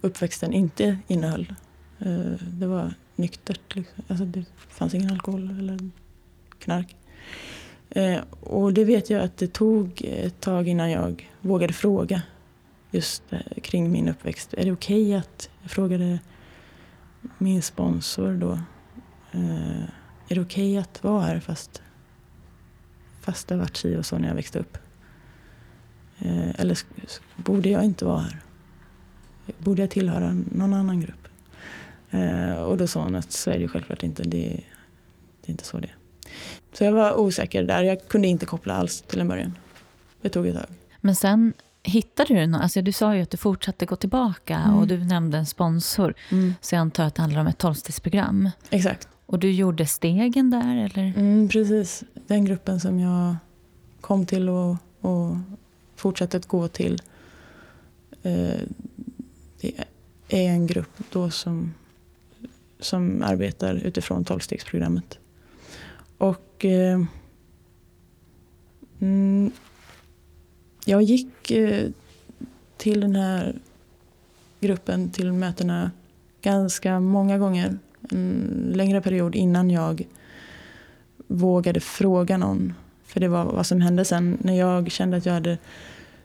uppväxten 0.00 0.52
inte 0.52 0.98
innehöll. 1.06 1.54
Eh, 1.98 2.32
det 2.40 2.66
var 2.66 2.94
nyktert. 3.16 3.74
Liksom. 3.74 4.04
Alltså 4.08 4.24
det 4.24 4.44
fanns 4.68 4.94
ingen 4.94 5.10
alkohol 5.10 5.58
eller 5.58 5.90
knark. 6.58 6.96
Eh, 7.90 8.20
och 8.40 8.72
det 8.72 8.84
vet 8.84 9.10
jag 9.10 9.22
att 9.22 9.36
det 9.36 9.52
tog 9.52 10.02
ett 10.04 10.40
tag 10.40 10.68
innan 10.68 10.90
jag 10.90 11.30
vågade 11.40 11.72
fråga 11.72 12.22
just 12.90 13.22
eh, 13.30 13.38
kring 13.62 13.92
min 13.92 14.08
uppväxt. 14.08 14.54
Är 14.54 14.64
det 14.64 14.72
okej 14.72 15.02
okay 15.02 15.14
att, 15.14 15.50
jag 15.62 15.70
frågade 15.70 16.18
min 17.38 17.62
sponsor 17.62 18.32
då, 18.32 18.52
eh, 19.32 19.82
är 20.28 20.34
det 20.34 20.40
okej 20.40 20.70
okay 20.70 20.76
att 20.76 21.04
vara 21.04 21.22
här 21.22 21.40
fast, 21.40 21.82
fast 23.20 23.48
det 23.48 23.54
har 23.54 23.60
varit 23.60 23.76
si 23.76 23.96
och 23.96 24.06
så 24.06 24.18
när 24.18 24.28
jag 24.28 24.34
växte 24.34 24.58
upp? 24.58 24.78
Eh, 26.18 26.60
eller 26.60 26.78
borde 27.36 27.68
jag 27.68 27.84
inte 27.84 28.04
vara 28.04 28.20
här? 28.20 28.40
Borde 29.58 29.82
jag 29.82 29.90
tillhöra 29.90 30.32
någon 30.52 30.74
annan 30.74 31.00
grupp? 31.00 31.28
Eh, 32.10 32.54
och 32.54 32.76
då 32.76 32.86
sa 32.86 33.02
hon 33.02 33.14
att 33.14 33.32
så 33.32 33.50
är 33.50 33.54
det 33.54 33.60
ju 33.60 33.68
självklart 33.68 34.02
inte. 34.02 34.22
Det, 34.22 34.60
det 35.40 35.48
är 35.48 35.50
inte 35.50 35.64
så 35.64 35.78
det 35.78 35.86
är. 35.86 35.96
Så 36.72 36.84
jag 36.84 36.92
var 36.92 37.14
osäker 37.18 37.62
där. 37.62 37.82
Jag 37.82 38.08
kunde 38.08 38.28
inte 38.28 38.46
koppla 38.46 38.74
alls 38.74 39.02
till 39.02 39.20
en 39.20 39.28
början. 39.28 39.58
Det 40.20 40.28
tog 40.28 40.46
ett 40.46 40.56
tag. 40.56 40.66
Men 41.00 41.16
sen 41.16 41.52
hittade 41.84 42.34
du 42.34 42.46
någon, 42.46 42.60
alltså 42.60 42.82
du 42.82 42.92
sa 42.92 43.14
ju 43.16 43.22
att 43.22 43.30
du 43.30 43.36
fortsatte 43.36 43.86
gå 43.86 43.96
tillbaka 43.96 44.56
mm. 44.56 44.76
och 44.76 44.86
du 44.86 45.04
nämnde 45.04 45.38
en 45.38 45.46
sponsor. 45.46 46.14
Mm. 46.30 46.54
Så 46.60 46.74
jag 46.74 46.80
antar 46.80 47.04
att 47.04 47.14
det 47.14 47.22
handlar 47.22 47.40
om 47.40 47.46
ett 47.46 47.58
tolvstegsprogram. 47.58 48.50
Exakt. 48.70 49.08
Och 49.26 49.38
du 49.38 49.50
gjorde 49.50 49.86
stegen 49.86 50.50
där 50.50 50.76
eller? 50.76 51.12
Mm, 51.16 51.48
precis. 51.48 52.04
Den 52.26 52.44
gruppen 52.44 52.80
som 52.80 53.00
jag 53.00 53.36
kom 54.00 54.26
till 54.26 54.48
och, 54.48 54.76
och 55.00 55.36
fortsatte 55.96 56.36
att 56.36 56.46
gå 56.46 56.68
till. 56.68 57.02
Eh, 58.22 58.60
det 59.60 59.72
är 60.28 60.48
en 60.48 60.66
grupp 60.66 60.98
då 61.12 61.30
som, 61.30 61.74
som 62.80 63.22
arbetar 63.22 63.74
utifrån 63.74 64.24
tolvstegsprogrammet. 64.24 65.18
Och 66.18 66.64
eh, 66.64 67.00
mm, 69.00 69.52
jag 70.84 71.02
gick 71.02 71.50
eh, 71.50 71.88
till 72.76 73.00
den 73.00 73.16
här 73.16 73.58
gruppen, 74.60 75.10
till 75.10 75.32
mötena 75.32 75.90
ganska 76.42 77.00
många 77.00 77.38
gånger. 77.38 77.78
En 78.10 78.72
längre 78.74 79.00
period 79.00 79.34
innan 79.34 79.70
jag 79.70 80.06
vågade 81.26 81.80
fråga 81.80 82.36
någon. 82.36 82.74
För 83.04 83.20
det 83.20 83.28
var 83.28 83.44
vad 83.44 83.66
som 83.66 83.80
hände 83.80 84.04
sen 84.04 84.38
när 84.40 84.54
jag 84.54 84.90
kände 84.90 85.16
att 85.16 85.26
jag 85.26 85.32
hade 85.32 85.58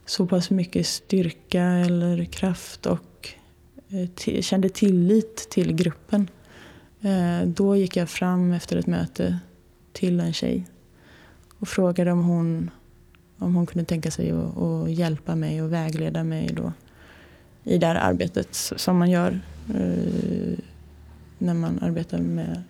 så 0.06 0.28
pass 0.28 0.50
mycket 0.50 0.88
styrka 0.88 1.64
eller 1.64 2.26
kraft 2.26 2.86
och 2.86 3.30
eh, 3.90 4.42
kände 4.42 4.70
tillit 4.70 5.50
till 5.50 5.74
gruppen. 5.74 6.28
Eh, 7.02 7.48
då 7.48 7.76
gick 7.76 7.96
jag 7.96 8.10
fram 8.10 8.52
efter 8.52 8.78
ett 8.78 8.88
möte 8.88 9.40
till 9.94 10.20
en 10.20 10.34
tjej 10.34 10.68
och 11.60 11.68
frågade 11.68 12.12
om 12.12 12.24
hon, 12.24 12.72
om 13.40 13.56
hon 13.56 13.66
kunde 13.66 13.86
tänka 13.86 14.12
sig 14.12 14.32
att, 14.32 14.92
hjälpa 14.92 15.36
mig 15.36 15.62
och 15.62 15.74
vägleda 15.74 16.24
mig 16.24 16.50
då 16.54 16.74
i 17.64 17.78
det 17.78 17.88
här 17.88 17.96
arbetet 17.96 18.56
som 18.56 18.98
man 18.98 19.10
gör 19.10 19.40
eh, 19.70 20.60
när 21.38 21.54
man 21.54 21.80
arbetar 21.82 22.18
med 22.18 22.64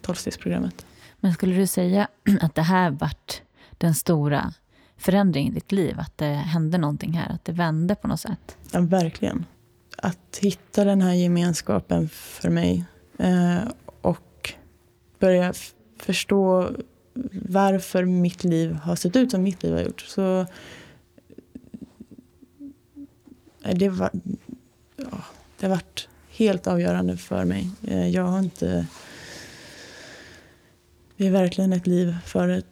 tolvstegsprogrammet. 0.00 0.86
Men 1.20 1.34
skulle 1.34 1.56
du 1.56 1.66
säga 1.66 2.08
att 2.40 2.54
det 2.54 2.62
här 2.62 2.90
vart 2.90 3.42
den 3.78 3.94
stora 3.94 4.52
förändringen 4.96 5.52
i 5.52 5.54
ditt 5.54 5.72
liv? 5.72 6.00
Att 6.00 6.18
det 6.18 6.26
hände 6.26 6.78
någonting 6.78 7.12
här, 7.12 7.34
att 7.34 7.44
det 7.44 7.52
vände 7.52 7.94
på 7.94 8.08
något 8.08 8.20
sätt? 8.20 8.56
Ja, 8.70 8.80
verkligen. 8.80 9.44
Att 9.96 10.38
hitta 10.40 10.84
den 10.84 11.02
här 11.02 11.12
gemenskapen 11.12 12.08
för 12.08 12.50
mig 12.50 12.84
eh, 13.18 13.58
och 14.00 14.54
börja 15.18 15.52
förstå 15.98 16.70
varför 17.32 18.04
mitt 18.04 18.44
liv 18.44 18.72
har 18.72 18.96
sett 18.96 19.16
ut 19.16 19.30
som 19.30 19.42
mitt 19.42 19.62
liv 19.62 19.72
har 19.72 19.80
gjort. 19.80 20.00
Så 20.00 20.46
eh, 23.62 23.76
det, 23.76 23.88
var, 23.88 24.10
ja, 24.96 25.24
det 25.58 25.66
har 25.66 25.74
varit 25.74 26.08
helt 26.28 26.66
avgörande 26.66 27.16
för 27.16 27.44
mig. 27.44 27.70
Eh, 27.86 28.08
jag 28.08 28.22
har 28.22 28.38
inte... 28.38 28.86
Det 31.16 31.26
är 31.26 31.30
verkligen 31.30 31.72
ett 31.72 31.86
liv 31.86 32.16
före 32.24 32.62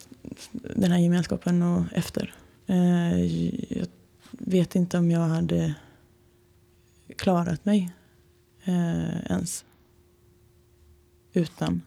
den 0.53 0.93
här 0.93 0.99
gemenskapen 0.99 1.63
och 1.63 1.85
efter. 1.93 2.35
Eh, 2.67 3.25
jag 3.79 3.87
vet 4.31 4.75
inte 4.75 4.99
om 4.99 5.11
jag 5.11 5.21
hade 5.21 5.75
klarat 7.17 7.65
mig 7.65 7.93
ens 9.29 9.65
utan 11.33 11.83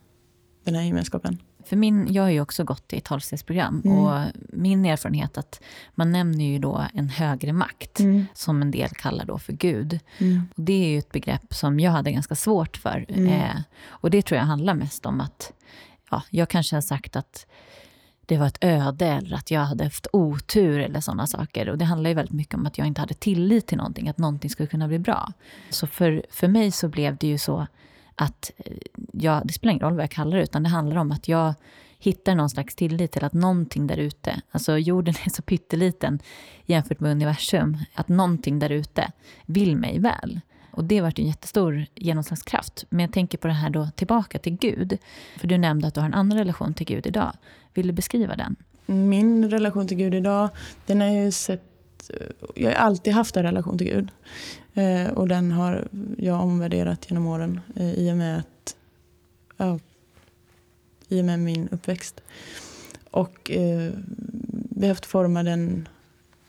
den 0.63 0.75
här 0.75 0.83
gemenskapen. 0.83 1.37
För 1.69 1.75
min, 1.75 2.13
jag 2.13 2.23
har 2.23 2.29
ju 2.29 2.41
också 2.41 2.63
gått 2.63 2.93
i 2.93 3.01
tolvstegsprogram 3.01 3.81
mm. 3.85 3.97
och 3.97 4.31
min 4.35 4.85
erfarenhet 4.85 5.37
att 5.37 5.61
man 5.95 6.11
nämner 6.11 6.45
ju 6.45 6.59
då 6.59 6.85
en 6.93 7.09
högre 7.09 7.53
makt 7.53 7.99
mm. 7.99 8.25
som 8.33 8.61
en 8.61 8.71
del 8.71 8.89
kallar 8.89 9.25
då 9.25 9.39
för 9.39 9.53
Gud. 9.53 9.99
Mm. 10.17 10.47
Och 10.55 10.63
det 10.63 10.73
är 10.73 10.89
ju 10.89 10.99
ett 10.99 11.11
begrepp 11.11 11.53
som 11.53 11.79
jag 11.79 11.91
hade 11.91 12.11
ganska 12.11 12.35
svårt 12.35 12.77
för. 12.77 13.05
Mm. 13.09 13.27
Eh, 13.27 13.61
och 13.87 14.09
det 14.09 14.21
tror 14.21 14.37
jag 14.37 14.45
handlar 14.45 14.73
mest 14.73 15.05
om 15.05 15.21
att 15.21 15.53
ja, 16.11 16.23
jag 16.29 16.49
kanske 16.49 16.75
har 16.75 16.81
sagt 16.81 17.15
att 17.15 17.45
det 18.25 18.37
var 18.37 18.47
ett 18.47 18.63
öde 18.63 19.05
eller 19.05 19.35
att 19.35 19.51
jag 19.51 19.61
hade 19.61 19.83
haft 19.83 20.07
otur 20.13 20.79
eller 20.79 21.01
sådana 21.01 21.27
saker. 21.27 21.69
Och 21.69 21.77
det 21.77 21.85
handlar 21.85 22.09
ju 22.09 22.13
väldigt 22.13 22.35
mycket 22.35 22.55
om 22.55 22.65
att 22.65 22.77
jag 22.77 22.87
inte 22.87 23.01
hade 23.01 23.13
tillit 23.13 23.67
till 23.67 23.77
någonting, 23.77 24.09
att 24.09 24.17
någonting 24.17 24.49
skulle 24.49 24.67
kunna 24.67 24.87
bli 24.87 24.99
bra. 24.99 25.31
Så 25.69 25.87
för, 25.87 26.25
för 26.31 26.47
mig 26.47 26.71
så 26.71 26.87
blev 26.87 27.17
det 27.17 27.27
ju 27.27 27.37
så 27.37 27.67
att 28.21 28.51
eh, 28.57 28.77
jag, 29.11 29.47
det 29.47 29.53
spelar 29.53 29.71
ingen 29.71 29.83
roll 29.83 29.95
vad 29.95 30.03
jag 30.03 30.11
kallar 30.11 30.37
det, 30.37 30.43
utan 30.43 30.63
det 30.63 30.69
handlar 30.69 30.97
om 30.97 31.11
att 31.11 31.27
jag 31.27 31.53
hittar 31.99 32.35
någon 32.35 32.49
slags 32.49 32.75
tillit 32.75 33.11
till 33.11 33.23
att 33.23 33.33
någonting 33.33 33.87
där 33.87 33.97
ute, 33.97 34.41
alltså 34.51 34.77
jorden 34.77 35.13
är 35.25 35.29
så 35.29 35.41
pytteliten 35.41 36.19
jämfört 36.65 36.99
med 36.99 37.11
universum, 37.11 37.77
att 37.93 38.07
någonting 38.07 38.59
där 38.59 38.69
ute 38.69 39.11
vill 39.45 39.77
mig 39.77 39.99
väl. 39.99 40.39
Och 40.71 40.83
det 40.83 40.97
har 40.97 41.03
varit 41.03 41.19
en 41.19 41.27
jättestor 41.27 41.85
genomslagskraft. 41.95 42.85
Men 42.89 42.99
jag 42.99 43.13
tänker 43.13 43.37
på 43.37 43.47
det 43.47 43.53
här 43.53 43.69
då 43.69 43.89
tillbaka 43.95 44.39
till 44.39 44.57
Gud. 44.57 44.97
För 45.37 45.47
du 45.47 45.57
nämnde 45.57 45.87
att 45.87 45.93
du 45.93 45.99
har 45.99 46.07
en 46.07 46.13
annan 46.13 46.37
relation 46.37 46.73
till 46.73 46.85
Gud 46.85 47.07
idag. 47.07 47.31
Vill 47.73 47.87
du 47.87 47.93
beskriva 47.93 48.35
den? 48.35 48.55
Min 48.85 49.49
relation 49.49 49.87
till 49.87 49.97
Gud 49.97 50.13
idag, 50.13 50.49
den 50.85 51.01
har 51.01 51.07
ju 51.07 51.31
sett... 51.31 51.68
Eh, 52.09 52.27
jag 52.55 52.69
har 52.69 52.75
alltid 52.75 53.13
haft 53.13 53.37
en 53.37 53.43
relation 53.43 53.77
till 53.77 53.87
Gud. 53.87 54.09
Eh, 54.73 55.09
och 55.13 55.27
den 55.27 55.51
har 55.51 55.87
jag 56.17 56.41
omvärderat 56.41 57.05
genom 57.09 57.27
åren 57.27 57.59
eh, 57.75 57.93
i 57.93 58.11
och 58.11 58.17
med 58.17 58.39
att 58.39 58.75
ja, 59.57 59.79
i 61.07 61.21
och 61.21 61.25
med 61.25 61.39
min 61.39 61.69
uppväxt. 61.71 62.21
Och 63.11 63.51
eh, 63.51 63.91
behövt 64.69 65.05
forma 65.05 65.43
den 65.43 65.87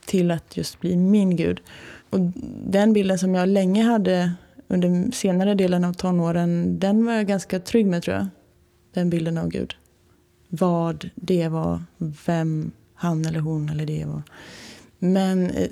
till 0.06 0.30
att 0.30 0.56
just 0.56 0.80
bli 0.80 0.96
min 0.96 1.36
gud. 1.36 1.60
Och 2.10 2.20
den 2.64 2.92
bilden 2.92 3.18
som 3.18 3.34
jag 3.34 3.48
länge 3.48 3.82
hade 3.82 4.32
under 4.68 5.10
senare 5.12 5.54
delen 5.54 5.84
av 5.84 5.92
tonåren, 5.92 6.78
den 6.78 7.04
var 7.06 7.12
jag 7.12 7.26
ganska 7.26 7.60
trygg 7.60 7.86
med 7.86 8.02
tror 8.02 8.16
jag. 8.16 8.26
Den 8.92 9.10
bilden 9.10 9.38
av 9.38 9.48
Gud. 9.48 9.74
Vad 10.48 11.10
det 11.14 11.48
var, 11.48 11.82
vem 12.26 12.72
han 12.94 13.24
eller 13.24 13.40
hon 13.40 13.68
eller 13.68 13.86
det 13.86 14.04
var. 14.04 14.22
Men 15.02 15.50
eh, 15.50 15.70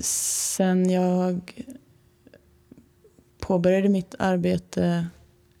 sen 0.00 0.90
jag 0.90 1.64
påbörjade 3.40 3.88
mitt 3.88 4.14
arbete 4.18 5.06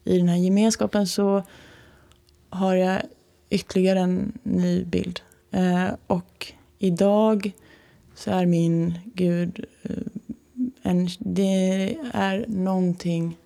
i 0.04 0.18
den 0.18 0.28
här 0.28 0.36
gemenskapen 0.36 1.06
så 1.06 1.42
har 2.50 2.74
jag 2.74 3.02
ytterligare 3.50 3.98
en 3.98 4.38
ny 4.42 4.84
bild. 4.84 5.20
Eh, 5.50 5.88
och 6.06 6.52
idag 6.78 7.52
så 8.14 8.30
är 8.30 8.46
min 8.46 8.98
Gud 9.14 9.64
eh, 9.82 9.96
en, 10.82 11.08
det 11.18 11.96
är 12.12 12.44
någonting 12.48 13.36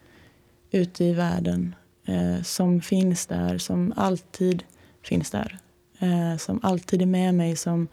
ute 0.71 1.05
i 1.05 1.13
världen 1.13 1.75
eh, 2.07 2.43
som 2.43 2.81
finns 2.81 3.27
där, 3.27 3.59
som 3.59 3.93
alltid 3.97 4.65
finns 5.03 5.31
där. 5.31 5.59
Eh, 5.99 6.37
som 6.37 6.61
alltid 6.63 7.03
är 7.03 7.07
med 7.07 7.35
mig, 7.35 7.57
som, 7.57 7.89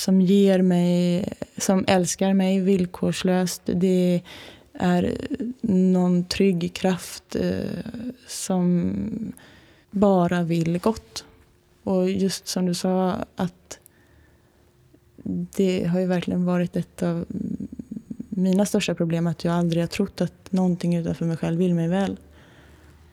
som 0.00 0.20
ger 0.20 0.62
mig, 0.62 1.28
som 1.58 1.84
älskar 1.88 2.34
mig 2.34 2.60
villkorslöst. 2.60 3.62
Det 3.64 4.22
är 4.72 5.16
någon 5.60 6.24
trygg 6.24 6.74
kraft 6.74 7.36
eh, 7.36 7.84
som 8.26 8.92
bara 9.90 10.42
vill 10.42 10.78
gott. 10.78 11.24
Och 11.82 12.10
just 12.10 12.48
som 12.48 12.66
du 12.66 12.74
sa, 12.74 13.16
att 13.36 13.78
det 15.56 15.86
har 15.86 16.00
ju 16.00 16.06
verkligen 16.06 16.44
varit 16.44 16.76
ett 16.76 17.02
av 17.02 17.24
mina 18.28 18.66
största 18.66 18.94
problem 18.94 19.26
att 19.26 19.44
jag 19.44 19.54
aldrig 19.54 19.82
har 19.82 19.88
trott 19.88 20.20
att 20.20 20.52
någonting 20.52 20.96
utanför 20.96 21.24
mig 21.24 21.36
själv 21.36 21.58
vill 21.58 21.74
mig 21.74 21.88
väl. 21.88 22.18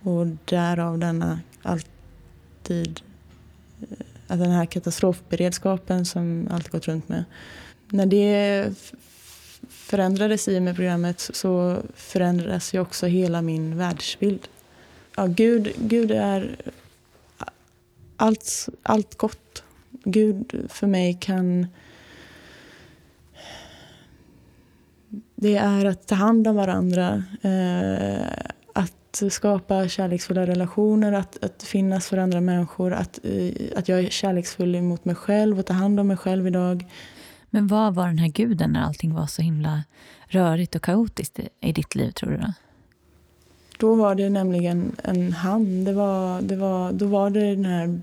Och 0.02 0.28
därav 0.46 1.00
denna 1.00 1.40
alltid, 1.62 3.02
att 4.28 4.40
den 4.40 4.52
här 4.52 4.66
katastrofberedskapen 4.66 6.06
som 6.06 6.48
alltid 6.52 6.72
gått 6.72 6.88
runt 6.88 7.10
med. 7.10 7.24
När 7.90 8.06
det 8.06 8.66
förändrades 9.70 10.48
i 10.48 10.58
och 10.58 10.64
med 10.64 10.76
programmet 10.76 11.20
så 11.20 11.78
förändrades 11.96 12.74
ju 12.74 12.80
också 12.80 13.06
hela 13.06 13.42
min 13.42 13.78
världsbild. 13.78 14.48
Ja, 15.16 15.26
Gud, 15.26 15.74
Gud 15.78 16.12
är 16.12 16.56
allt, 18.18 18.70
allt 18.84 19.18
gott. 19.18 19.64
Gud 20.04 20.66
för 20.70 20.88
mig 20.88 21.18
kan... 21.22 21.68
Det 25.36 25.56
är 25.56 25.86
att 25.86 26.08
ta 26.08 26.16
hand 26.16 26.48
om 26.48 26.56
varandra. 26.56 27.24
Eh, 27.42 28.52
att 29.24 29.34
skapa 29.34 29.88
kärleksfulla 29.88 30.48
relationer, 30.48 31.14
att, 31.14 31.44
att 31.44 31.64
finnas 31.64 32.08
för 32.08 32.18
andra 32.18 32.42
människor. 32.42 32.94
Att, 32.94 33.20
eh, 33.24 33.54
att 33.76 33.88
jag 33.88 34.00
är 34.00 34.10
kärleksfull 34.10 34.82
mot 34.82 35.06
mig 35.06 35.16
själv 35.16 35.60
och 35.60 35.66
ta 35.66 35.74
hand 35.74 36.00
om 36.00 36.08
mig 36.08 36.18
själv 36.18 36.48
idag. 36.48 36.86
Men 37.50 37.68
vad 37.68 37.96
var 37.96 38.08
den 38.08 38.18
här 38.18 38.28
guden 38.28 38.72
när 38.72 38.82
allting 38.82 39.14
var 39.14 39.28
så 39.28 39.42
himla 39.42 39.84
rörigt 40.28 40.76
och 40.76 40.82
kaotiskt 40.82 41.40
i 41.62 41.72
ditt 41.72 41.96
liv, 41.96 42.12
tror 42.12 42.32
du? 42.32 42.38
Då, 42.38 42.54
då 43.80 43.96
var 43.96 44.16
det 44.16 44.30
nämligen 44.30 44.96
en 45.04 45.34
han. 45.34 45.84
Det 45.84 45.94
var, 45.94 46.42
det 46.42 46.56
var, 46.56 46.92
då 46.92 47.06
var 47.06 47.30
det 47.30 47.56
den 47.56 47.66
här 47.66 48.02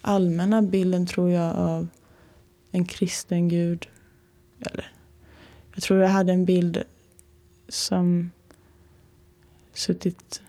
allmänna 0.00 0.62
bilden, 0.62 1.06
tror 1.06 1.30
jag, 1.30 1.56
av 1.56 1.88
en 2.70 2.84
kristen 2.84 3.48
gud. 3.48 3.88
Eller, 4.60 4.92
jag 5.74 5.82
tror 5.82 6.00
jag 6.00 6.08
hade 6.08 6.32
en 6.32 6.44
bild 6.44 6.82
som 7.68 8.30
suttit, 9.76 10.42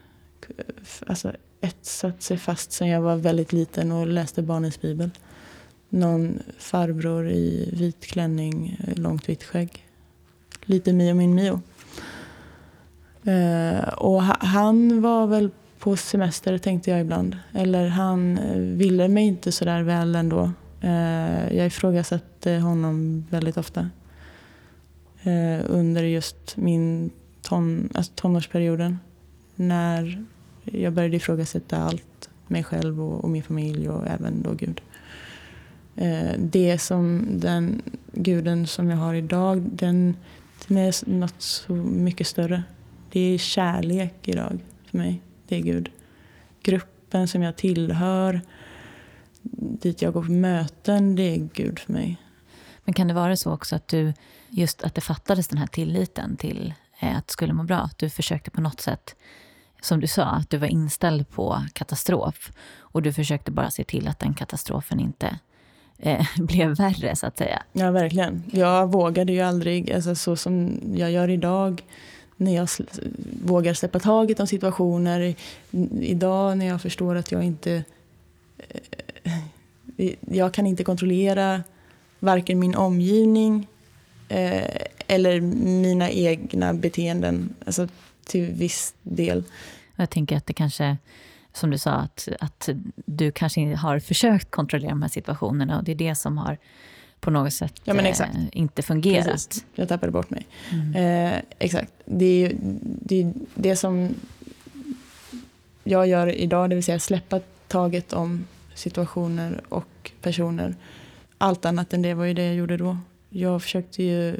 alltså 1.07 1.31
etsat 1.61 2.21
sig 2.21 2.37
fast 2.37 2.71
sen 2.71 2.87
jag 2.87 3.01
var 3.01 3.15
väldigt 3.15 3.53
liten 3.53 3.91
och 3.91 4.07
läste 4.07 4.41
barnens 4.41 4.81
bibel. 4.81 5.09
Någon 5.89 6.39
farbror 6.57 7.29
i 7.29 7.69
vit 7.73 8.05
klänning, 8.05 8.77
långt 8.95 9.29
vitt 9.29 9.43
skägg. 9.43 9.85
Lite 10.65 10.93
Mio 10.93 11.13
min 11.13 11.35
Mio. 11.35 11.61
Uh, 13.27 13.87
och 13.87 14.23
han 14.23 15.01
var 15.01 15.27
väl 15.27 15.49
på 15.79 15.97
semester 15.97 16.57
tänkte 16.57 16.91
jag 16.91 17.01
ibland. 17.01 17.37
Eller 17.53 17.87
han 17.87 18.37
eh, 18.37 18.57
ville 18.57 19.07
mig 19.07 19.23
inte 19.23 19.51
så 19.51 19.65
där 19.65 19.83
väl 19.83 20.15
ändå. 20.15 20.51
Uh, 20.83 21.55
jag 21.55 21.67
ifrågasatte 21.67 22.53
honom 22.53 23.25
väldigt 23.29 23.57
ofta. 23.57 23.89
Uh, 25.27 25.59
under 25.67 26.03
just 26.03 26.57
min 26.57 27.09
ton, 27.41 27.89
alltså 27.93 28.11
tonårsperioden 28.15 28.97
när 29.57 30.25
jag 30.63 30.93
började 30.93 31.15
ifrågasätta 31.15 31.77
allt. 31.77 32.29
Mig 32.47 32.63
själv 32.63 33.01
och, 33.01 33.23
och 33.23 33.29
min 33.29 33.43
familj 33.43 33.89
och 33.89 34.07
även 34.07 34.41
då 34.41 34.53
Gud. 34.53 34.81
Eh, 35.95 36.39
det 36.39 36.77
som 36.77 37.25
den 37.39 37.81
guden 38.11 38.67
som 38.67 38.89
jag 38.89 38.97
har 38.97 39.13
idag, 39.13 39.61
den, 39.61 40.17
den 40.67 40.77
är 40.77 41.09
något 41.09 41.41
så 41.41 41.73
mycket 41.73 42.27
större. 42.27 42.63
Det 43.11 43.19
är 43.19 43.37
kärlek 43.37 44.27
idag 44.27 44.59
för 44.85 44.97
mig. 44.97 45.21
Det 45.47 45.55
är 45.55 45.61
Gud. 45.61 45.91
Gruppen 46.63 47.27
som 47.27 47.41
jag 47.41 47.55
tillhör, 47.55 48.41
dit 49.81 50.01
jag 50.01 50.13
går 50.13 50.23
på 50.23 50.31
möten, 50.31 51.15
det 51.15 51.23
är 51.23 51.49
Gud 51.53 51.79
för 51.79 51.93
mig. 51.93 52.17
Men 52.85 52.93
kan 52.93 53.07
det 53.07 53.13
vara 53.13 53.37
så 53.37 53.53
också 53.53 53.75
att 53.75 53.87
du, 53.87 54.13
just 54.49 54.83
att 54.83 54.95
det 54.95 55.01
fattades 55.01 55.47
den 55.47 55.57
här 55.57 55.67
tilliten 55.67 56.37
till 56.37 56.73
eh, 56.99 57.17
att 57.17 57.27
du 57.27 57.31
skulle 57.31 57.53
må 57.53 57.63
bra? 57.63 57.77
Att 57.77 57.97
du 57.97 58.09
försökte 58.09 58.51
på 58.51 58.61
något 58.61 58.81
sätt 58.81 59.15
som 59.81 59.99
du 59.99 60.07
sa, 60.07 60.23
att 60.23 60.49
du 60.49 60.57
var 60.57 60.67
inställd 60.67 61.29
på 61.29 61.63
katastrof. 61.73 62.51
Och 62.79 63.01
du 63.01 63.13
försökte 63.13 63.51
bara 63.51 63.71
se 63.71 63.83
till 63.83 64.07
att 64.07 64.19
den 64.19 64.33
katastrofen 64.33 64.99
inte 64.99 65.39
eh, 65.97 66.25
blev 66.37 66.75
värre, 66.75 67.15
så 67.15 67.27
att 67.27 67.37
säga. 67.37 67.63
Ja, 67.73 67.91
verkligen. 67.91 68.43
Jag 68.51 68.91
vågade 68.91 69.33
ju 69.33 69.41
aldrig, 69.41 69.91
alltså, 69.91 70.15
så 70.15 70.35
som 70.35 70.79
jag 70.95 71.11
gör 71.11 71.29
idag, 71.29 71.83
när 72.37 72.55
jag 72.55 72.69
vågar 73.43 73.73
släppa 73.73 73.99
taget 73.99 74.39
om 74.39 74.47
situationer. 74.47 75.35
Idag 76.01 76.57
när 76.57 76.65
jag 76.65 76.81
förstår 76.81 77.15
att 77.15 77.31
jag 77.31 77.43
inte... 77.43 77.83
Eh, 78.57 79.33
eh 79.97 80.13
jag 80.19 80.53
kan 80.53 80.67
inte 80.67 80.83
kontrollera 80.83 81.63
varken 82.19 82.59
min 82.59 82.75
omgivning 82.75 83.67
eh, 84.29 84.81
eller 85.07 85.41
mina 85.41 86.09
egna 86.09 86.73
beteenden. 86.73 87.55
Alltså, 87.65 87.87
till 88.27 88.45
viss 88.45 88.95
del. 89.01 89.43
Jag 89.95 90.09
tänker 90.09 90.37
att 90.37 90.45
det 90.45 90.53
kanske, 90.53 90.97
som 91.53 91.69
du 91.69 91.77
sa, 91.77 91.91
att, 91.91 92.27
att 92.39 92.69
du 92.95 93.31
kanske 93.31 93.75
har 93.75 93.99
försökt 93.99 94.51
kontrollera 94.51 94.89
de 94.89 95.01
här 95.01 95.09
situationerna 95.09 95.77
och 95.77 95.83
det 95.83 95.91
är 95.91 95.95
det 95.95 96.15
som 96.15 96.37
har 96.37 96.57
på 97.19 97.31
något 97.31 97.53
sätt 97.53 97.81
ja, 97.83 97.95
eh, 97.95 98.13
inte 98.51 98.81
fungerat. 98.81 99.25
Precis. 99.25 99.65
Jag 99.75 99.87
tappade 99.87 100.11
bort 100.11 100.29
mig. 100.29 100.47
Mm. 100.71 100.95
Eh, 100.95 101.41
exakt. 101.59 101.91
Det 102.05 102.25
är 102.45 102.51
det, 103.01 103.33
det 103.55 103.75
som 103.75 104.15
jag 105.83 106.07
gör 106.07 106.27
idag, 106.27 106.69
det 106.69 106.75
vill 106.75 106.83
säga 106.83 106.99
släppa 106.99 107.39
taget 107.67 108.13
om 108.13 108.47
situationer 108.73 109.61
och 109.69 110.11
personer. 110.21 110.75
Allt 111.37 111.65
annat 111.65 111.93
än 111.93 112.01
det 112.01 112.13
var 112.13 112.25
ju 112.25 112.33
det 112.33 112.45
jag 112.45 112.55
gjorde 112.55 112.77
då. 112.77 112.97
Jag 113.29 113.61
försökte 113.61 114.03
ju 114.03 114.35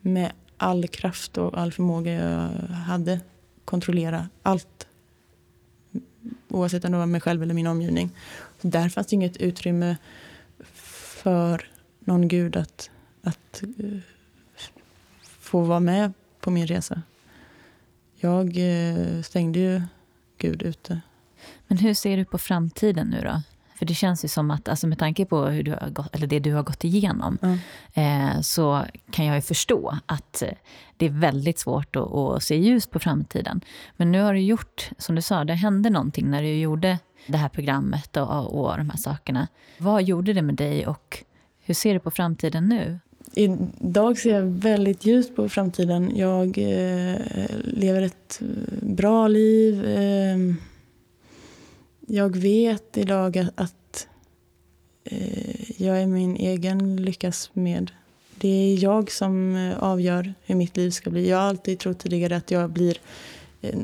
med 0.00 0.32
all 0.56 0.88
kraft 0.88 1.38
och 1.38 1.58
all 1.58 1.72
förmåga 1.72 2.12
jag 2.12 2.48
hade 2.68 3.20
kontrollera 3.64 4.28
allt. 4.42 4.86
Oavsett 6.48 6.84
om 6.84 6.92
det 6.92 6.98
var 6.98 7.06
mig 7.06 7.20
själv 7.20 7.42
eller 7.42 7.54
min 7.54 7.66
omgivning. 7.66 8.10
Så 8.62 8.68
där 8.68 8.88
fanns 8.88 9.06
det 9.06 9.14
inget 9.14 9.36
utrymme 9.36 9.96
för 11.22 11.70
någon 12.00 12.28
gud 12.28 12.56
att, 12.56 12.90
att 13.22 13.62
uh, 13.78 13.98
få 15.22 15.60
vara 15.60 15.80
med 15.80 16.12
på 16.40 16.50
min 16.50 16.66
resa. 16.66 17.02
Jag 18.16 18.56
uh, 18.56 19.22
stängde 19.22 19.58
ju 19.58 19.82
Gud 20.38 20.62
ute. 20.62 21.00
Men 21.66 21.78
hur 21.78 21.94
ser 21.94 22.16
du 22.16 22.24
på 22.24 22.38
framtiden 22.38 23.08
nu 23.08 23.20
då? 23.20 23.42
För 23.78 23.86
det 23.86 23.94
känns 23.94 24.24
ju 24.24 24.28
som 24.28 24.50
att, 24.50 24.68
alltså 24.68 24.86
med 24.86 24.98
tanke 24.98 25.24
på 25.24 25.46
hur 25.46 25.62
du 25.62 25.70
har 25.70 25.90
gått, 25.90 26.14
eller 26.14 26.26
det 26.26 26.38
du 26.38 26.52
har 26.52 26.62
gått 26.62 26.84
igenom, 26.84 27.38
mm. 27.42 27.58
eh, 27.94 28.40
så 28.40 28.84
kan 29.10 29.26
jag 29.26 29.36
ju 29.36 29.42
förstå 29.42 29.98
att 30.06 30.42
det 30.96 31.06
är 31.06 31.10
väldigt 31.10 31.58
svårt 31.58 31.96
att, 31.96 32.12
att, 32.12 32.42
se 32.42 32.56
ljus 32.56 32.86
på 32.86 32.98
framtiden. 32.98 33.60
Men 33.96 34.12
nu 34.12 34.22
har 34.22 34.34
du 34.34 34.40
gjort, 34.40 34.90
som 34.98 35.14
du 35.14 35.22
sa, 35.22 35.44
det 35.44 35.54
hände 35.54 35.90
någonting 35.90 36.30
när 36.30 36.42
du 36.42 36.54
gjorde 36.54 36.98
det 37.26 37.36
här 37.36 37.48
programmet 37.48 38.16
och, 38.16 38.60
och 38.60 38.76
de 38.78 38.90
här 38.90 38.98
sakerna. 38.98 39.48
Vad 39.78 40.02
gjorde 40.02 40.32
det 40.32 40.42
med 40.42 40.54
dig 40.54 40.86
och 40.86 41.24
hur 41.60 41.74
ser 41.74 41.94
du 41.94 42.00
på 42.00 42.10
framtiden 42.10 42.68
nu? 42.68 42.98
Idag 43.34 44.18
ser 44.18 44.34
jag 44.34 44.42
väldigt 44.42 45.04
ljust 45.04 45.36
på 45.36 45.48
framtiden. 45.48 46.16
Jag 46.16 46.46
eh, 46.58 47.16
lever 47.64 48.02
ett 48.02 48.40
bra 48.80 49.28
liv. 49.28 49.84
Eh, 49.84 50.36
jag 52.06 52.36
vet 52.36 52.96
idag 52.96 53.48
att 53.54 54.08
eh, 55.04 55.82
jag 55.82 56.02
är 56.02 56.06
min 56.06 56.36
egen 56.36 56.96
lyckas 56.96 57.50
med. 57.52 57.90
Det 58.38 58.48
är 58.48 58.82
jag 58.84 59.10
som 59.10 59.56
eh, 59.56 59.78
avgör 59.78 60.34
hur 60.44 60.54
mitt 60.54 60.76
liv 60.76 60.90
ska 60.90 61.10
bli. 61.10 61.28
Jag 61.28 61.36
har 61.36 61.44
alltid 61.44 61.78
trott 61.78 61.98
tidigare 61.98 62.36
att 62.36 62.50
jag 62.50 62.70
blir 62.70 62.96
eh, 63.62 63.78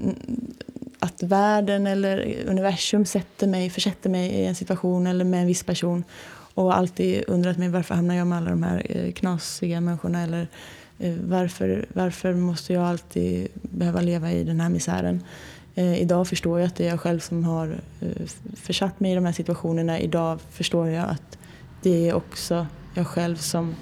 att 0.99 1.23
världen 1.23 1.87
eller 1.87 2.37
universum 2.47 3.07
sätter 3.07 3.47
mig, 3.47 3.71
försätter 3.71 4.11
mig 4.11 4.31
i 4.31 4.47
en 4.47 4.55
situation 4.55 5.07
eller 5.07 5.25
med 5.25 5.41
en 5.41 5.47
viss 5.47 5.63
person 5.63 6.05
och 6.55 6.77
alltid 6.77 7.25
undrat 7.27 7.59
mig 7.59 7.69
varför 7.69 7.95
hamnar 7.95 8.15
jag 8.15 8.27
med 8.27 8.39
alla 8.39 8.51
de 8.51 8.63
här 8.63 8.87
eh, 8.89 9.13
knasiga 9.13 9.81
människorna 9.81 10.23
eller 10.23 10.49
eh, 10.99 11.15
varför, 11.29 11.87
varför 11.93 12.35
måste 12.35 12.73
jag 12.73 12.85
alltid 12.85 13.49
behöva 13.55 14.01
leva 14.01 14.33
i 14.33 14.45
den 14.45 14.61
här 14.61 14.69
misären. 14.69 15.25
Eh, 15.75 16.03
idag 16.03 16.29
förstår 16.29 16.61
jag 16.61 16.67
att 16.67 16.77
det 16.77 16.85
är 16.85 16.91
jag 16.91 17.01
själv 17.01 17.21
som 17.21 17.45
har 17.45 17.81
eh, 18.01 18.27
försatt 18.57 19.01
mig 19.01 19.13
i 19.13 19.15
de 19.15 19.25
här 19.25 19.33
situationerna. 19.33 20.01
Idag 20.01 20.41
förstår 20.51 20.89
jag 20.89 21.09
att 21.09 21.39
det 21.83 22.09
är 22.09 22.15
också 22.15 22.67
jag 22.95 23.07
själv 23.07 23.37
som 23.37 23.75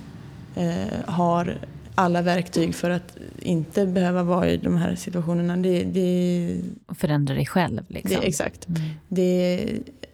eh, 0.54 1.04
har 1.06 1.58
alla 1.94 2.22
verktyg 2.22 2.74
för 2.74 2.90
att 2.90 3.16
inte 3.38 3.86
behöva 3.86 4.22
vara 4.22 4.50
i 4.50 4.56
de 4.56 4.76
här 4.76 4.94
situationerna. 4.94 5.56
Det, 5.56 5.84
det, 5.84 6.60
Förändra 6.88 7.34
dig 7.34 7.46
själv. 7.46 7.82
Liksom. 7.88 8.20
Det, 8.20 8.26
exakt. 8.26 8.68
Mm. 8.68 8.80
Det 9.08 9.62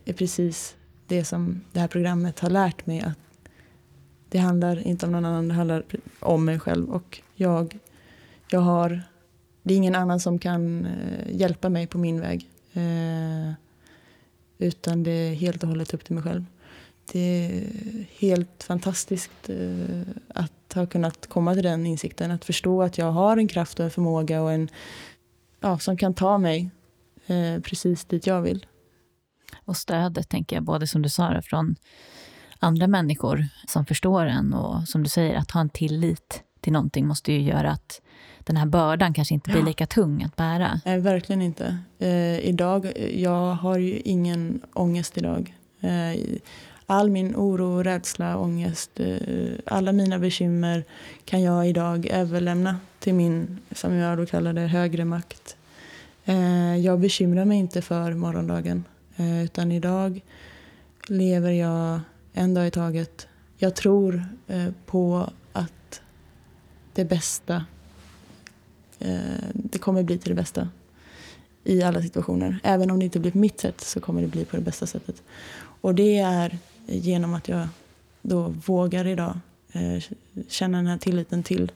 är 0.05 0.13
precis 0.13 0.77
det 1.07 1.25
som 1.25 1.61
det 1.73 1.81
här 1.81 1.89
programmet 1.89 2.41
har 2.41 2.51
lärt 2.51 2.87
mig. 2.87 3.01
att 3.01 3.19
Det 4.29 4.39
handlar 4.39 4.87
inte 4.87 5.07
om 5.07 5.13
någon 5.13 5.25
annan, 5.25 5.49
det 5.49 5.55
handlar 5.55 5.85
om 6.21 6.45
mig 6.45 6.61
själv. 6.61 6.91
Och 6.91 7.21
jag, 7.35 7.79
jag 8.49 8.61
har, 8.61 9.03
det 9.67 9.75
är 9.75 9.77
ingen 9.77 9.95
annan 9.95 10.21
som 10.21 10.39
kan 10.39 10.87
eh, 10.87 11.37
hjälpa 11.37 11.69
mig 11.69 11.87
på 11.87 11.99
min 11.99 12.21
väg. 12.21 12.51
Eh, 12.73 13.53
utan 14.59 15.03
det 15.03 15.11
är 15.11 15.35
helt 15.35 15.63
och 15.63 15.69
hållet 15.69 15.95
upp 15.95 16.05
till 16.05 16.15
mig 16.15 16.25
själv. 16.25 16.45
Det 17.13 17.21
är 17.21 18.07
helt 18.19 18.63
fantastiskt 18.63 19.49
eh, 19.49 20.01
att 20.29 20.73
ha 20.75 20.87
kunnat 20.87 21.27
komma 21.27 21.55
till 21.55 21.63
den 21.63 21.87
insikten. 21.87 22.31
Att 22.31 22.45
förstå 22.45 22.83
att 22.83 22.99
jag 22.99 23.13
har 23.13 23.37
en 23.37 23.49
kraft 23.49 23.79
och 23.79 23.85
en 23.85 23.91
förmåga 23.91 24.43
och 24.43 24.53
en, 24.53 24.69
ja, 25.61 25.79
som 25.79 25.97
kan 25.97 26.15
ta 26.15 26.39
mig 26.39 26.71
eh, 27.27 27.61
precis 27.61 28.05
dit 28.05 28.27
jag 28.27 28.43
vill. 28.43 28.67
Och 29.65 29.77
stödet, 29.77 30.29
tänker 30.29 30.57
jag, 30.57 30.63
både 30.65 30.87
som 30.87 31.03
du 31.03 31.09
sa, 31.09 31.43
från 31.43 31.77
andra 32.59 32.87
människor 32.87 33.49
som 33.69 33.87
förstår 33.87 34.27
en 34.27 34.53
och 34.55 34.89
som 34.89 35.03
du 35.03 35.09
säger, 35.09 35.35
att 35.35 35.51
ha 35.51 35.61
en 35.61 35.71
tillit 35.71 36.43
till 36.61 36.73
någonting 36.73 37.07
måste 37.07 37.33
ju 37.33 37.41
göra 37.41 37.71
att 37.71 38.01
den 38.47 38.57
här 38.57 38.67
bördan 38.67 39.15
kanske 39.15 39.35
inte 39.35 39.51
blir 39.51 39.61
ja. 39.61 39.67
lika 39.67 39.87
tung 39.87 40.23
att 40.23 40.37
bära. 40.37 40.81
Nej, 40.85 41.01
verkligen 41.01 41.43
inte. 41.43 41.79
Eh, 41.99 42.39
idag, 42.39 42.93
jag 43.15 43.55
har 43.55 43.79
ju 43.79 44.01
ingen 44.05 44.61
ångest 44.73 45.19
idag. 45.19 45.55
Eh, 45.81 46.21
all 46.87 47.11
min 47.11 47.37
oro, 47.37 47.83
rädsla, 47.83 48.39
ångest, 48.39 49.01
eh, 49.01 49.17
alla 49.67 49.93
mina 49.93 50.19
bekymmer 50.19 50.85
kan 51.25 51.43
jag 51.43 51.69
idag 51.69 52.07
överlämna 52.07 52.77
till 52.99 53.15
min, 53.15 53.59
som 53.73 53.95
jag 53.95 54.19
då 54.19 54.27
kallar 54.27 54.53
det, 54.53 54.61
högre 54.61 55.05
makt. 55.05 55.57
Eh, 56.25 56.77
jag 56.77 57.01
bekymrar 57.01 57.45
mig 57.45 57.59
inte 57.59 57.83
för 57.83 58.15
morgondagen. 58.15 58.85
Eh, 59.17 59.45
utan 59.45 59.73
idag 59.73 60.21
lever 61.09 61.51
jag 61.51 62.01
en 62.33 62.55
dag 62.55 62.67
i 62.67 62.71
taget. 62.71 63.27
Jag 63.59 63.75
tror 63.75 64.25
på 64.87 65.31
att 65.53 66.01
det 66.93 67.05
bästa, 67.05 67.65
Eh, 68.99 69.19
det 69.53 69.79
kommer 69.79 70.03
bli 70.03 70.19
till 70.19 70.29
det 70.29 70.35
bästa 70.35 70.69
i 71.65 71.83
alla 71.83 72.03
situationer. 72.03 72.59
Även 72.63 72.91
om 72.91 72.99
det 72.99 73.05
inte 73.05 73.21
blir 73.21 73.31
på 73.31 73.39
mitt 73.39 73.61
sätt 73.61 73.81
så 73.81 74.01
kommer 74.01 74.23
det 74.23 74.29
bli 74.29 74.45
på 74.45 74.57
det 74.57 74.63
bästa 74.63 74.87
sättet. 74.87 75.23
Och 75.81 75.95
det 75.95 76.19
är 76.19 76.59
genom 76.87 77.35
att 77.35 77.49
jag 77.49 77.69
då 78.23 78.49
vågar 78.49 79.07
idag 79.07 79.39
eh, 79.73 80.03
känna 80.49 80.79
den 80.79 80.87
här 80.87 80.99
tilliten 80.99 81.43
till 81.43 81.73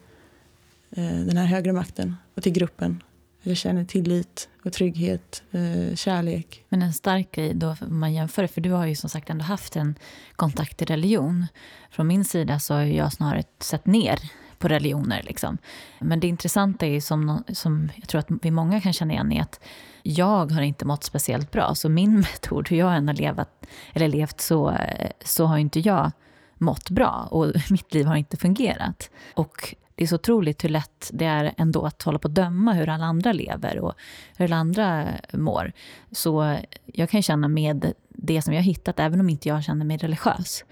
eh, 0.91 1.05
den 1.05 1.37
här 1.37 1.47
högre 1.47 1.73
makten 1.73 2.17
och 2.35 2.43
till 2.43 2.53
gruppen. 2.53 3.03
Jag 3.43 3.57
känner 3.57 3.85
tillit 3.85 4.49
och 4.65 4.73
trygghet, 4.73 5.43
eh, 5.51 5.95
kärlek. 5.97 6.65
Men 6.69 6.83
en 6.83 6.93
stark 6.93 7.33
grej 7.33 7.55
då, 7.55 7.77
om 7.81 8.01
man 8.01 8.15
jämför, 8.15 8.47
för 8.47 8.61
du 8.61 8.71
har 8.71 8.87
ju 8.87 8.97
som 8.97 9.11
sagt 9.11 9.31
ändå 9.31 9.45
haft 9.45 9.77
en 9.77 9.95
kontakt 10.37 10.77
till 10.77 10.87
religion. 10.87 11.47
Från 11.91 12.07
min 12.07 12.25
sida 12.25 12.61
så 12.61 12.75
har 12.75 12.83
jag 12.83 13.13
snarare 13.13 13.45
sett 13.59 13.87
ner 13.87 14.21
på 14.61 14.69
religioner. 14.69 15.23
Liksom. 15.23 15.59
Men 15.99 16.21
det 16.21 16.27
intressanta 16.27 16.87
är 16.87 16.91
ju 16.91 17.01
som, 17.01 17.45
som 17.53 17.91
jag 17.97 18.09
tror 18.09 18.19
att 18.19 18.29
vi 18.43 18.51
många 18.51 18.81
kan 18.81 18.93
känna 18.93 19.13
igen 19.13 19.33
är 19.33 19.43
att 19.43 19.61
jag 20.03 20.53
har 20.53 20.63
inte 20.63 20.85
mått 20.85 21.05
speciellt 21.05 21.51
bra. 21.51 21.75
Så 21.75 21.89
min 21.89 22.15
metod, 22.33 22.69
hur 22.69 22.77
jag 22.77 22.97
än 22.97 23.09
har 23.09 23.15
levat, 23.15 23.67
eller 23.93 24.09
levt, 24.09 24.41
så, 24.41 24.77
så 25.25 25.47
har 25.47 25.59
inte 25.59 25.81
jag 25.81 26.13
mått 26.59 26.91
bra. 26.91 27.29
Och 27.31 27.53
mitt 27.71 27.95
liv 27.95 28.07
har 28.07 28.17
inte 28.17 28.37
fungerat. 28.37 29.11
Och 29.35 29.75
det 29.95 30.05
är 30.05 30.09
så 30.09 30.15
otroligt 30.15 30.65
hur 30.65 30.69
lätt 30.69 31.11
det 31.13 31.25
är 31.25 31.55
ändå 31.57 31.87
att 31.87 32.03
hålla 32.03 32.19
på 32.19 32.29
och 32.29 32.35
döma 32.35 32.73
hur 32.73 32.89
alla 32.89 33.05
andra 33.05 33.33
lever 33.33 33.79
och 33.79 33.95
hur 34.37 34.45
alla 34.45 34.57
andra 34.57 35.09
mår. 35.33 35.73
Så 36.13 36.59
jag 36.87 37.11
kan 37.11 37.23
känna 37.23 37.49
med 37.49 37.93
det 38.09 38.43
som 38.43 38.55
jag 38.55 38.61
har 38.61 38.65
hittat, 38.65 39.01
även 39.01 39.21
om 39.21 39.29
inte 39.29 39.49
jag 39.49 39.65
känner 39.65 39.85
mig 39.85 39.97
religiös, 39.97 40.65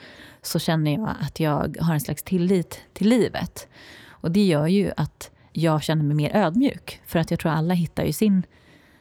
så 0.43 0.59
känner 0.59 0.95
jag 0.95 1.15
att 1.21 1.41
jag 1.41 1.77
har 1.81 1.95
en 1.95 2.01
slags 2.01 2.23
tillit 2.23 2.81
till 2.93 3.09
livet. 3.09 3.69
Och 4.09 4.31
det 4.31 4.45
gör 4.45 4.67
ju 4.67 4.93
att 4.97 5.31
jag 5.53 5.83
känner 5.83 6.05
mig 6.05 6.17
mer 6.17 6.37
ödmjuk. 6.37 7.01
För 7.07 7.19
att 7.19 7.31
jag 7.31 7.41
tror 7.41 7.53
alla 7.53 7.75
hittar 7.75 8.05
ju 8.05 8.13
sin 8.13 8.43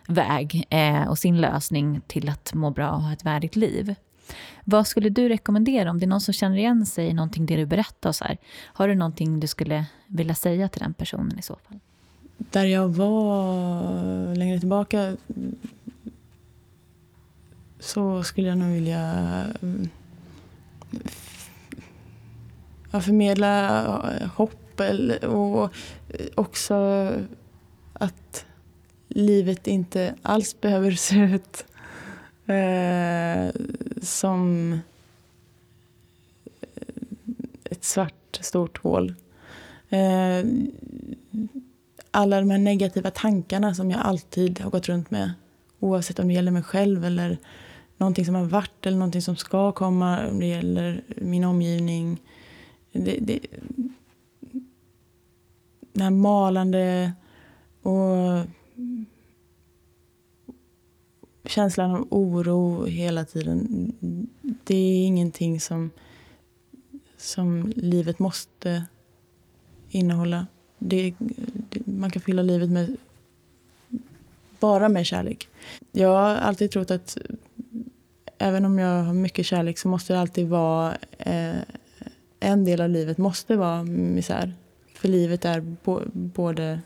väg 0.07 0.67
eh, 0.69 1.07
och 1.07 1.17
sin 1.17 1.41
lösning 1.41 2.01
till 2.07 2.29
att 2.29 2.53
må 2.53 2.69
bra 2.69 2.91
och 2.91 3.01
ha 3.01 3.13
ett 3.13 3.25
värdigt 3.25 3.55
liv. 3.55 3.95
Vad 4.63 4.87
skulle 4.87 5.09
du 5.09 5.29
rekommendera 5.29 5.89
om 5.89 5.99
det 5.99 6.05
är 6.05 6.07
någon 6.07 6.21
som 6.21 6.33
känner 6.33 6.57
igen 6.57 6.85
sig 6.85 7.07
i 7.07 7.13
någonting 7.13 7.45
det 7.45 7.55
du 7.55 7.65
berättar? 7.65 8.11
Så 8.11 8.23
här, 8.23 8.37
har 8.63 8.87
du 8.87 8.95
någonting 8.95 9.39
du 9.39 9.47
skulle 9.47 9.85
vilja 10.07 10.35
säga 10.35 10.69
till 10.69 10.81
den 10.81 10.93
personen 10.93 11.39
i 11.39 11.41
så 11.41 11.55
fall? 11.69 11.79
Där 12.37 12.65
jag 12.65 12.89
var 12.89 14.35
längre 14.35 14.59
tillbaka 14.59 15.17
så 17.79 18.23
skulle 18.23 18.47
jag 18.47 18.57
nog 18.57 18.69
vilja 18.69 19.13
eh, 19.61 19.87
ja, 22.91 23.01
förmedla 23.01 23.79
eh, 24.21 24.27
hopp 24.27 24.81
och 25.21 25.63
eh, 25.63 25.69
också 26.35 26.75
att 27.93 28.45
livet 29.07 29.67
inte 29.67 30.15
alls 30.21 30.61
behöver 30.61 30.91
se 30.91 31.15
ut 31.15 31.65
eh, 32.45 33.61
som 34.01 34.71
eh, 36.61 36.81
ett 37.63 37.83
svart, 37.83 38.39
stort 38.41 38.77
hål. 38.77 39.15
Eh, 39.89 40.45
alla 42.11 42.39
de 42.39 42.49
här 42.49 42.57
negativa 42.57 43.11
tankarna 43.11 43.73
som 43.73 43.91
jag 43.91 44.01
alltid 44.01 44.59
har 44.59 44.69
gått 44.69 44.89
runt 44.89 45.11
med 45.11 45.31
oavsett 45.79 46.19
om 46.19 46.27
det 46.27 46.33
gäller 46.33 46.51
mig 46.51 46.63
själv 46.63 47.05
eller 47.05 47.37
någonting 47.97 48.25
som 48.25 48.35
har 48.35 48.43
varit 48.43 48.85
eller 48.85 48.97
någonting 48.97 49.21
som 49.21 49.35
ska 49.35 49.71
komma, 49.71 50.27
om 50.27 50.39
det 50.39 50.45
gäller 50.45 51.03
min 51.07 51.43
omgivning. 51.43 52.21
Det, 52.91 53.17
det, 53.21 53.39
det 55.93 56.03
här 56.03 56.11
malande 56.11 57.13
och 57.81 58.45
känslan 61.45 61.91
av 61.91 62.07
oro 62.09 62.85
hela 62.85 63.25
tiden. 63.25 63.91
Det 64.63 64.75
är 64.75 65.05
ingenting 65.05 65.59
som, 65.59 65.91
som 67.17 67.73
livet 67.75 68.19
måste 68.19 68.85
innehålla. 69.89 70.47
Det, 70.77 71.13
det, 71.69 71.87
man 71.87 72.11
kan 72.11 72.21
fylla 72.21 72.41
livet 72.41 72.69
med 72.69 72.97
bara 74.59 74.89
med 74.89 75.05
kärlek. 75.05 75.47
Jag 75.91 76.09
har 76.09 76.35
alltid 76.35 76.71
trott 76.71 76.91
att 76.91 77.17
även 78.37 78.65
om 78.65 78.79
jag 78.79 79.03
har 79.03 79.13
mycket 79.13 79.45
kärlek 79.45 79.77
så 79.77 79.87
måste 79.87 80.13
det 80.13 80.19
alltid 80.19 80.47
vara 80.47 80.97
eh, 81.17 81.55
en 82.39 82.65
del 82.65 82.81
av 82.81 82.89
livet 82.89 83.17
måste 83.17 83.55
vara 83.55 83.83
misär. 83.83 84.53
För 84.93 85.07
livet 85.07 85.45
är 85.45 85.61
bo, 85.61 86.01
både 86.13 86.79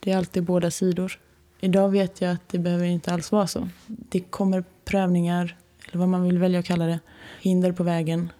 det 0.00 0.12
är 0.12 0.16
alltid 0.16 0.42
båda 0.42 0.70
sidor. 0.70 1.20
Idag 1.60 1.88
vet 1.88 2.20
jag 2.20 2.32
att 2.32 2.48
det 2.48 2.58
behöver 2.58 2.84
inte 2.84 3.12
alls 3.12 3.32
vara 3.32 3.46
så. 3.46 3.68
Det 3.86 4.20
kommer 4.20 4.64
prövningar, 4.84 5.56
eller 5.88 5.98
vad 5.98 6.08
man 6.08 6.22
vill 6.22 6.38
välja 6.38 6.58
att 6.58 6.66
kalla 6.66 6.86
det, 6.86 7.00
hinder 7.40 7.72
på 7.72 7.82
vägen 7.82 8.32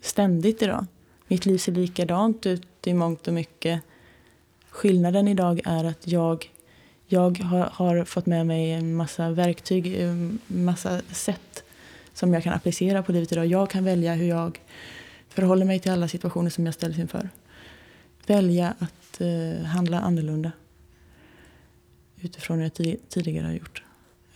ständigt 0.00 0.62
idag. 0.62 0.86
Mitt 1.26 1.46
liv 1.46 1.58
ser 1.58 1.72
likadant 1.72 2.46
ut 2.46 2.86
i 2.86 2.94
mångt 2.94 3.28
och 3.28 3.34
mycket. 3.34 3.82
Skillnaden 4.70 5.28
idag 5.28 5.60
är 5.64 5.84
att 5.84 6.06
jag, 6.06 6.50
jag 7.06 7.38
har, 7.38 7.70
har 7.72 8.04
fått 8.04 8.26
med 8.26 8.46
mig 8.46 8.72
en 8.72 8.94
massa 8.94 9.30
verktyg, 9.30 9.86
en 9.86 10.38
massa 10.46 11.00
sätt 11.12 11.64
som 12.14 12.34
jag 12.34 12.42
kan 12.42 12.52
applicera 12.52 13.02
på 13.02 13.12
livet 13.12 13.32
idag. 13.32 13.46
Jag 13.46 13.70
kan 13.70 13.84
välja 13.84 14.14
hur 14.14 14.28
jag 14.28 14.60
förhåller 15.28 15.66
mig 15.66 15.78
till 15.78 15.92
alla 15.92 16.08
situationer 16.08 16.50
som 16.50 16.66
jag 16.66 16.74
ställs 16.74 16.98
inför. 16.98 17.28
Välja 18.26 18.74
att 18.78 19.20
eh, 19.20 19.64
handla 19.64 20.00
annorlunda 20.00 20.52
utifrån 22.20 22.58
hur 22.58 22.64
jag 22.64 22.98
tidigare 23.08 23.46
har 23.46 23.52
gjort. 23.52 23.82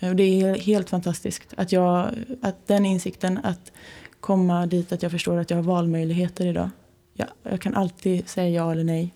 Och 0.01 0.16
det 0.16 0.43
är 0.43 0.55
helt 0.55 0.91
fantastiskt 0.91 1.55
att, 1.57 1.72
jag, 1.72 2.11
att 2.43 2.66
den 2.66 2.87
insikten 2.87 3.39
att 3.43 3.72
komma 4.20 4.66
dit 4.66 4.93
att 4.93 5.03
jag 5.03 5.12
förstår 5.12 5.37
att 5.37 5.51
jag 5.51 5.59
har 5.59 5.62
valmöjligheter 5.62 6.47
idag. 6.47 6.70
Jag, 7.14 7.29
jag 7.43 7.61
kan 7.61 7.74
alltid 7.74 8.29
säga 8.29 8.49
ja 8.49 8.72
eller 8.72 8.85
nej. 8.85 9.14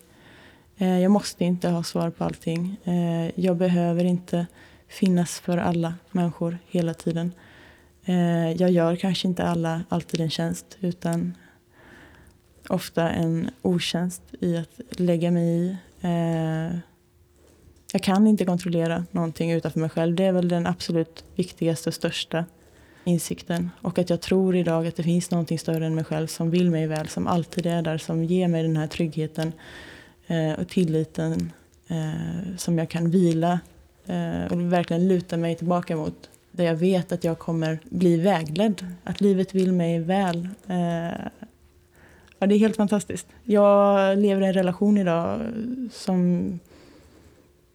Eh, 0.76 0.98
jag 0.98 1.10
måste 1.10 1.44
inte 1.44 1.68
ha 1.68 1.82
svar 1.82 2.10
på 2.10 2.24
allting. 2.24 2.76
Eh, 2.84 3.40
jag 3.40 3.56
behöver 3.56 4.04
inte 4.04 4.46
finnas 4.88 5.40
för 5.40 5.58
alla 5.58 5.94
människor 6.10 6.58
hela 6.66 6.94
tiden. 6.94 7.32
Eh, 8.04 8.52
jag 8.52 8.70
gör 8.70 8.96
kanske 8.96 9.28
inte 9.28 9.44
alla 9.44 9.82
alltid 9.88 10.20
en 10.20 10.30
tjänst 10.30 10.76
utan 10.80 11.36
ofta 12.68 13.10
en 13.10 13.50
otjänst 13.62 14.22
i 14.40 14.56
att 14.56 14.80
lägga 15.00 15.30
mig 15.30 15.46
i 15.48 15.76
eh, 16.00 16.78
jag 17.92 18.02
kan 18.02 18.26
inte 18.26 18.44
kontrollera 18.44 19.04
någonting 19.10 19.52
utanför 19.52 19.80
mig 19.80 19.90
själv. 19.90 20.14
Det 20.14 20.24
är 20.24 20.32
väl 20.32 20.48
den 20.48 20.66
absolut 20.66 21.24
viktigaste 21.34 21.90
och 21.90 21.94
största 21.94 22.44
insikten. 23.04 23.70
Och 23.82 23.98
att 23.98 24.10
jag 24.10 24.20
tror 24.20 24.56
idag 24.56 24.86
att 24.86 24.96
det 24.96 25.02
finns 25.02 25.30
någonting 25.30 25.58
större 25.58 25.86
än 25.86 25.94
mig 25.94 26.04
själv 26.04 26.26
som 26.26 26.50
vill 26.50 26.70
mig 26.70 26.86
väl, 26.86 27.08
som 27.08 27.26
alltid 27.26 27.66
är 27.66 27.82
där, 27.82 27.98
som 27.98 28.24
ger 28.24 28.48
mig 28.48 28.62
den 28.62 28.76
här 28.76 28.86
tryggheten 28.86 29.52
eh, 30.26 30.52
och 30.52 30.68
tilliten 30.68 31.52
som 32.56 32.78
jag 32.78 32.90
kan 32.90 33.10
vila 33.10 33.60
och 34.50 34.72
verkligen 34.72 35.08
luta 35.08 35.36
mig 35.36 35.56
tillbaka 35.56 35.96
mot. 35.96 36.30
Där 36.52 36.64
jag 36.64 36.76
vet 36.76 37.12
att 37.12 37.24
jag 37.24 37.38
kommer 37.38 37.78
bli 37.84 38.16
vägledd, 38.16 38.86
att 39.04 39.20
livet 39.20 39.54
vill 39.54 39.72
mig 39.72 39.98
väl. 39.98 40.48
Eh, 40.68 41.28
ja, 42.38 42.46
det 42.46 42.54
är 42.54 42.58
helt 42.58 42.76
fantastiskt. 42.76 43.26
Jag 43.44 44.18
lever 44.18 44.42
i 44.42 44.46
en 44.46 44.52
relation 44.52 44.98
idag 44.98 45.40
som... 45.92 46.60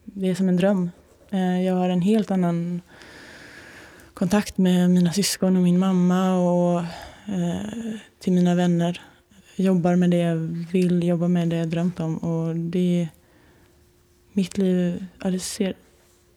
Det 0.04 0.30
är 0.30 0.36
som 0.36 0.50
en 0.50 0.58
dröm. 0.58 0.90
Eh, 1.30 1.62
jag 1.62 1.76
har 1.76 1.90
en 1.90 2.02
helt 2.02 2.32
annan 2.32 2.82
kontakt 4.14 4.58
med 4.58 4.90
mina 4.90 5.14
syskon 5.14 5.56
och 5.56 5.64
min 5.64 5.80
mamma 5.80 6.38
och 6.40 6.80
eh, 7.34 7.96
till 8.20 8.34
mina 8.34 8.56
vänner. 8.56 9.02
Jag 9.56 9.66
Jobbar 9.66 9.96
med 9.96 10.10
det 10.12 10.18
jag 10.18 10.36
vill, 10.72 11.04
jobbar 11.04 11.28
med 11.28 11.50
det 11.50 11.56
jag 11.56 11.68
drömt 11.68 12.00
om. 12.00 12.18
Och 12.18 12.56
det, 12.56 13.10
mitt 14.32 14.58
liv 14.58 15.06
ja, 15.24 15.30
det 15.30 15.40
ser 15.40 15.74